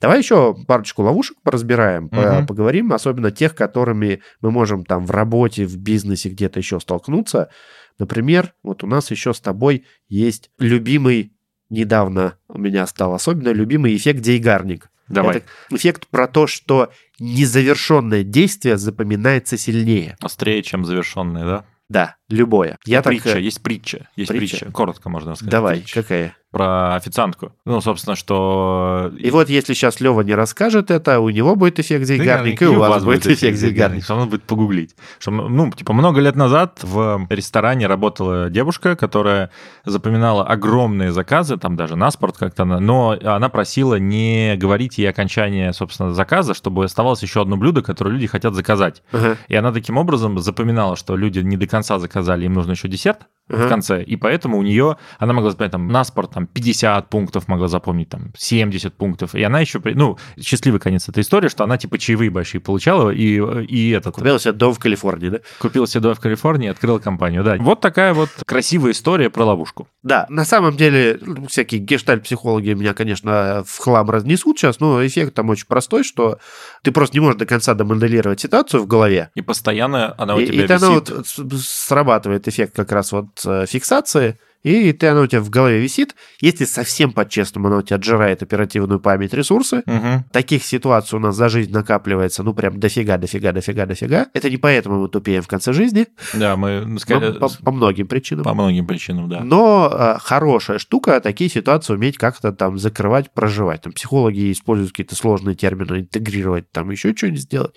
Давай 0.00 0.20
еще 0.20 0.56
парочку 0.66 1.02
ловушек 1.02 1.36
поразбираем, 1.42 2.08
по- 2.08 2.36
Мгм. 2.36 2.46
поговорим, 2.46 2.94
особенно 2.94 3.30
тех, 3.30 3.54
которыми 3.54 4.22
мы 4.40 4.50
можем 4.50 4.86
там 4.86 5.04
в 5.04 5.10
работе, 5.10 5.66
в 5.66 5.76
бизнесе 5.76 6.30
где-то 6.30 6.60
еще 6.60 6.80
столкнуться. 6.80 7.50
Например, 7.98 8.54
вот 8.62 8.82
у 8.82 8.86
нас 8.86 9.10
еще 9.10 9.34
с 9.34 9.40
тобой 9.42 9.84
есть 10.08 10.50
любимый, 10.58 11.34
недавно 11.68 12.38
у 12.48 12.56
меня 12.58 12.86
стал 12.86 13.12
особенно 13.12 13.50
любимый 13.50 13.94
эффект 13.94 14.20
дейгарник. 14.22 14.88
Давай. 15.08 15.36
Это 15.36 15.46
эффект 15.76 16.06
про 16.06 16.26
то, 16.26 16.46
что 16.46 16.90
незавершенное 17.18 18.22
действие 18.24 18.78
запоминается 18.78 19.58
сильнее. 19.58 20.16
Острее, 20.22 20.62
чем 20.62 20.86
завершенные, 20.86 21.44
да? 21.44 21.64
Да, 21.90 22.16
любое. 22.32 22.78
Я 22.84 23.02
так... 23.02 23.10
притча, 23.12 23.38
э, 23.38 23.40
есть 23.40 23.62
притча. 23.62 24.08
Есть 24.16 24.30
притча. 24.30 24.58
притча. 24.58 24.72
Коротко 24.72 25.08
можно 25.08 25.34
сказать. 25.34 25.50
Давай, 25.50 25.76
притча. 25.78 26.02
какая? 26.02 26.36
Про 26.50 26.96
официантку. 26.96 27.52
Ну, 27.64 27.80
собственно, 27.80 28.16
что... 28.16 29.12
И 29.16 29.30
вот 29.30 29.48
если 29.48 29.72
сейчас 29.72 30.00
Лева 30.00 30.22
не 30.22 30.34
расскажет 30.34 30.90
это, 30.90 31.20
у 31.20 31.30
него 31.30 31.54
будет 31.54 31.78
эффект 31.78 32.06
зейгарник, 32.06 32.60
и 32.60 32.66
у 32.66 32.78
вас 32.78 33.04
будет 33.04 33.24
эффект 33.24 33.56
зейгарник. 33.56 34.02
Что 34.02 34.16
надо 34.16 34.30
будет 34.30 34.42
погуглить. 34.42 34.96
Что, 35.20 35.30
ну, 35.30 35.70
типа, 35.70 35.92
много 35.92 36.20
лет 36.20 36.34
назад 36.34 36.80
в 36.82 37.24
ресторане 37.30 37.86
работала 37.86 38.50
девушка, 38.50 38.96
которая 38.96 39.50
запоминала 39.84 40.44
огромные 40.44 41.12
заказы, 41.12 41.56
там 41.56 41.76
даже 41.76 41.94
на 41.94 42.10
спорт 42.10 42.36
как-то, 42.36 42.64
она- 42.64 42.80
но 42.80 43.16
она 43.22 43.48
просила 43.48 43.94
не 44.00 44.56
говорить 44.56 44.98
ей 44.98 45.08
окончание, 45.08 45.72
собственно, 45.72 46.12
заказа, 46.14 46.54
чтобы 46.54 46.84
оставалось 46.84 47.22
еще 47.22 47.42
одно 47.42 47.56
блюдо, 47.58 47.82
которое 47.82 48.10
люди 48.10 48.26
хотят 48.26 48.54
заказать. 48.54 49.04
Ага, 49.12 49.36
И 49.46 49.54
она 49.54 49.70
таким 49.70 49.96
образом 49.98 50.36
запоминала, 50.40 50.96
что 50.96 51.16
люди 51.16 51.38
не 51.38 51.56
до 51.56 51.68
конца 51.68 52.00
заказали, 52.00 52.19
им 52.46 52.54
нужно 52.54 52.72
еще 52.72 52.88
десерт 52.88 53.28
ага. 53.52 53.66
в 53.66 53.68
конце. 53.68 54.02
И 54.02 54.16
поэтому 54.16 54.58
у 54.58 54.62
нее, 54.62 54.96
она 55.18 55.32
могла 55.32 55.50
запомнить 55.50 55.72
там 55.72 55.88
на 55.88 56.04
спорт 56.04 56.30
там 56.32 56.46
50 56.46 57.08
пунктов, 57.10 57.48
могла 57.48 57.68
запомнить 57.68 58.08
там 58.08 58.32
70 58.36 58.94
пунктов. 58.94 59.34
И 59.34 59.42
она 59.42 59.60
еще, 59.60 59.80
ну, 59.84 60.18
счастливый 60.40 60.80
конец 60.80 61.08
этой 61.08 61.22
истории, 61.22 61.48
что 61.48 61.64
она 61.64 61.76
типа 61.78 61.98
чаевые 61.98 62.30
большие 62.30 62.60
получала 62.60 63.10
и, 63.10 63.40
и 63.66 63.90
этот, 63.90 64.14
Купил 64.14 64.38
себе 64.38 64.52
дом 64.52 64.74
в 64.74 64.78
Калифорнии, 64.78 65.28
да? 65.28 65.38
купила 65.58 65.86
себе 65.86 66.00
дом 66.00 66.14
в 66.14 66.20
Калифорнии 66.20 66.66
и 66.66 66.70
открыла 66.70 66.98
компанию. 66.98 67.42
Да. 67.44 67.56
Вот 67.58 67.80
такая 67.80 68.14
вот 68.14 68.30
красивая 68.46 68.92
история 68.92 69.30
про 69.30 69.44
ловушку. 69.44 69.88
Да, 70.02 70.26
на 70.28 70.44
самом 70.44 70.76
деле, 70.76 71.18
ну, 71.20 71.46
всякие 71.46 71.80
гештальт-психологи 71.80 72.70
меня, 72.72 72.94
конечно, 72.94 73.64
в 73.66 73.78
хлам 73.78 74.10
разнесут 74.10 74.58
сейчас, 74.58 74.80
но 74.80 75.04
эффект 75.06 75.34
там 75.34 75.50
очень 75.50 75.66
простой, 75.66 76.04
что 76.04 76.38
ты 76.82 76.92
просто 76.92 77.16
не 77.16 77.20
можешь 77.20 77.38
до 77.38 77.46
конца 77.46 77.74
домоделировать 77.74 78.40
ситуацию 78.40 78.82
в 78.82 78.86
голове, 78.86 79.30
И 79.34 79.42
постоянно 79.42 80.14
она 80.18 80.34
у 80.34 80.38
и, 80.40 80.46
тебя 80.46 80.64
и 80.64 80.72
она 80.72 80.90
висит. 80.90 81.10
вот 81.10 81.26
с- 81.26 81.66
срабатывает 81.86 82.48
эффект 82.48 82.74
как 82.76 82.92
раз 82.92 83.12
вот 83.12 83.26
фиксации, 83.66 84.38
и 84.62 84.92
ты, 84.92 85.06
она 85.06 85.22
у 85.22 85.26
тебя 85.26 85.40
в 85.40 85.48
голове 85.48 85.80
висит. 85.80 86.14
Если 86.42 86.66
совсем 86.66 87.12
по-честному 87.12 87.68
она 87.68 87.78
у 87.78 87.82
тебя 87.82 87.96
отжирает 87.96 88.42
оперативную 88.42 89.00
память, 89.00 89.32
ресурсы, 89.32 89.82
Мгм. 89.86 90.24
таких 90.32 90.64
ситуаций 90.64 91.16
у 91.16 91.18
нас 91.18 91.34
за 91.34 91.48
жизнь 91.48 91.72
накапливается, 91.72 92.42
ну, 92.42 92.52
прям 92.52 92.78
дофига, 92.78 93.16
дофига, 93.16 93.52
дофига, 93.52 93.86
дофига. 93.86 94.26
Это 94.34 94.50
не 94.50 94.58
поэтому 94.58 95.00
мы 95.00 95.08
тупеем 95.08 95.40
в 95.42 95.48
конце 95.48 95.72
жизни, 95.72 96.08
Да, 96.34 96.56
мы 96.56 96.82
ска- 96.96 97.38
по, 97.38 97.48
по 97.48 97.72
многим 97.72 98.06
причинам. 98.06 98.44
по 98.44 98.52
многим 98.52 98.86
причинам, 98.86 99.30
да. 99.30 99.40
Но 99.42 99.90
э, 99.90 100.16
хорошая 100.20 100.78
штука 100.78 101.18
такие 101.22 101.48
ситуации 101.48 101.94
уметь 101.94 102.18
как-то 102.18 102.52
там 102.52 102.76
закрывать, 102.78 103.32
проживать. 103.32 103.80
Там 103.80 103.94
психологи 103.94 104.52
используют 104.52 104.90
какие-то 104.92 105.14
сложные 105.16 105.54
термины, 105.56 106.00
интегрировать, 106.00 106.70
там 106.70 106.90
еще 106.90 107.16
что-нибудь 107.16 107.40
сделать. 107.40 107.74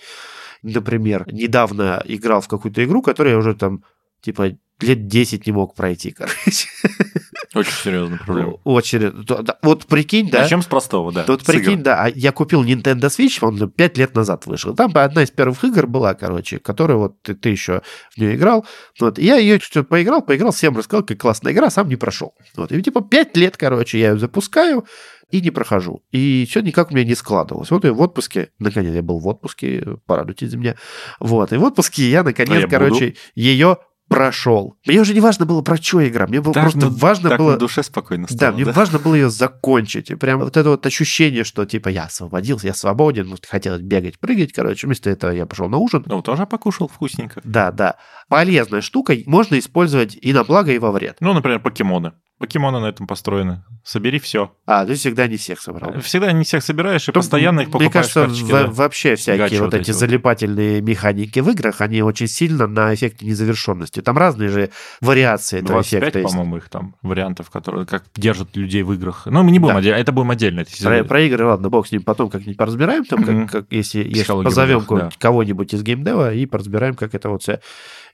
Например, 0.64 1.26
недавно 1.32 2.02
играл 2.06 2.42
в 2.42 2.50
какую-то 2.50 2.84
игру, 2.84 3.02
которую 3.02 3.34
я 3.34 3.40
уже 3.40 3.54
там 3.56 3.84
типа 4.22 4.52
лет 4.84 5.08
10 5.08 5.46
не 5.48 5.52
мог 5.54 5.76
пройти, 5.76 6.12
короче. 6.12 6.68
Очень 7.54 7.72
серьезная 7.72 8.18
проблема. 8.18 8.54
Очень. 8.64 9.14
Вот 9.62 9.86
прикинь, 9.86 10.30
да? 10.30 10.42
Начнем 10.42 10.62
с 10.62 10.66
простого, 10.66 11.12
да. 11.12 11.24
Вот 11.28 11.44
прикинь, 11.44 11.74
игр. 11.74 11.84
да, 11.84 12.06
а 12.06 12.10
я 12.10 12.32
купил 12.32 12.64
Nintendo 12.64 13.10
Switch, 13.10 13.38
он 13.42 13.70
5 13.70 13.98
лет 13.98 14.16
назад 14.16 14.46
вышел. 14.48 14.76
Там 14.76 14.92
одна 14.96 15.24
из 15.24 15.30
первых 15.30 15.64
игр 15.64 15.86
была, 15.86 16.16
короче, 16.16 16.58
которая 16.58 16.98
вот 16.98 17.22
ты, 17.22 17.36
ты 17.36 17.50
еще 17.50 17.84
в 18.16 18.18
нее 18.18 18.36
играл. 18.36 18.66
Вот, 19.00 19.20
и 19.20 19.26
я 19.26 19.38
ее 19.38 19.60
что-то 19.60 19.88
поиграл, 19.88 20.22
поиграл, 20.24 20.52
всем 20.52 20.76
рассказал, 20.76 21.04
как 21.04 21.20
классная 21.20 21.54
игра, 21.54 21.70
сам 21.70 21.90
не 21.90 21.96
прошел. 21.96 22.34
Вот, 22.56 22.72
и 22.72 22.82
типа 22.82 23.02
5 23.02 23.38
лет, 23.38 23.56
короче, 23.56 24.00
я 24.00 24.12
ее 24.12 24.18
запускаю 24.18 24.86
и 25.34 25.42
не 25.42 25.50
прохожу. 25.52 26.04
И 26.12 26.46
все 26.50 26.62
никак 26.62 26.92
у 26.92 26.96
меня 26.96 27.06
не 27.06 27.16
складывалось. 27.16 27.72
Вот 27.72 27.84
я 27.86 27.94
в 27.94 28.02
отпуске, 28.02 28.50
наконец, 28.60 28.94
я 28.94 29.02
был 29.02 29.20
в 29.20 29.28
отпуске, 29.28 29.84
порадуйтесь 30.06 30.52
за 30.52 30.58
меня. 30.58 30.76
Вот, 31.20 31.52
и 31.54 31.58
в 31.58 31.64
отпуске 31.64 32.10
я, 32.10 32.24
наконец, 32.24 32.52
А 32.52 32.60
я 32.60 32.68
короче, 32.68 33.16
ее 33.36 33.78
прошел. 34.14 34.76
Мне 34.86 35.00
уже 35.02 35.14
не 35.14 35.20
важно 35.20 35.46
было, 35.46 35.62
про 35.62 35.78
что 35.78 36.08
игра, 36.08 36.28
мне 36.28 36.42
было 36.42 36.54
Так 36.54 36.64
просто 36.64 36.80
на- 36.80 36.90
важно 36.90 37.30
так 37.30 37.40
было... 37.40 37.52
на 37.52 37.58
душе 37.58 37.84
спокойно 37.84 38.28
Да, 38.30 38.36
стало, 38.36 38.54
мне 38.54 38.66
важно 38.66 39.00
было 39.00 39.16
ее 39.16 39.30
закончить. 39.30 40.12
И 40.12 40.16
прям 40.16 40.40
вот 40.40 40.56
это 40.58 40.70
вот 40.70 40.86
ощущение, 40.86 41.44
что 41.44 41.66
типа 41.66 41.90
я 41.90 42.04
освободился, 42.06 42.68
я 42.68 42.74
свободен, 42.74 43.30
вот 43.30 43.46
хотелось 43.46 43.82
бегать, 43.82 44.20
прыгать, 44.20 44.54
короче. 44.54 44.88
Вместо 44.88 45.10
этого 45.10 45.32
я 45.32 45.46
пошел 45.46 45.68
на 45.70 45.78
ужин. 45.78 46.04
Ну, 46.06 46.22
тоже 46.22 46.46
покушал 46.46 46.88
вкусненько. 46.88 47.42
Да, 47.44 47.72
да. 47.72 47.96
Полезная 48.30 48.82
штука, 48.82 49.16
можно 49.26 49.58
использовать 49.60 50.16
и 50.16 50.34
на 50.34 50.44
благо, 50.44 50.72
и 50.72 50.80
во 50.80 50.92
вред. 50.92 51.18
Ну, 51.20 51.34
например, 51.34 51.60
покемоны. 51.60 52.14
Покемоны 52.40 52.80
на 52.80 52.88
этом 52.88 53.08
построены. 53.08 53.64
Собери 53.84 54.18
все. 54.20 54.54
А, 54.66 54.86
ты 54.86 54.94
всегда 54.96 55.28
не 55.28 55.36
всех 55.36 55.60
собрал. 55.60 56.00
Всегда 56.00 56.32
не 56.32 56.46
всех 56.46 56.64
собираешь 56.64 57.04
и 57.04 57.08
Тут, 57.08 57.16
постоянно 57.16 57.62
их 57.62 57.66
покупаешь. 57.68 57.84
Мне 57.90 57.92
кажется, 57.94 58.22
карточки, 58.22 58.52
во- 58.52 58.64
да. 58.64 58.68
вообще 58.72 59.16
всякие 59.16 59.38
Гачи 59.40 59.56
вот 59.58 59.66
вот 59.66 59.74
эти 59.74 59.92
вот. 59.92 60.00
залипательные 60.00 60.82
механики 60.82 61.40
в 61.40 61.50
играх, 61.50 61.82
они 61.82 62.02
очень 62.02 62.28
сильно 62.28 62.66
на 62.68 62.94
эффекте 62.94 63.26
незавершенности. 63.26 64.02
Там 64.02 64.18
разные 64.18 64.48
же 64.48 64.70
вариации 65.02 65.58
этого 65.58 65.74
25, 65.82 66.02
эффекта 66.02 66.20
есть. 66.20 66.32
по-моему, 66.32 66.58
их 66.58 66.70
там 66.70 66.96
вариантов, 67.02 67.50
которые 67.50 67.86
как 67.86 68.06
держат 68.16 68.56
людей 68.56 68.84
в 68.84 68.94
играх. 68.94 69.24
Ну, 69.26 69.44
мы 69.44 69.52
не 69.52 69.60
будем 69.60 69.74
Да. 69.74 69.80
отдельно, 69.80 69.98
это 69.98 70.12
будем 70.14 70.32
отдельно. 70.32 70.64
Про, 70.82 71.04
про 71.04 71.22
игры, 71.24 71.46
ладно, 71.46 71.70
бог 71.70 71.86
с 71.86 71.92
ним, 71.92 72.04
потом 72.04 72.30
как-нибудь 72.30 72.56
поразбираем, 72.58 73.04
там, 73.04 73.24
как, 73.26 73.52
как 73.52 73.66
если, 73.70 74.00
если 74.04 74.32
позовем 74.44 74.78
играх, 74.78 74.88
кого-нибудь, 74.88 75.18
кого-нибудь 75.20 75.74
из 75.74 75.84
геймдева 75.84 76.34
и 76.34 76.46
поразбираем, 76.46 76.96
как 76.96 77.14
это 77.16 77.30
вот 77.30 77.42
вся 77.44 77.60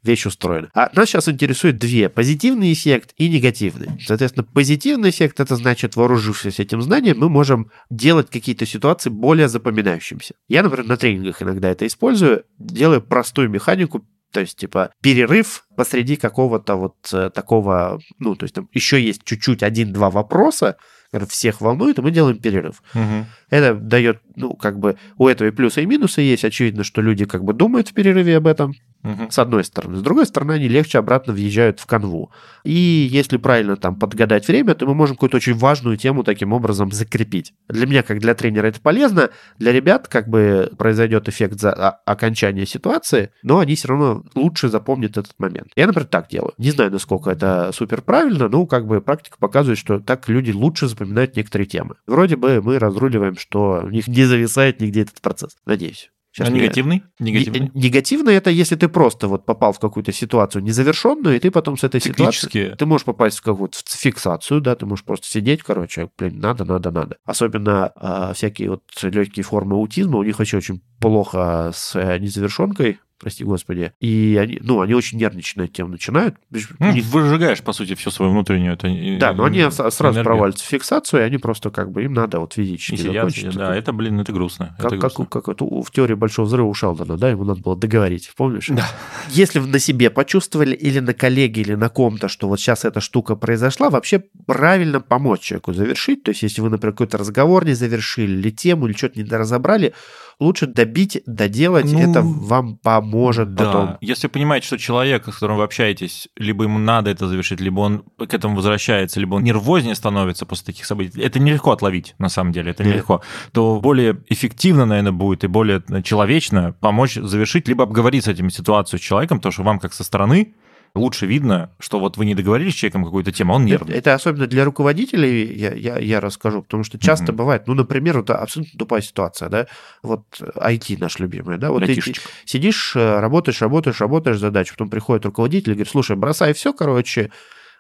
вещь 0.01 0.25
устроена. 0.25 0.69
А 0.73 0.89
нас 0.95 1.10
сейчас 1.10 1.27
интересует 1.27 1.77
две. 1.77 2.08
Позитивный 2.10 2.71
эффект 2.71 3.13
и 3.17 3.27
негативный. 3.27 3.89
Соответственно, 4.05 4.45
позитивный 4.45 5.10
эффект, 5.10 5.41
это 5.41 5.58
значит, 5.60 5.95
вооружившись 5.95 6.60
этим 6.60 6.82
знанием, 6.82 7.19
мы 7.19 7.30
можем 7.30 7.72
делать 7.89 8.30
какие-то 8.30 8.65
ситуации 8.65 9.10
более 9.10 9.48
запоминающимися. 9.48 10.34
Я, 10.48 10.63
например, 10.63 10.88
на 10.88 10.98
тренингах 10.98 11.41
иногда 11.41 11.69
это 11.69 11.86
использую, 11.86 12.43
делаю 12.58 13.02
простую 13.02 13.50
механику, 13.50 14.06
то 14.32 14.41
есть, 14.41 14.58
типа, 14.58 14.91
перерыв 15.02 15.65
посреди 15.76 16.15
какого-то 16.15 16.76
вот 16.76 16.95
э, 17.13 17.32
такого, 17.32 18.00
ну, 18.19 18.36
то 18.36 18.43
есть, 18.43 18.56
там 18.56 18.69
еще 18.74 19.02
есть 19.02 19.24
чуть-чуть 19.24 19.63
один-два 19.63 20.10
вопроса, 20.10 20.78
которые 21.12 21.30
всех 21.30 21.62
волнует, 21.62 21.98
и 21.98 22.02
мы 22.02 22.12
делаем 22.12 22.38
перерыв. 22.38 22.84
Мгм. 22.93 23.26
Это 23.50 23.74
дает, 23.74 24.22
ну, 24.36 24.54
как 24.54 24.78
бы, 24.78 24.98
у 25.17 25.28
этого 25.28 25.48
и 25.48 25.52
плюсы, 25.52 25.82
и 25.82 25.88
минусы 25.88 26.22
есть. 26.22 26.45
Очевидно, 26.45 26.84
что 26.84 27.02
люди 27.02 27.26
как 27.26 27.43
бы 27.43 27.54
думают 27.54 27.89
в 27.89 27.93
перерыве 27.93 28.38
об 28.38 28.45
этом, 28.45 28.74
С 29.03 29.39
одной 29.39 29.63
стороны. 29.63 29.97
С 29.97 30.01
другой 30.01 30.25
стороны, 30.25 30.53
они 30.53 30.67
легче 30.67 30.99
обратно 30.99 31.31
въезжают 31.31 31.79
в 31.79 31.85
канву. 31.85 32.31
И 32.65 33.07
если 33.09 33.38
правильно 33.38 33.77
там 33.77 33.95
подгадать 33.95 34.47
время, 34.47 34.75
то 34.75 34.85
мы 34.85 34.93
можем 34.93 35.15
какую-то 35.15 35.38
очень 35.38 35.53
важную 35.53 35.95
тему 35.95 36.23
таким 36.23 36.51
образом 36.51 36.91
закрепить. 36.91 37.53
Для 37.69 37.88
меня, 37.88 38.03
как 38.03 38.19
для 38.19 38.35
тренера, 38.35 38.67
это 38.67 38.81
полезно. 38.81 39.29
Для 39.57 39.71
ребят 39.71 40.09
как 40.09 40.27
бы 40.27 40.71
произойдет 40.77 41.29
эффект 41.29 41.59
за 41.59 41.71
а, 41.71 42.01
окончания 42.05 42.65
ситуации, 42.65 43.31
но 43.41 43.59
они 43.59 43.75
все 43.75 43.88
равно 43.88 44.23
лучше 44.35 44.67
запомнят 44.67 45.17
этот 45.17 45.33
момент. 45.39 45.69
Я, 45.77 45.88
например, 45.88 46.07
так 46.07 46.27
делаю. 46.27 46.53
Не 46.57 46.71
знаю, 46.71 46.91
насколько 46.91 47.29
это 47.29 47.71
супер 47.73 48.01
правильно, 48.01 48.49
но 48.49 48.65
как 48.65 48.85
бы 48.85 48.99
практика 48.99 49.38
показывает, 49.39 49.79
что 49.79 49.99
так 49.99 50.27
люди 50.27 50.51
лучше 50.51 50.88
запоминают 50.89 51.38
некоторые 51.38 51.67
темы. 51.67 51.95
Вроде 52.05 52.35
бы 52.35 52.62
мы 52.62 52.77
разруливаем, 52.77 53.38
что 53.38 53.81
у 53.83 53.89
них 53.89 54.09
не 54.09 54.25
зависает 54.25 54.81
нигде 54.81 55.03
этот 55.03 55.21
процесс. 55.21 55.55
Надеюсь. 55.65 56.12
Сейчас 56.39 56.49
а 56.49 56.52
негативный? 56.52 57.04
Негативный? 57.19 57.71
Негативный 57.73 58.34
это 58.36 58.49
если 58.49 58.75
ты 58.75 58.88
просто 58.88 59.28
вот 59.28 59.45
попал 59.45 59.73
в 59.73 59.80
какую-то 59.80 60.13
ситуацию 60.13 60.63
незавершенную, 60.63 61.36
и 61.36 61.39
ты 61.39 61.52
потом 61.52 61.78
с 61.78 61.84
этой 61.84 61.99
ситуацией... 61.99 62.75
Ты 62.75 62.86
можешь 62.86 63.04
попасть 63.04 63.39
в 63.39 63.41
какую-то 63.41 63.78
фиксацию, 63.86 64.62
да, 64.62 64.75
ты 64.75 64.86
можешь 64.86 65.04
просто 65.04 65.28
сидеть, 65.28 65.63
короче, 65.63 66.10
блин, 66.17 66.39
надо, 66.39 66.63
надо, 66.63 66.91
надо. 66.91 67.17
Особенно 67.25 67.91
э, 67.95 68.34
всякие 68.34 68.69
вот 68.69 68.84
легкие 69.02 69.43
формы 69.43 69.75
аутизма, 69.75 70.17
у 70.17 70.23
них 70.23 70.39
вообще 70.39 70.58
очень 70.58 70.82
плохо 70.99 71.71
с 71.73 71.93
э, 71.95 72.17
незавершенкой, 72.19 72.99
прости 73.19 73.43
господи. 73.43 73.93
И 73.99 74.38
они, 74.41 74.60
ну, 74.62 74.82
они 74.82 74.93
очень 74.93 75.17
нервничать 75.17 75.58
на 75.58 75.62
эту 75.63 75.73
тему 75.73 75.89
начинают. 75.91 76.36
Ну, 76.51 77.01
выжигаешь, 77.03 77.62
по 77.62 77.73
сути, 77.73 77.95
всю 77.95 78.12
свою 78.12 78.32
внутреннюю 78.32 78.73
это, 78.73 78.88
Да, 79.19 79.34
но 79.34 79.45
они 79.45 79.69
сразу 79.69 80.08
энергию. 80.08 80.23
проваливаются 80.23 80.65
в 80.65 80.67
фиксацию, 80.67 81.21
и 81.21 81.25
они 81.25 81.38
просто 81.38 81.69
как 81.69 81.91
бы, 81.91 82.03
им 82.03 82.13
надо 82.13 82.39
вот 82.39 82.53
физически 82.53 82.93
и 82.93 82.97
сидят, 82.97 83.13
закончить. 83.13 83.55
Да, 83.55 83.75
это, 83.75 83.91
блин, 83.93 84.19
это 84.19 84.32
грустно. 84.32 84.75
Как, 84.77 84.88
это 84.88 84.98
грустно. 84.98 85.25
как, 85.25 85.46
как 85.46 85.56
это 85.56 85.65
в 85.65 85.91
теории 85.91 86.13
Большого 86.13 86.46
Взрыва 86.46 86.67
у 86.67 86.73
Шелдона, 86.73 87.17
да, 87.17 87.29
ему 87.29 87.44
надо 87.44 87.62
было 87.62 87.75
договорить, 87.75 88.31
помнишь? 88.35 88.67
Да. 88.69 88.87
Если 89.29 89.60
вы 89.60 89.67
на 89.67 89.79
себе 89.79 90.10
почувствовали 90.10 90.75
или 90.75 91.00
на 91.00 91.13
коллеге, 91.13 91.62
или 91.62 91.75
на 91.75 91.89
ком-то, 91.89 92.27
что 92.27 92.48
вот 92.48 92.60
сейчас 92.60 92.85
эта 92.85 93.02
штука 93.02 93.35
произошла, 93.35 93.89
вообще 93.89 94.23
правильно 94.46 95.02
помочь 95.02 95.41
человеку 95.41 95.73
завершить. 95.73 96.23
То 96.23 96.31
есть, 96.31 96.44
если 96.44 96.62
вы, 96.62 96.69
например, 96.69 96.94
какой-то 96.94 97.17
разговор 97.17 97.65
не 97.65 97.73
завершили, 97.73 98.33
или 98.39 98.50
тему, 98.50 98.87
или 98.87 98.94
что-то 98.96 99.21
не 99.21 99.29
разобрали, 99.29 99.94
лучше 100.40 100.67
добить, 100.67 101.21
доделать, 101.25 101.92
ну, 101.92 102.00
это 102.00 102.21
вам 102.21 102.77
поможет 102.77 103.54
да. 103.54 103.65
потом. 103.65 103.98
Если 104.02 104.27
понимаете, 104.27 104.67
что 104.67 104.77
человек, 104.77 105.27
с 105.27 105.33
которым 105.33 105.58
вы 105.58 105.63
общаетесь, 105.63 106.29
либо 106.37 106.63
ему 106.63 106.79
надо 106.79 107.10
это 107.12 107.27
завершить, 107.27 107.60
либо 107.60 107.81
он 107.81 108.04
к 108.17 108.33
этому 108.33 108.56
возвращается, 108.56 109.19
либо 109.19 109.35
он 109.35 109.44
нервознее 109.44 109.96
становится 109.96 110.46
после 110.46 110.67
таких 110.67 110.85
событий, 110.85 111.21
это 111.21 111.40
нелегко 111.40 111.71
отловить, 111.71 112.15
на 112.19 112.29
самом 112.29 112.54
деле, 112.54 112.71
это 112.71 112.83
нелегко, 112.83 113.21
то 113.52 113.79
более 113.81 114.21
эффективно, 114.29 114.85
наверное, 114.85 115.12
будет 115.12 115.44
и 115.44 115.48
более 115.48 115.83
человечно 116.04 116.73
помочь 116.79 117.15
завершить, 117.15 117.67
либо 117.67 117.83
обговорить 117.83 118.25
с 118.25 118.27
этим 118.27 118.50
ситуацию 118.50 119.00
с 119.00 119.04
человеком, 119.04 119.40
то, 119.40 119.52
что 119.52 119.63
вам 119.63 119.79
как 119.79 119.94
со 119.94 120.04
стороны 120.04 120.54
лучше 120.96 121.25
видно, 121.25 121.71
что 121.79 122.00
вот 122.00 122.17
вы 122.17 122.25
не 122.25 122.35
договорились 122.35 122.73
с 122.73 122.77
человеком 122.77 123.06
какую-то 123.06 123.31
тему, 123.31 123.54
а 123.54 123.56
он 123.58 123.65
нервный. 123.65 123.92
Это, 123.92 124.12
это 124.12 124.13
особенно 124.15 124.48
для 124.48 124.65
руководителей, 124.65 125.54
я, 125.56 125.73
я, 125.73 125.98
я 125.98 126.19
расскажу, 126.19 126.63
потому 126.63 126.83
что 126.83 126.98
часто 127.00 127.31
mm-hmm. 127.31 127.35
бывает, 127.35 127.67
ну, 127.67 127.73
например, 127.73 128.17
вот 128.17 128.29
абсолютно 128.29 128.77
тупая 128.77 129.02
ситуация, 129.02 129.50
да, 129.50 129.67
вот 130.04 130.23
IT 130.40 130.98
наш 131.00 131.19
любимый, 131.19 131.58
да, 131.58 131.71
вот 131.71 131.85
ты 131.85 132.00
сидишь, 132.46 132.96
э, 132.96 133.19
работаешь, 133.19 133.62
работаешь, 133.62 134.02
работаешь 134.02 134.40
задачу, 134.40 134.73
потом 134.73 134.90
приходит 134.90 135.25
руководитель 135.25 135.71
и 135.71 135.75
говорит, 135.75 135.92
слушай, 135.92 136.15
бросай 136.15 136.54
все, 136.54 136.73
короче, 136.73 137.31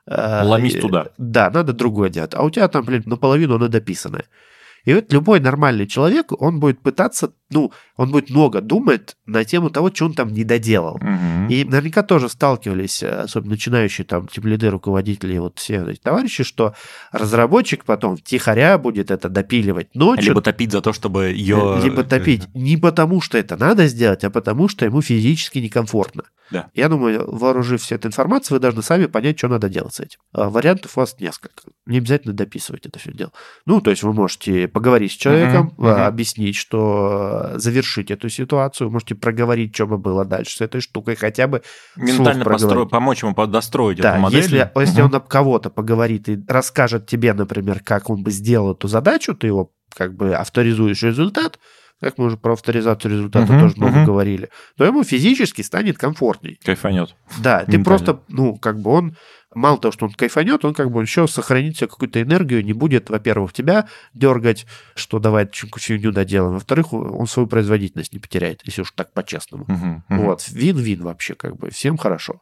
э, 0.05 0.41
Ломись 0.43 0.75
туда. 0.79 1.07
Да, 1.17 1.49
надо 1.49 1.73
другое 1.73 2.09
делать. 2.09 2.33
А 2.33 2.43
у 2.43 2.49
тебя 2.49 2.67
там, 2.67 2.85
блин, 2.85 3.03
наполовину 3.05 3.55
оно 3.55 3.67
дописанное. 3.67 4.25
И 4.85 4.93
вот 4.93 5.11
любой 5.11 5.39
нормальный 5.39 5.87
человек, 5.87 6.31
он 6.41 6.59
будет 6.59 6.81
пытаться, 6.81 7.33
ну, 7.49 7.71
он 7.97 8.11
будет 8.11 8.29
много 8.29 8.61
думать 8.61 9.15
на 9.25 9.43
тему 9.43 9.69
того, 9.69 9.91
что 9.93 10.05
он 10.05 10.13
там 10.13 10.31
не 10.31 10.43
доделал. 10.43 10.95
Угу. 10.95 11.49
И 11.49 11.63
наверняка 11.63 12.03
тоже 12.03 12.29
сталкивались, 12.29 13.03
э, 13.03 13.21
особенно 13.21 13.51
начинающие 13.51 14.05
там 14.05 14.27
типа 14.27 14.47
лиды, 14.47 14.69
руководители, 14.69 15.37
вот 15.37 15.59
все 15.59 15.83
эти 15.85 15.99
товарищи, 15.99 16.43
что 16.43 16.73
разработчик 17.11 17.85
потом 17.85 18.17
тихоря 18.17 18.77
будет 18.77 19.11
это 19.11 19.29
допиливать 19.29 19.95
ночью. 19.95 20.29
Либо 20.29 20.41
топить 20.41 20.71
за 20.71 20.81
то, 20.81 20.93
чтобы 20.93 21.27
ее... 21.27 21.79
Э, 21.79 21.83
либо 21.83 22.03
топить 22.03 22.47
не 22.53 22.77
потому, 22.77 23.21
что 23.21 23.37
это 23.37 23.57
надо 23.57 23.87
сделать, 23.87 24.23
а 24.23 24.29
потому, 24.29 24.67
что 24.67 24.85
ему 24.85 25.01
физически 25.01 25.59
некомфортно. 25.59 26.23
Да. 26.51 26.69
Я 26.73 26.89
думаю, 26.89 27.29
вооружив 27.31 27.91
этой 27.91 28.07
информацией, 28.07 28.55
вы 28.55 28.59
должны 28.59 28.81
сами 28.81 29.05
понять, 29.05 29.37
что 29.37 29.47
надо 29.47 29.69
делать 29.69 29.93
с 29.93 29.99
этим. 29.99 30.19
А 30.33 30.49
вариантов 30.49 30.97
у 30.97 30.99
вас 30.99 31.15
несколько. 31.19 31.63
Не 31.85 31.97
обязательно 31.97 32.33
дописывать 32.33 32.85
это 32.85 32.99
все 32.99 33.11
дело. 33.11 33.31
Ну, 33.65 33.81
то 33.81 33.91
есть 33.91 34.03
вы 34.03 34.13
можете 34.13 34.67
поговорить 34.67 35.11
с 35.11 35.15
человеком, 35.15 35.73
uh-huh, 35.77 35.85
uh-huh. 35.85 36.05
объяснить, 36.05 36.55
что 36.55 37.51
завершить 37.55 38.11
эту 38.11 38.29
ситуацию, 38.29 38.89
можете 38.89 39.15
проговорить, 39.15 39.75
что 39.75 39.87
бы 39.87 39.97
было 39.97 40.25
дальше 40.25 40.57
с 40.57 40.61
этой 40.61 40.81
штукой, 40.81 41.15
хотя 41.15 41.47
бы 41.47 41.61
ментально 41.95 42.45
постро... 42.45 42.85
помочь 42.85 43.23
ему 43.23 43.35
достроить 43.47 43.99
да, 43.99 44.13
эту 44.13 44.21
модель. 44.21 44.41
Если, 44.41 44.59
uh-huh. 44.59 44.81
если 44.81 45.01
он 45.01 45.13
об 45.15 45.27
кого-то 45.27 45.69
поговорит 45.69 46.29
и 46.29 46.39
расскажет 46.47 47.07
тебе, 47.07 47.33
например, 47.33 47.81
как 47.83 48.09
он 48.09 48.23
бы 48.23 48.31
сделал 48.31 48.73
эту 48.73 48.87
задачу, 48.87 49.35
ты 49.35 49.47
его 49.47 49.71
как 49.93 50.15
бы 50.15 50.35
авторизуешь 50.35 51.01
результат, 51.03 51.59
как 51.99 52.17
мы 52.17 52.25
уже 52.25 52.37
про 52.37 52.53
авторизацию 52.53 53.11
результата 53.11 53.51
uh-huh, 53.51 53.59
тоже 53.59 53.75
много 53.77 53.97
uh-huh. 53.99 54.05
говорили, 54.05 54.49
то 54.77 54.85
ему 54.85 55.03
физически 55.03 55.61
станет 55.61 55.97
комфортней. 55.97 56.59
Кайфанет. 56.63 57.15
Да, 57.39 57.65
ты 57.65 57.83
просто, 57.83 58.21
ну, 58.27 58.55
как 58.55 58.79
бы 58.79 58.91
он, 58.91 59.17
мало 59.53 59.77
того, 59.77 59.91
что 59.91 60.05
он 60.05 60.13
кайфанет, 60.13 60.63
он 60.63 60.73
как 60.73 60.91
бы 60.91 61.01
еще 61.01 61.27
сохранит 61.27 61.77
себе 61.77 61.87
какую-то 61.87 62.21
энергию, 62.21 62.63
не 62.63 62.73
будет, 62.73 63.09
во-первых, 63.09 63.53
тебя 63.53 63.87
дергать, 64.13 64.65
что 64.95 65.19
давай 65.19 65.49
фигню 65.51 66.11
доделаем, 66.11 66.53
во-вторых, 66.53 66.93
он 66.93 67.27
свою 67.27 67.47
производительность 67.47 68.13
не 68.13 68.19
потеряет, 68.19 68.61
если 68.63 68.81
уж 68.81 68.91
так 68.91 69.13
по-честному. 69.13 69.65
Uh-huh, 69.65 70.01
uh-huh. 70.09 70.25
Вот, 70.25 70.47
вин-вин 70.49 71.03
вообще, 71.03 71.35
как 71.35 71.57
бы, 71.57 71.69
всем 71.69 71.97
хорошо. 71.97 72.41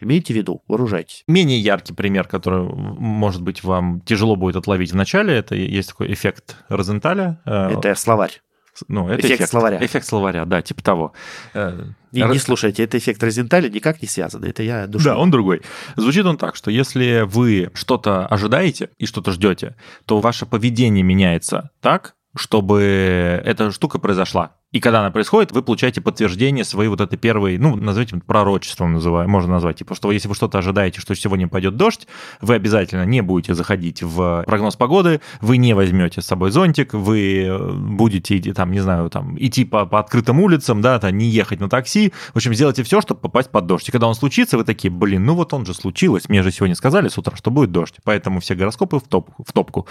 Имейте 0.00 0.32
в 0.32 0.36
виду, 0.36 0.62
вооружайтесь. 0.68 1.24
Менее 1.26 1.58
яркий 1.58 1.92
пример, 1.92 2.28
который, 2.28 2.62
может 2.62 3.42
быть, 3.42 3.64
вам 3.64 4.00
тяжело 4.02 4.36
будет 4.36 4.54
отловить 4.54 4.92
в 4.92 4.96
начале, 4.96 5.34
это 5.34 5.56
есть 5.56 5.88
такой 5.88 6.12
эффект 6.12 6.56
Розенталя. 6.68 7.40
Э, 7.44 7.70
это 7.72 7.94
словарь. 7.96 8.40
Ну, 8.86 9.08
это 9.08 9.20
эффект, 9.20 9.40
эффект 9.40 9.50
словаря. 9.50 9.84
Эффект 9.84 10.06
словаря, 10.06 10.44
да, 10.44 10.62
типа 10.62 10.82
того. 10.82 11.12
Э, 11.54 11.86
не, 12.12 12.22
не 12.22 12.38
слушайте, 12.38 12.84
это 12.84 12.98
эффект 12.98 13.22
Розенталя 13.22 13.68
никак 13.68 14.00
не 14.02 14.08
связан. 14.08 14.44
Это 14.44 14.62
я 14.62 14.86
душу. 14.86 15.04
Да, 15.04 15.18
он 15.18 15.30
другой. 15.30 15.62
Звучит 15.96 16.24
он 16.24 16.36
так, 16.36 16.56
что 16.56 16.70
если 16.70 17.22
вы 17.26 17.70
что-то 17.74 18.26
ожидаете 18.26 18.90
и 18.98 19.06
что-то 19.06 19.32
ждете, 19.32 19.76
то 20.06 20.20
ваше 20.20 20.46
поведение 20.46 21.02
меняется 21.02 21.70
так, 21.80 22.14
чтобы 22.36 23.42
эта 23.44 23.70
штука 23.72 23.98
произошла. 23.98 24.56
И 24.70 24.80
когда 24.80 25.00
она 25.00 25.10
происходит, 25.10 25.52
вы 25.52 25.62
получаете 25.62 26.02
подтверждение 26.02 26.62
своей 26.62 26.90
вот 26.90 27.00
этой 27.00 27.16
первой, 27.16 27.56
ну, 27.56 27.74
назовите 27.74 28.18
пророчеством, 28.18 28.92
называю, 28.92 29.26
можно 29.26 29.52
назвать, 29.52 29.78
типа, 29.78 29.94
что 29.94 30.12
если 30.12 30.28
вы 30.28 30.34
что-то 30.34 30.58
ожидаете, 30.58 31.00
что 31.00 31.14
сегодня 31.14 31.48
пойдет 31.48 31.78
дождь, 31.78 32.06
вы 32.42 32.54
обязательно 32.54 33.06
не 33.06 33.22
будете 33.22 33.54
заходить 33.54 34.02
в 34.02 34.44
прогноз 34.46 34.76
погоды, 34.76 35.22
вы 35.40 35.56
не 35.56 35.72
возьмете 35.72 36.20
с 36.20 36.26
собой 36.26 36.50
зонтик, 36.50 36.92
вы 36.92 37.44
э, 37.44 37.72
будете, 37.72 38.52
там, 38.52 38.70
не 38.70 38.80
знаю, 38.80 39.08
там, 39.08 39.38
идти 39.38 39.64
по, 39.64 39.86
по 39.86 40.00
открытым 40.00 40.38
улицам, 40.38 40.82
да, 40.82 40.98
там, 40.98 41.16
не 41.16 41.28
ехать 41.28 41.60
на 41.60 41.70
такси, 41.70 42.12
в 42.34 42.36
общем, 42.36 42.52
сделайте 42.52 42.82
все, 42.82 43.00
чтобы 43.00 43.22
попасть 43.22 43.48
под 43.48 43.64
дождь. 43.64 43.88
И 43.88 43.90
когда 43.90 44.06
он 44.06 44.14
случится, 44.14 44.58
вы 44.58 44.64
такие, 44.64 44.90
блин, 44.90 45.24
ну 45.24 45.34
вот 45.34 45.54
он 45.54 45.64
же 45.64 45.72
случилось, 45.72 46.28
мне 46.28 46.42
же 46.42 46.52
сегодня 46.52 46.74
сказали 46.74 47.08
с 47.08 47.16
утра, 47.16 47.34
что 47.36 47.50
будет 47.50 47.72
дождь, 47.72 47.94
поэтому 48.04 48.40
все 48.40 48.54
гороскопы 48.54 48.98
в, 48.98 49.08
топ, 49.08 49.30
в 49.38 49.50
топку. 49.50 49.86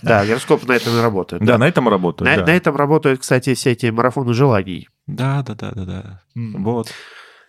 Да, 0.00 0.24
гороскопы 0.24 0.66
на 0.66 0.72
этом 0.72 0.96
и 0.96 1.02
работают. 1.02 1.44
Да, 1.44 1.58
на 1.58 1.68
этом 1.68 1.86
работают. 1.86 2.46
На 2.46 2.50
этом 2.50 2.76
работают, 2.76 3.25
кстати, 3.26 3.54
все 3.54 3.72
эти 3.72 3.86
марафоны 3.86 4.34
желаний. 4.34 4.88
Да, 5.08 5.42
да, 5.42 5.56
да, 5.56 5.72
да, 5.72 5.84
да. 5.84 6.22
Mm. 6.36 6.62
Вот. 6.62 6.92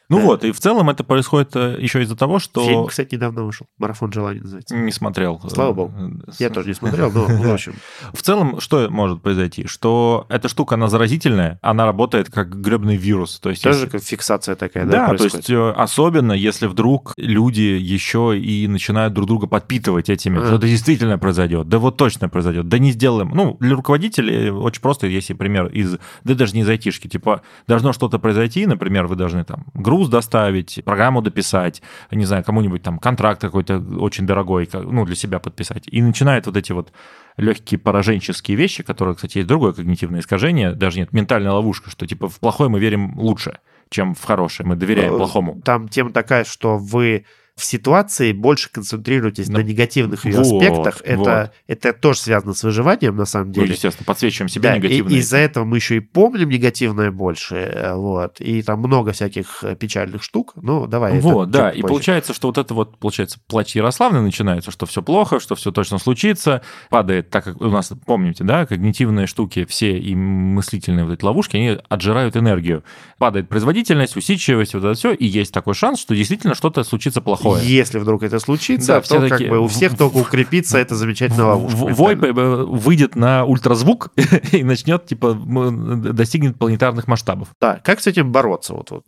Ну 0.10 0.20
да. 0.20 0.24
вот, 0.24 0.44
и 0.46 0.52
в 0.52 0.60
целом 0.60 0.90
это 0.90 1.04
происходит 1.04 1.56
э, 1.56 1.78
еще 1.80 2.02
из-за 2.02 2.16
того, 2.16 2.40
что... 2.40 2.64
Фильм, 2.64 2.86
кстати, 2.86 3.16
недавно 3.16 3.44
вышел. 3.44 3.68
«Марафон 3.78 4.12
желаний» 4.14 4.40
называется. 4.40 4.76
Не 4.76 4.92
смотрел. 4.92 5.42
Слава 5.50 5.74
богу. 5.74 5.94
Э, 5.98 6.32
Я 6.40 6.50
тоже 6.50 6.70
не 6.70 6.74
смотрел, 6.74 7.12
но 7.12 7.26
в 7.26 7.52
общем. 7.52 7.74
В 8.14 8.22
целом, 8.22 8.62
что 8.62 8.90
может 8.90 9.22
произойти? 9.22 9.68
Что 9.68 10.26
эта 10.30 10.48
штука, 10.48 10.76
она 10.76 10.88
заразительная, 10.88 11.60
она 11.62 11.86
работает 11.86 12.30
как 12.30 12.50
гребный 12.62 12.96
вирус. 12.96 13.40
То 13.40 13.50
есть, 13.50 13.64
тоже 13.64 13.80
если... 13.80 13.90
как 13.90 14.02
фиксация 14.02 14.56
такая, 14.56 14.86
да, 14.86 15.08
Да, 15.08 15.18
то 15.18 15.24
есть 15.26 15.50
э, 15.50 15.72
особенно, 15.72 16.32
если 16.32 16.68
вдруг 16.68 17.14
люди 17.18 17.62
еще 17.62 18.40
и 18.40 18.66
начинают 18.68 19.14
друг 19.14 19.28
друга 19.28 19.48
подпитывать 19.48 20.10
этими, 20.10 20.40
а. 20.40 20.56
это 20.56 20.68
действительно 20.68 21.18
произойдет. 21.18 21.68
Да 21.68 21.80
вот 21.80 21.98
точно 21.98 22.30
произойдет. 22.30 22.70
Да 22.70 22.78
не 22.78 22.92
сделаем. 22.92 23.32
Ну, 23.34 23.58
для 23.60 23.76
руководителей 23.76 24.52
очень 24.52 24.82
просто, 24.82 25.08
если 25.08 25.34
пример 25.34 25.68
из... 25.68 25.98
Да 26.24 26.34
даже 26.34 26.54
не 26.54 26.62
из 26.62 26.70
айтишки. 26.70 27.08
Типа, 27.08 27.42
должно 27.68 27.92
что-то 27.92 28.20
произойти, 28.20 28.66
например, 28.66 29.08
вы 29.08 29.18
должны 29.18 29.44
там 29.44 29.66
груз 29.74 29.97
груз 29.98 30.10
доставить, 30.10 30.82
программу 30.86 31.22
дописать, 31.22 31.82
не 32.12 32.26
знаю, 32.26 32.44
кому-нибудь 32.44 32.84
там 32.84 33.00
контракт 33.00 33.42
какой-то 33.42 33.80
очень 34.00 34.28
дорогой, 34.28 34.70
ну, 34.74 35.06
для 35.06 35.16
себя 35.16 35.40
подписать. 35.40 35.84
И 35.88 36.02
начинает 36.02 36.46
вот 36.46 36.56
эти 36.56 36.72
вот 36.72 36.92
легкие 37.38 37.80
пораженческие 37.80 38.56
вещи, 38.56 38.84
которые, 38.84 39.16
кстати, 39.16 39.40
есть 39.40 39.48
другое 39.48 39.74
когнитивное 39.74 40.20
искажение, 40.20 40.74
даже 40.74 41.00
нет, 41.00 41.14
ментальная 41.14 41.52
ловушка, 41.52 41.90
что 41.90 42.06
типа 42.06 42.30
в 42.30 42.40
плохое 42.40 42.70
мы 42.70 42.80
верим 42.80 43.18
лучше, 43.18 43.58
чем 43.90 44.14
в 44.14 44.24
хорошее, 44.24 44.70
мы 44.70 44.76
доверяем 44.76 45.16
э, 45.16 45.18
плохому. 45.18 45.62
Там 45.64 45.88
тема 45.88 46.12
такая, 46.12 46.44
что 46.44 46.78
вы 46.78 47.26
в 47.58 47.66
ситуации 47.66 48.34
больше 48.34 48.70
концентрируйтесь 48.72 49.50
на, 49.50 49.58
на 49.58 49.64
негативных 49.64 50.26
ее 50.26 50.38
вот, 50.38 50.42
аспектах. 50.42 51.02
Это, 51.04 51.18
вот. 51.18 51.52
это 51.66 51.94
тоже 51.94 52.20
связано 52.20 52.54
с 52.54 52.62
выживанием, 52.64 53.16
на 53.16 53.26
самом 53.26 53.52
деле. 53.52 53.66
Ну, 53.66 53.74
естественно, 53.74 54.06
подсвечиваем 54.06 54.48
себе 54.48 54.70
да, 54.70 54.78
негативное. 54.78 55.12
И 55.12 55.18
из-за 55.18 55.38
этого 55.38 55.66
мы 55.66 55.78
еще 55.78 55.98
и 55.98 56.00
помним 56.00 56.50
негативное 56.50 57.10
больше. 57.10 57.56
Э, 57.56 57.96
вот. 57.96 58.40
И 58.42 58.62
там 58.62 58.80
много 58.80 59.12
всяких 59.12 59.64
э, 59.64 59.76
печальных 59.76 60.22
штук. 60.22 60.54
Ну, 60.56 60.86
давай. 60.86 61.20
Вот, 61.20 61.50
да. 61.50 61.72
И 61.72 61.82
получается, 61.82 62.36
что 62.36 62.50
вот 62.50 62.60
это 62.60 62.76
вот, 62.76 63.00
получается, 63.00 63.40
плач 63.48 63.76
Ярославны 63.76 64.22
начинается, 64.22 64.70
что 64.70 64.86
все 64.86 65.02
плохо, 65.02 65.40
что 65.40 65.56
все 65.56 65.72
точно 65.72 65.98
случится. 65.98 66.62
Падает, 66.92 67.32
так 67.32 67.44
как 67.44 67.60
у 67.60 67.70
нас, 67.70 67.92
помните, 68.06 68.44
да, 68.44 68.68
когнитивные 68.68 69.26
штуки, 69.26 69.66
все 69.66 69.98
и 69.98 70.14
мыслительные 70.14 71.06
вот 71.06 71.14
эти 71.14 71.26
ловушки, 71.26 71.58
они 71.58 71.80
отжирают 71.90 72.38
энергию. 72.38 72.84
Падает 73.18 73.50
производительность, 73.50 74.16
усидчивость, 74.16 74.76
вот 74.76 74.84
это 74.84 74.94
все. 74.94 75.12
И 75.12 75.26
есть 75.26 75.52
такой 75.52 75.74
шанс, 75.74 76.00
что 76.00 76.16
действительно 76.16 76.54
что-то 76.54 76.84
случится 76.84 77.20
плохое 77.20 77.47
плохое. 77.50 77.68
Если 77.68 78.00
вдруг 78.00 78.24
это 78.24 78.40
случится, 78.40 78.94
Да, 78.94 79.00
то 79.02 79.06
все 79.06 79.20
как 79.22 79.30
такие, 79.30 79.50
бы 79.50 79.60
у 79.60 79.68
всех 79.68 79.98
только 79.98 80.18
укрепится 80.18 80.78
эта 80.78 80.96
замечательная 80.96 81.46
ловушка. 81.46 81.78
Вой 81.78 82.16
э, 82.16 82.66
выйдет 82.66 83.16
на 83.16 83.46
ультразвук 83.46 84.10
и 84.52 84.64
начнет, 84.64 85.06
типа, 85.06 85.28
м, 85.28 86.02
достигнет 86.16 86.58
планетарных 86.58 87.08
масштабов. 87.08 87.50
Да, 87.60 87.80
как 87.84 88.00
с 88.02 88.08
этим 88.08 88.32
бороться, 88.32 88.74
вот, 88.74 88.92
вот, 88.92 89.04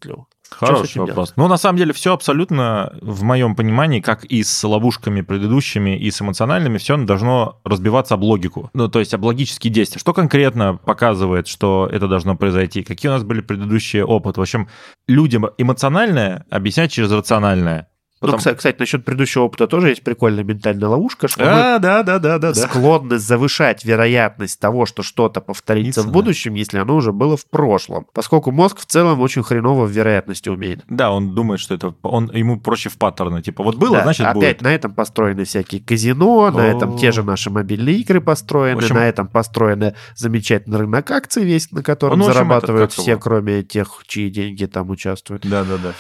с 0.52 0.56
Хороший 0.56 1.00
вопрос. 1.02 1.34
Ну, 1.36 1.48
на 1.48 1.58
самом 1.58 1.78
деле, 1.78 1.94
все 1.94 2.14
абсолютно, 2.14 2.94
в 3.02 3.24
моем 3.24 3.56
понимании, 3.56 4.02
как 4.02 4.26
и 4.26 4.44
с 4.44 4.64
ловушками 4.64 5.22
предыдущими, 5.22 5.98
и 5.98 6.10
с 6.10 6.22
эмоциональными, 6.22 6.78
все 6.78 6.98
должно 6.98 7.60
разбиваться 7.64 8.16
об 8.16 8.24
логику. 8.24 8.70
Ну, 8.74 8.88
то 8.88 9.00
есть 9.00 9.14
об 9.14 9.24
логические 9.24 9.72
действия. 9.72 10.00
Что 10.00 10.14
конкретно 10.14 10.76
показывает, 10.76 11.48
что 11.48 11.88
это 11.92 12.08
должно 12.08 12.36
произойти? 12.36 12.84
Какие 12.84 13.10
у 13.10 13.14
нас 13.14 13.24
были 13.24 13.42
предыдущие 13.42 14.04
опыты? 14.04 14.40
В 14.40 14.44
общем, 14.44 14.68
людям 15.08 15.46
эмоциональное 15.58 16.46
объяснять 16.50 16.92
через 16.92 17.12
рациональное. 17.12 17.89
Ну, 18.22 18.28
Потом- 18.28 18.40
кстати, 18.40 18.58
кстати, 18.58 18.76
насчет 18.80 19.06
предыдущего 19.06 19.44
опыта 19.44 19.66
тоже 19.68 19.90
есть 19.90 20.04
прикольная 20.04 20.44
ментальная 20.44 20.90
ловушка, 20.90 21.28
что 21.30 21.40
мы 21.42 21.50
А, 21.50 21.80
да, 21.80 22.04
да, 22.04 22.20
да, 22.20 22.38
да, 22.38 22.52
да. 22.52 22.54
склонны 22.54 23.18
завышать 23.18 23.86
вероятность 23.86 24.60
того, 24.60 24.86
что 24.86 25.04
что-то 25.04 25.40
повторится 25.40 26.02
в 26.02 26.08
Да. 26.08 26.12
будущем, 26.12 26.54
если 26.56 26.80
оно 26.80 26.96
уже 26.96 27.14
было 27.14 27.38
в 27.38 27.46
прошлом. 27.50 28.08
Поскольку 28.14 28.52
мозг 28.52 28.80
в 28.80 28.86
целом 28.86 29.22
очень 29.22 29.42
хреново 29.42 29.86
в 29.86 29.92
вероятности 29.92 30.50
умеет. 30.50 30.82
Да, 30.90 31.12
он 31.12 31.34
думает, 31.34 31.62
что 31.62 31.76
это 31.76 31.94
он 32.02 32.30
ему 32.34 32.60
проще 32.60 32.90
в 32.90 32.98
паттерны. 32.98 33.42
Типа, 33.42 33.64
вот 33.64 33.78
было, 33.78 33.98
Да, 33.98 34.04
значит 34.04 34.26
опять 34.26 34.58
будет. 34.58 34.62
на 34.64 34.74
этом 34.74 34.94
построены 34.94 35.46
всякие 35.46 35.80
казино, 35.82 36.52
на 36.52 36.64
О. 36.64 36.66
этом 36.66 36.98
те 36.98 37.14
же 37.14 37.24
наши 37.24 37.50
мобильные 37.50 37.96
игры 38.00 38.20
построены, 38.20 38.82
В 38.82 38.84
общем- 38.84 38.96
на 38.96 39.08
этом 39.08 39.28
построен 39.30 39.94
замечательный 40.16 40.80
рынок 40.80 41.10
акций 41.12 41.46
весь, 41.46 41.72
на 41.72 41.84
котором 41.84 42.20
Ну, 42.20 42.26
в 42.26 42.28
общем, 42.28 42.34
зарабатывают 42.40 42.92
все, 42.92 43.12
его? 43.12 43.22
кроме 43.22 43.64
тех, 43.64 44.02
чьи 44.08 44.30
деньги 44.30 44.66
там 44.66 44.90
участвуют. 44.90 45.46
Да, 45.48 45.64
да, 45.64 45.78
да. 45.78 45.94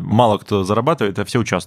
Мало 0.00 0.38
кто 0.38 0.64
зарабатывает, 0.64 1.16
а 1.20 1.24
все 1.24 1.38
участвуют. 1.38 1.59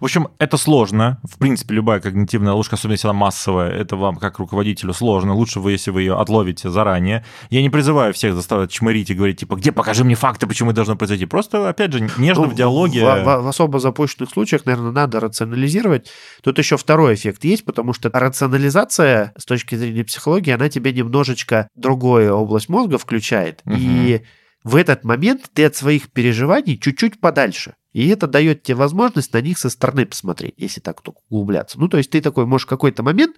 В 0.00 0.04
общем, 0.04 0.28
это 0.38 0.56
сложно. 0.56 1.18
В 1.24 1.38
принципе, 1.38 1.74
любая 1.74 2.00
когнитивная 2.00 2.52
ловушка, 2.52 2.76
особенно 2.76 2.92
если 2.94 3.08
она 3.08 3.18
массовая, 3.18 3.70
это 3.70 3.96
вам 3.96 4.16
как 4.16 4.38
руководителю 4.38 4.92
сложно. 4.92 5.34
Лучше 5.34 5.60
вы, 5.60 5.72
если 5.72 5.90
вы 5.90 6.02
ее 6.02 6.16
отловите 6.18 6.70
заранее. 6.70 7.24
Я 7.50 7.62
не 7.62 7.70
призываю 7.70 8.12
всех 8.14 8.34
заставить 8.34 8.70
чмырить 8.70 9.10
и 9.10 9.14
говорить, 9.14 9.40
типа, 9.40 9.56
где 9.56 9.72
покажи 9.72 10.04
мне 10.04 10.14
факты, 10.14 10.46
почему 10.46 10.70
это 10.70 10.76
должно 10.76 10.96
произойти. 10.96 11.26
Просто, 11.26 11.68
опять 11.68 11.92
же, 11.92 12.00
нежно 12.18 12.44
Ну, 12.44 12.50
в 12.50 12.54
диалоге. 12.54 13.04
В, 13.04 13.24
в- 13.24 13.42
в 13.42 13.48
особо 13.48 13.78
запущенных 13.80 14.30
случаях, 14.30 14.64
наверное, 14.66 14.92
надо 14.92 15.20
рационализировать. 15.20 16.10
Тут 16.42 16.58
еще 16.58 16.76
второй 16.76 17.14
эффект 17.14 17.44
есть, 17.44 17.64
потому 17.64 17.92
что 17.92 18.10
рационализация 18.12 19.32
с 19.38 19.44
точки 19.44 19.74
зрения 19.74 20.04
психологии, 20.04 20.50
она 20.52 20.68
тебе 20.68 20.92
немножечко 20.92 21.68
другую 21.74 22.34
область 22.34 22.68
мозга 22.68 22.98
включает. 22.98 23.62
И 23.66 24.22
в 24.64 24.76
этот 24.76 25.04
момент 25.04 25.50
ты 25.52 25.64
от 25.64 25.76
своих 25.76 26.10
переживаний 26.10 26.78
чуть-чуть 26.78 27.20
подальше. 27.20 27.74
И 27.92 28.08
это 28.08 28.26
дает 28.26 28.62
тебе 28.62 28.76
возможность 28.76 29.32
на 29.32 29.40
них 29.40 29.58
со 29.58 29.70
стороны 29.70 30.06
посмотреть, 30.06 30.54
если 30.56 30.80
так 30.80 31.00
только 31.00 31.20
углубляться. 31.28 31.80
Ну, 31.80 31.88
то 31.88 31.96
есть 31.96 32.10
ты 32.10 32.20
такой 32.20 32.46
можешь 32.46 32.66
какой-то 32.66 33.02
момент 33.02 33.36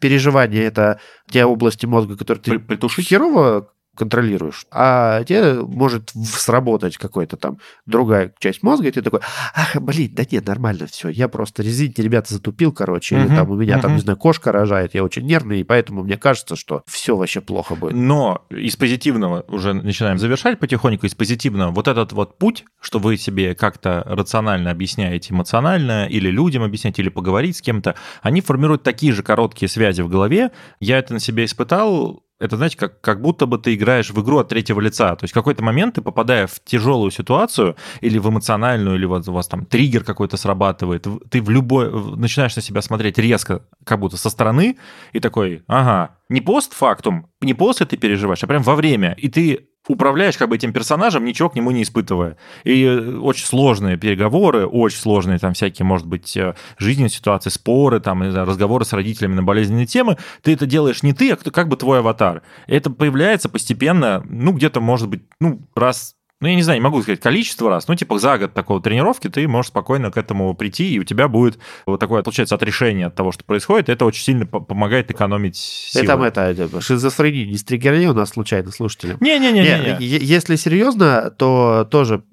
переживания, 0.00 0.62
это 0.62 1.00
те 1.30 1.44
области 1.44 1.86
мозга, 1.86 2.16
которые 2.16 2.42
ты 2.42 2.58
притушить? 2.58 3.06
херово 3.06 3.72
контролируешь, 3.96 4.66
а 4.70 5.22
тебе 5.24 5.54
может 5.62 6.10
сработать 6.24 6.96
какой-то 6.96 7.36
там 7.36 7.58
другая 7.86 8.32
часть 8.38 8.62
мозга, 8.62 8.88
и 8.88 8.90
ты 8.90 9.02
такой, 9.02 9.20
ах, 9.54 9.76
блин, 9.80 10.10
да 10.12 10.24
нет, 10.30 10.46
нормально 10.46 10.86
все, 10.86 11.08
я 11.08 11.28
просто, 11.28 11.62
извините, 11.62 12.02
ребята, 12.02 12.34
затупил, 12.34 12.72
короче, 12.72 13.16
или 13.16 13.26
Мгм, 13.26 13.36
там 13.36 13.50
у 13.50 13.56
меня 13.56 13.74
там, 13.78 13.90
мгм. 13.90 13.96
не 13.96 14.02
знаю, 14.02 14.18
кошка 14.18 14.52
рожает, 14.52 14.94
я 14.94 15.04
очень 15.04 15.26
нервный, 15.26 15.60
и 15.60 15.64
поэтому 15.64 16.02
мне 16.02 16.16
кажется, 16.16 16.56
что 16.56 16.82
все 16.86 17.16
вообще 17.16 17.40
плохо 17.40 17.74
будет. 17.74 17.92
Но 17.94 18.44
из 18.50 18.76
позитивного 18.76 19.44
уже 19.48 19.74
начинаем 19.74 20.18
завершать 20.18 20.58
потихоньку. 20.58 21.06
Из 21.06 21.14
позитивного 21.14 21.70
вот 21.70 21.88
этот 21.88 22.12
вот 22.12 22.38
путь, 22.38 22.64
что 22.80 22.98
вы 22.98 23.16
себе 23.16 23.54
как-то 23.54 24.02
рационально 24.06 24.70
объясняете 24.70 25.32
эмоционально, 25.32 26.06
или 26.06 26.30
людям 26.30 26.62
объясняете, 26.62 27.02
или 27.02 27.08
поговорить 27.08 27.56
с 27.58 27.62
кем-то, 27.62 27.94
они 28.22 28.40
формируют 28.40 28.82
такие 28.82 29.12
же 29.12 29.22
короткие 29.22 29.68
связи 29.68 30.00
в 30.02 30.08
голове. 30.08 30.50
Я 30.80 30.98
это 30.98 31.12
на 31.12 31.20
себе 31.20 31.44
испытал. 31.44 32.22
Это, 32.42 32.56
знаете, 32.56 32.76
как, 32.76 33.00
как 33.00 33.20
будто 33.20 33.46
бы 33.46 33.56
ты 33.56 33.74
играешь 33.74 34.10
в 34.10 34.20
игру 34.20 34.38
от 34.38 34.48
третьего 34.48 34.80
лица. 34.80 35.14
То 35.14 35.24
есть 35.24 35.32
в 35.32 35.34
какой-то 35.34 35.62
момент 35.62 35.94
ты, 35.94 36.02
попадая 36.02 36.48
в 36.48 36.58
тяжелую 36.64 37.12
ситуацию, 37.12 37.76
или 38.00 38.18
в 38.18 38.28
эмоциональную, 38.28 38.96
или 38.96 39.04
вот 39.04 39.28
у 39.28 39.32
вас 39.32 39.46
там 39.46 39.64
триггер 39.64 40.02
какой-то 40.02 40.36
срабатывает, 40.36 41.06
ты 41.30 41.40
в 41.40 41.50
любой... 41.50 41.90
начинаешь 42.16 42.56
на 42.56 42.62
себя 42.62 42.82
смотреть 42.82 43.16
резко, 43.18 43.62
как 43.84 44.00
будто 44.00 44.16
со 44.16 44.28
стороны, 44.28 44.76
и 45.12 45.20
такой, 45.20 45.62
ага, 45.68 46.16
не 46.28 46.40
постфактум, 46.40 47.28
не 47.40 47.54
после 47.54 47.86
ты 47.86 47.96
переживаешь, 47.96 48.42
а 48.42 48.46
прям 48.48 48.62
во 48.62 48.74
время. 48.74 49.14
И 49.18 49.28
ты 49.28 49.68
управляешь 49.88 50.36
как 50.36 50.48
бы 50.48 50.56
этим 50.56 50.72
персонажем, 50.72 51.24
ничего 51.24 51.48
к 51.50 51.56
нему 51.56 51.70
не 51.70 51.82
испытывая. 51.82 52.36
И 52.64 52.84
э, 52.84 53.16
очень 53.18 53.46
сложные 53.46 53.96
переговоры, 53.96 54.66
очень 54.66 54.98
сложные 54.98 55.38
там 55.38 55.54
всякие, 55.54 55.84
может 55.84 56.06
быть, 56.06 56.36
э, 56.36 56.54
жизненные 56.78 57.10
ситуации, 57.10 57.50
споры, 57.50 58.00
там, 58.00 58.22
разговоры 58.22 58.84
с 58.84 58.92
родителями 58.92 59.34
на 59.34 59.42
болезненные 59.42 59.86
темы. 59.86 60.18
Ты 60.42 60.52
это 60.52 60.66
делаешь 60.66 61.02
не 61.02 61.12
ты, 61.12 61.30
а 61.32 61.36
кто- 61.36 61.50
как 61.50 61.68
бы 61.68 61.76
твой 61.76 61.98
аватар. 61.98 62.42
Это 62.66 62.90
появляется 62.90 63.48
постепенно, 63.48 64.24
ну, 64.28 64.52
где-то, 64.52 64.80
может 64.80 65.08
быть, 65.08 65.22
ну, 65.40 65.60
раз 65.74 66.14
ну, 66.42 66.48
я 66.48 66.54
не 66.56 66.62
знаю, 66.62 66.78
не 66.80 66.82
могу 66.84 67.00
сказать 67.02 67.20
количество 67.20 67.70
раз, 67.70 67.88
ну, 67.88 67.94
типа 67.94 68.18
за 68.18 68.36
год 68.36 68.52
такого 68.52 68.82
тренировки 68.82 69.28
ты 69.28 69.46
можешь 69.48 69.68
спокойно 69.68 70.10
к 70.10 70.16
этому 70.16 70.54
прийти, 70.54 70.92
и 70.94 70.98
у 70.98 71.04
тебя 71.04 71.28
будет 71.28 71.58
вот 71.86 72.00
такое, 72.00 72.22
получается, 72.22 72.54
отрешение 72.56 73.06
от 73.06 73.14
того, 73.14 73.32
что 73.32 73.44
происходит, 73.44 73.88
это 73.88 74.04
очень 74.04 74.24
сильно 74.24 74.44
по- 74.44 74.60
помогает 74.60 75.10
экономить 75.10 75.56
силы. 75.56 76.04
Это, 76.04 76.22
это, 76.24 76.62
это 76.64 76.80
шизофрения, 76.80 77.46
не 77.46 77.56
стригерни 77.56 78.06
у 78.08 78.12
нас 78.14 78.30
случайно, 78.30 78.70
слушатели. 78.72 79.16
Не-не-не-не. 79.20 79.96
Не, 79.98 80.04
е- 80.04 80.18
Если 80.24 80.56
серьезно, 80.56 81.30
то 81.30 81.86
тоже 81.90 82.24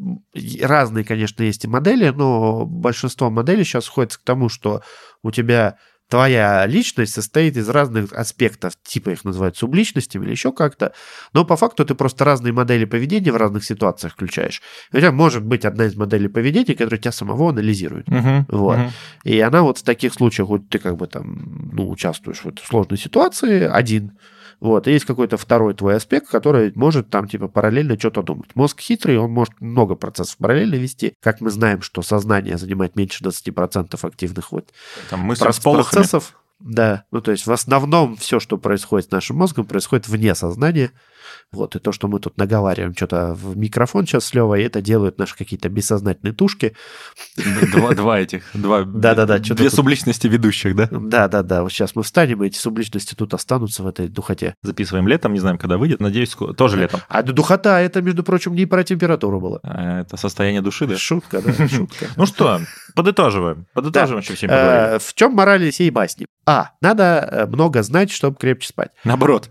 разные, 0.62 1.05
конечно, 1.05 1.43
есть 1.43 1.66
и 1.66 1.68
модели, 1.68 2.10
но 2.10 2.66
большинство 2.66 3.30
моделей 3.30 3.64
сейчас 3.64 3.86
сходится 3.86 4.20
к 4.20 4.24
тому, 4.24 4.49
что 4.49 4.82
у 5.24 5.32
тебя 5.32 5.78
твоя 6.10 6.66
личность 6.66 7.14
состоит 7.14 7.55
из 7.55 7.70
разных 7.70 8.12
аспектов, 8.14 8.74
типа 8.84 9.12
их 9.12 9.24
называют 9.24 9.57
субличностями 9.57 10.26
или 10.26 10.32
еще 10.32 10.51
как-то, 10.51 10.93
но 11.34 11.45
по 11.45 11.55
факту 11.55 11.86
ты 11.86 11.95
просто 11.95 12.26
разные 12.26 12.51
модели 12.51 12.86
поведения 12.86 13.32
в 13.32 13.38
разных 13.38 13.64
ситуациях 13.64 14.14
включаешь. 14.14 14.62
Тебя 14.91 15.12
может 15.12 15.45
быть 15.45 15.66
одна 15.66 15.86
из 15.86 15.95
моделей 15.95 16.28
поведения, 16.28 16.76
которая 16.76 16.99
тебя 16.99 17.12
самого 17.12 17.49
анализирует. 17.49 18.07
Мгм, 18.07 18.47
Вот. 18.49 18.78
мгм. 18.78 18.91
И 19.24 19.39
она 19.39 19.62
вот 19.62 19.78
в 19.78 19.84
таких 19.84 20.14
случаях, 20.14 20.49
вот 20.49 20.68
ты 20.70 20.80
как 20.80 20.97
бы 20.97 21.07
там, 21.07 21.70
ну, 21.74 21.89
участвуешь 21.89 22.39
в 22.39 22.47
этой 22.47 22.66
сложной 22.66 22.97
ситуации 22.97 23.62
один, 23.64 24.18
вот, 24.60 24.88
и 24.88 24.91
есть 24.91 25.05
какой-то 25.05 25.38
второй 25.38 25.74
твой 25.74 25.95
аспект, 25.95 26.28
который 26.28 26.72
может 26.76 27.10
там, 27.10 27.28
типа, 27.28 27.47
параллельно 27.47 27.97
что-то 27.97 28.24
думать. 28.24 28.55
Мозг 28.55 28.82
хитрый, 28.82 29.18
он 29.18 29.32
может 29.32 29.60
много 29.62 29.95
процессов 29.95 30.38
параллельно 30.38 30.76
вести. 30.76 31.14
Как 31.22 31.39
мы 31.39 31.49
знаем, 31.49 31.82
что 31.82 32.01
сознание 32.01 32.57
занимает 32.57 32.95
меньше 32.95 33.24
20% 33.24 33.97
активных 34.01 34.51
вот 34.51 34.70
Там 35.10 35.22
мысли 35.22 35.45
процессов. 35.45 36.36
Да, 36.60 37.05
ну 37.12 37.22
то 37.22 37.32
есть 37.32 37.47
в 37.47 37.51
основном 37.53 38.18
все, 38.18 38.41
что 38.41 38.57
происходит 38.57 39.07
с 39.07 39.12
нашим 39.12 39.38
мозгом, 39.38 39.66
происходит 39.66 40.10
вне 40.10 40.36
сознания. 40.36 40.91
Вот, 41.51 41.75
и 41.75 41.80
то, 41.80 41.91
что 41.91 42.07
мы 42.07 42.19
тут 42.19 42.38
наговариваем 42.38 42.95
что-то 42.95 43.34
в 43.34 43.57
микрофон 43.57 44.05
сейчас 44.05 44.25
с 44.25 44.34
Левой, 44.34 44.63
это 44.63 44.82
делают 44.82 45.17
наши 45.17 45.36
какие-то 45.36 45.69
бессознательные 45.69 46.34
тушки. 46.34 46.75
Два, 47.71 47.93
два 47.95 48.19
этих, 48.19 48.43
два, 48.53 48.84
Да-да-да, 48.86 49.38
что-то 49.38 49.55
две 49.55 49.69
тут- 49.69 49.75
субличности 49.75 50.27
ведущих, 50.27 50.75
да? 50.75 50.88
Да, 50.91 51.27
да, 51.27 51.43
да. 51.43 51.63
Вот 51.63 51.71
сейчас 51.71 51.95
мы 51.95 52.03
встанем, 52.03 52.43
и 52.43 52.47
эти 52.47 52.57
субличности 52.57 53.15
тут 53.15 53.34
останутся 53.34 53.84
в 53.84 53.88
этой 53.88 54.07
духоте. 54.07 54.55
Записываем 54.61 55.07
летом, 55.07 55.34
не 55.34 55.39
знаем, 55.39 55.57
когда 55.57 55.77
выйдет, 55.77 55.99
надеюсь, 55.99 56.36
тоже 56.57 56.77
летом. 56.77 57.01
А 57.07 57.23
духота 57.23 57.80
это, 57.82 58.01
между 58.01 58.23
прочим, 58.23 58.53
не 58.55 58.65
про 58.65 58.84
температуру 58.84 59.39
было. 59.39 59.59
А, 59.63 60.01
Это 60.01 60.17
состояние 60.17 60.61
души, 60.61 60.86
да? 60.88 60.97
Шутка, 60.97 61.41
да, 61.41 61.67
шутка. 61.67 62.07
Ну 62.15 62.25
что, 62.25 62.61
подытоживаем. 62.95 63.65
Подытоживаем, 63.73 64.23
что 64.23 64.36
всем. 64.36 64.49
Э, 64.51 64.99
В 64.99 65.13
чем 65.13 65.34
мораль 65.34 65.69
всей 65.71 65.89
басни? 65.89 66.25
А. 66.45 66.71
Надо 66.82 67.03
э, 67.32 67.45
много 67.45 67.84
знать, 67.84 68.11
чтобы 68.11 68.36
крепче 68.38 68.69
спать. 68.69 68.89
Наоборот. 69.03 69.49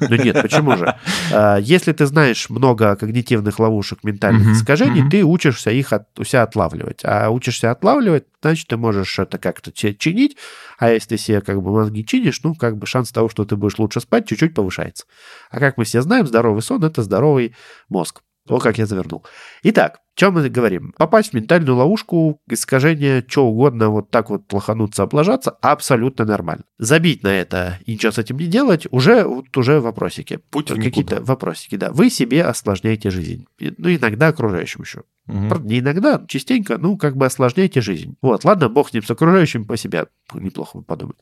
Ну 0.00 0.16
нет, 0.16 0.40
почему 0.40 0.76
же? 0.76 0.94
Э, 1.30 1.58
Если 1.60 1.92
ты 1.92 2.06
знаешь 2.06 2.48
много 2.50 2.96
когнитивных 2.96 3.58
ловушек, 3.58 4.04
ментальных 4.04 4.46
Мгм, 4.46 4.52
искажений, 4.54 5.00
мгм. 5.02 5.10
ты 5.10 5.24
учишься 5.24 5.70
их 5.70 5.92
от, 5.92 6.18
у 6.18 6.24
себя 6.24 6.42
отлавливать. 6.42 7.00
А 7.04 7.30
учишься 7.30 7.70
отлавливать, 7.70 8.24
значит, 8.42 8.68
ты 8.68 8.76
можешь 8.76 9.18
это 9.18 9.38
как-то 9.38 9.70
те- 9.70 9.94
чинить. 9.94 10.36
А 10.78 10.90
если 10.90 11.10
ты 11.10 11.18
себе 11.18 11.40
как 11.40 11.62
бы 11.62 11.72
мозги 11.72 12.04
чинишь, 12.04 12.42
ну, 12.42 12.54
как 12.54 12.76
бы 12.76 12.86
шанс 12.86 13.10
того, 13.12 13.28
что 13.28 13.44
ты 13.44 13.56
будешь 13.56 13.78
лучше 13.78 14.00
спать, 14.00 14.26
чуть-чуть 14.28 14.54
повышается. 14.54 15.04
А 15.50 15.58
как 15.58 15.76
мы 15.78 15.84
все 15.84 16.02
знаем, 16.02 16.26
здоровый 16.26 16.62
сон– 16.62 16.84
это 16.84 17.02
здоровый 17.02 17.54
мозг. 17.88 18.22
О, 18.48 18.58
как 18.58 18.78
я 18.78 18.86
завернул. 18.86 19.24
Итак, 19.62 20.00
чем 20.14 20.34
мы 20.34 20.48
говорим? 20.48 20.92
Попасть 20.98 21.30
в 21.30 21.34
ментальную 21.34 21.76
ловушку, 21.76 22.40
искажение, 22.48 23.24
что 23.26 23.46
угодно, 23.46 23.88
вот 23.88 24.10
так 24.10 24.30
вот 24.30 24.52
лохануться, 24.52 25.04
облажаться, 25.04 25.52
абсолютно 25.62 26.24
нормально. 26.24 26.64
Забить 26.78 27.22
на 27.22 27.28
это 27.28 27.78
и 27.86 27.92
ничего 27.92 28.10
с 28.10 28.18
этим 28.18 28.36
не 28.38 28.46
делать, 28.46 28.86
уже, 28.90 29.24
вот 29.24 29.56
уже 29.56 29.80
вопросики. 29.80 30.40
Путь 30.50 30.68
Какие-то 30.68 31.22
вопросики, 31.22 31.76
да. 31.76 31.92
Вы 31.92 32.10
себе 32.10 32.44
осложняете 32.44 33.10
жизнь. 33.10 33.46
Ну, 33.60 33.94
иногда 33.94 34.28
окружающим 34.28 34.82
еще. 34.82 35.04
Правда, 35.26 35.68
Не 35.68 35.78
иногда, 35.78 36.24
частенько, 36.26 36.78
ну, 36.78 36.98
как 36.98 37.16
бы 37.16 37.26
осложняете 37.26 37.80
жизнь. 37.80 38.16
Вот, 38.20 38.44
ладно, 38.44 38.68
бог 38.68 38.90
с 38.90 38.92
ним, 38.92 39.04
с 39.04 39.10
окружающим 39.10 39.66
по 39.66 39.76
себе. 39.76 40.06
Неплохо 40.34 40.80
подумать. 40.80 41.18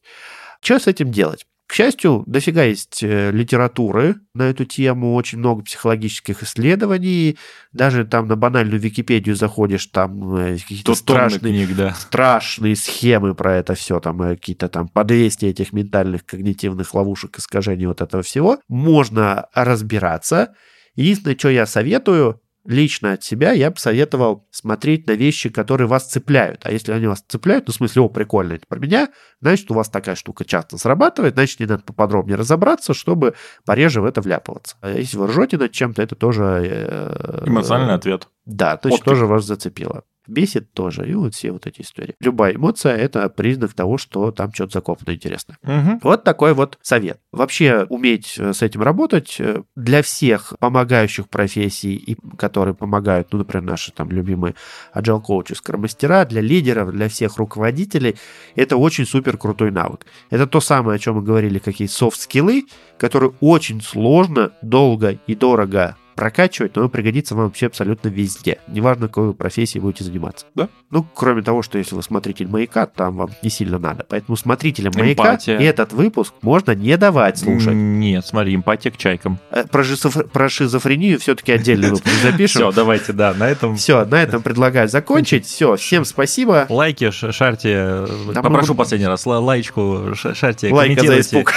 Что 0.62 0.78
с 0.78 0.86
этим 0.86 1.10
делать? 1.10 1.46
К 1.70 1.72
счастью, 1.72 2.24
дофига 2.26 2.64
есть 2.64 3.00
э, 3.04 3.30
литературы 3.30 4.16
на 4.34 4.42
эту 4.50 4.64
тему, 4.64 5.14
очень 5.14 5.38
много 5.38 5.62
психологических 5.62 6.42
исследований. 6.42 7.38
Даже 7.70 8.04
там 8.04 8.26
на 8.26 8.34
банальную 8.34 8.80
Википедию 8.80 9.36
заходишь, 9.36 9.86
там 9.86 10.34
э, 10.34 10.58
какие-то 10.58 10.96
страшные, 10.96 11.38
книг, 11.38 11.76
да. 11.76 11.94
страшные 11.94 12.74
схемы 12.74 13.36
про 13.36 13.54
это 13.54 13.76
все, 13.76 14.00
там 14.00 14.20
э, 14.20 14.34
какие-то 14.34 14.68
там 14.68 14.88
по 14.88 15.04
200 15.04 15.44
этих 15.44 15.72
ментальных 15.72 16.26
когнитивных 16.26 16.92
ловушек, 16.92 17.38
искажений 17.38 17.86
вот 17.86 18.00
этого 18.00 18.24
всего. 18.24 18.58
Можно 18.66 19.46
разбираться. 19.54 20.52
Единственное, 20.96 21.38
что 21.38 21.50
я 21.50 21.66
советую, 21.66 22.40
лично 22.64 23.12
от 23.12 23.24
себя 23.24 23.52
я 23.52 23.70
бы 23.70 23.78
советовал 23.78 24.46
смотреть 24.50 25.06
на 25.06 25.12
вещи, 25.12 25.48
которые 25.48 25.88
вас 25.88 26.06
цепляют. 26.06 26.60
А 26.64 26.72
если 26.72 26.92
они 26.92 27.06
вас 27.06 27.24
цепляют, 27.26 27.66
ну, 27.66 27.72
в 27.72 27.76
смысле, 27.76 28.02
о, 28.02 28.08
прикольно, 28.08 28.54
это 28.54 28.66
про 28.66 28.78
меня, 28.78 29.08
значит, 29.40 29.70
у 29.70 29.74
вас 29.74 29.88
такая 29.88 30.14
штука 30.14 30.44
часто 30.44 30.78
срабатывает, 30.78 31.34
значит, 31.34 31.60
не 31.60 31.66
надо 31.66 31.82
поподробнее 31.82 32.36
разобраться, 32.36 32.94
чтобы 32.94 33.34
пореже 33.64 34.00
в 34.00 34.04
это 34.04 34.20
вляпываться. 34.20 34.76
А 34.80 34.90
если 34.90 35.16
вы 35.16 35.26
ржете 35.26 35.56
над 35.56 35.72
чем-то, 35.72 36.02
это 36.02 36.14
тоже... 36.14 36.62
Э, 36.64 37.44
Эмоциональный 37.46 37.94
ответ. 37.94 38.28
Да, 38.44 38.78
значит, 38.82 39.04
тоже 39.04 39.26
вас 39.26 39.44
зацепило 39.44 40.04
бесит 40.30 40.72
тоже, 40.72 41.08
и 41.08 41.14
вот 41.14 41.34
все 41.34 41.52
вот 41.52 41.66
эти 41.66 41.82
истории. 41.82 42.14
Любая 42.20 42.54
эмоция— 42.54 42.96
это 42.96 43.28
признак 43.28 43.74
того, 43.74 43.98
что 43.98 44.30
там 44.30 44.52
что-то 44.52 44.72
закопано 44.72 45.14
интересно. 45.14 45.56
Угу. 45.62 46.00
Вот 46.02 46.24
такой 46.24 46.54
вот 46.54 46.78
совет. 46.82 47.20
Вообще 47.32 47.86
уметь 47.88 48.36
э, 48.38 48.52
с 48.52 48.62
этим 48.62 48.82
работать 48.82 49.36
э, 49.38 49.62
для 49.76 50.02
всех 50.02 50.54
помогающих 50.60 51.28
профессий, 51.28 51.94
и 51.94 52.16
которые 52.36 52.74
помогают, 52.74 53.28
ну, 53.32 53.38
например, 53.38 53.70
наши 53.70 53.92
там 53.92 54.10
любимые 54.10 54.54
agile 54.94 55.20
коучи, 55.20 55.52
скромастера, 55.52 56.24
для 56.24 56.40
лидеров, 56.40 56.92
для 56.92 57.08
всех 57.08 57.36
руководителей, 57.36 58.16
это 58.54 58.76
очень 58.76 59.06
супер 59.06 59.36
крутой 59.36 59.70
навык. 59.70 60.06
Это 60.30 60.46
то 60.46 60.60
самое, 60.60 60.96
о 60.96 60.98
чем 60.98 61.16
мы 61.16 61.22
говорили, 61.22 61.58
какие 61.58 61.88
софт-скиллы, 61.88 62.66
которые 62.98 63.32
очень 63.40 63.80
сложно, 63.80 64.52
долго 64.62 65.18
и 65.26 65.34
дорого 65.34 65.96
прокачивать, 66.20 66.76
но 66.76 66.82
он 66.82 66.90
пригодится 66.90 67.34
вам 67.34 67.46
вообще 67.46 67.66
абсолютно 67.66 68.08
везде. 68.08 68.58
Неважно, 68.68 69.08
какой 69.08 69.28
вы 69.28 69.32
профессией 69.34 69.80
будете 69.80 70.04
заниматься. 70.04 70.44
Да. 70.54 70.68
Ну, 70.90 71.06
кроме 71.14 71.40
того, 71.40 71.62
что 71.62 71.78
если 71.78 71.94
вы 71.94 72.02
смотритель 72.02 72.46
маяка, 72.46 72.84
там 72.84 73.16
вам 73.16 73.30
не 73.42 73.48
сильно 73.48 73.78
надо. 73.78 74.04
Поэтому 74.06 74.36
смотрителям 74.36 74.92
маяка 74.94 75.22
Эмпатия. 75.22 75.56
этот 75.58 75.94
выпуск 75.94 76.34
можно 76.42 76.72
не 76.74 76.94
давать 76.98 77.38
слушать. 77.38 77.72
Нет, 77.72 78.26
смотри, 78.26 78.54
эмпатия 78.54 78.90
к 78.90 78.98
чайкам. 78.98 79.38
Э, 79.50 79.64
Про, 79.66 79.82
шизофр- 79.82 80.28
про 80.28 80.50
шизофрению 80.50 81.18
все-таки 81.18 81.52
отдельный 81.52 81.88
выпуск 81.92 82.12
запишем. 82.22 82.60
Все, 82.60 82.72
давайте, 82.72 83.14
да, 83.14 83.32
на 83.32 83.48
этом... 83.48 83.76
Все, 83.76 84.04
на 84.04 84.22
этом 84.22 84.42
предлагаю 84.42 84.88
закончить. 84.90 85.46
Все, 85.46 85.76
всем 85.76 86.04
спасибо. 86.04 86.66
Лайки, 86.68 87.10
шарьте, 87.10 88.04
попрошу 88.34 88.74
последний 88.74 89.06
раз, 89.06 89.24
ла- 89.24 89.40
лайочку, 89.40 90.10
ш- 90.14 90.34
шарьте, 90.34 90.70
Лайка 90.70 91.00
за 91.00 91.06
комментируйте. 91.06 91.40
испуг. 91.40 91.54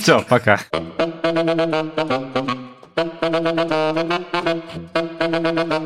Все, 0.00 0.24
пока. 0.28 0.60
Thank 2.96 3.20
you. 5.70 5.85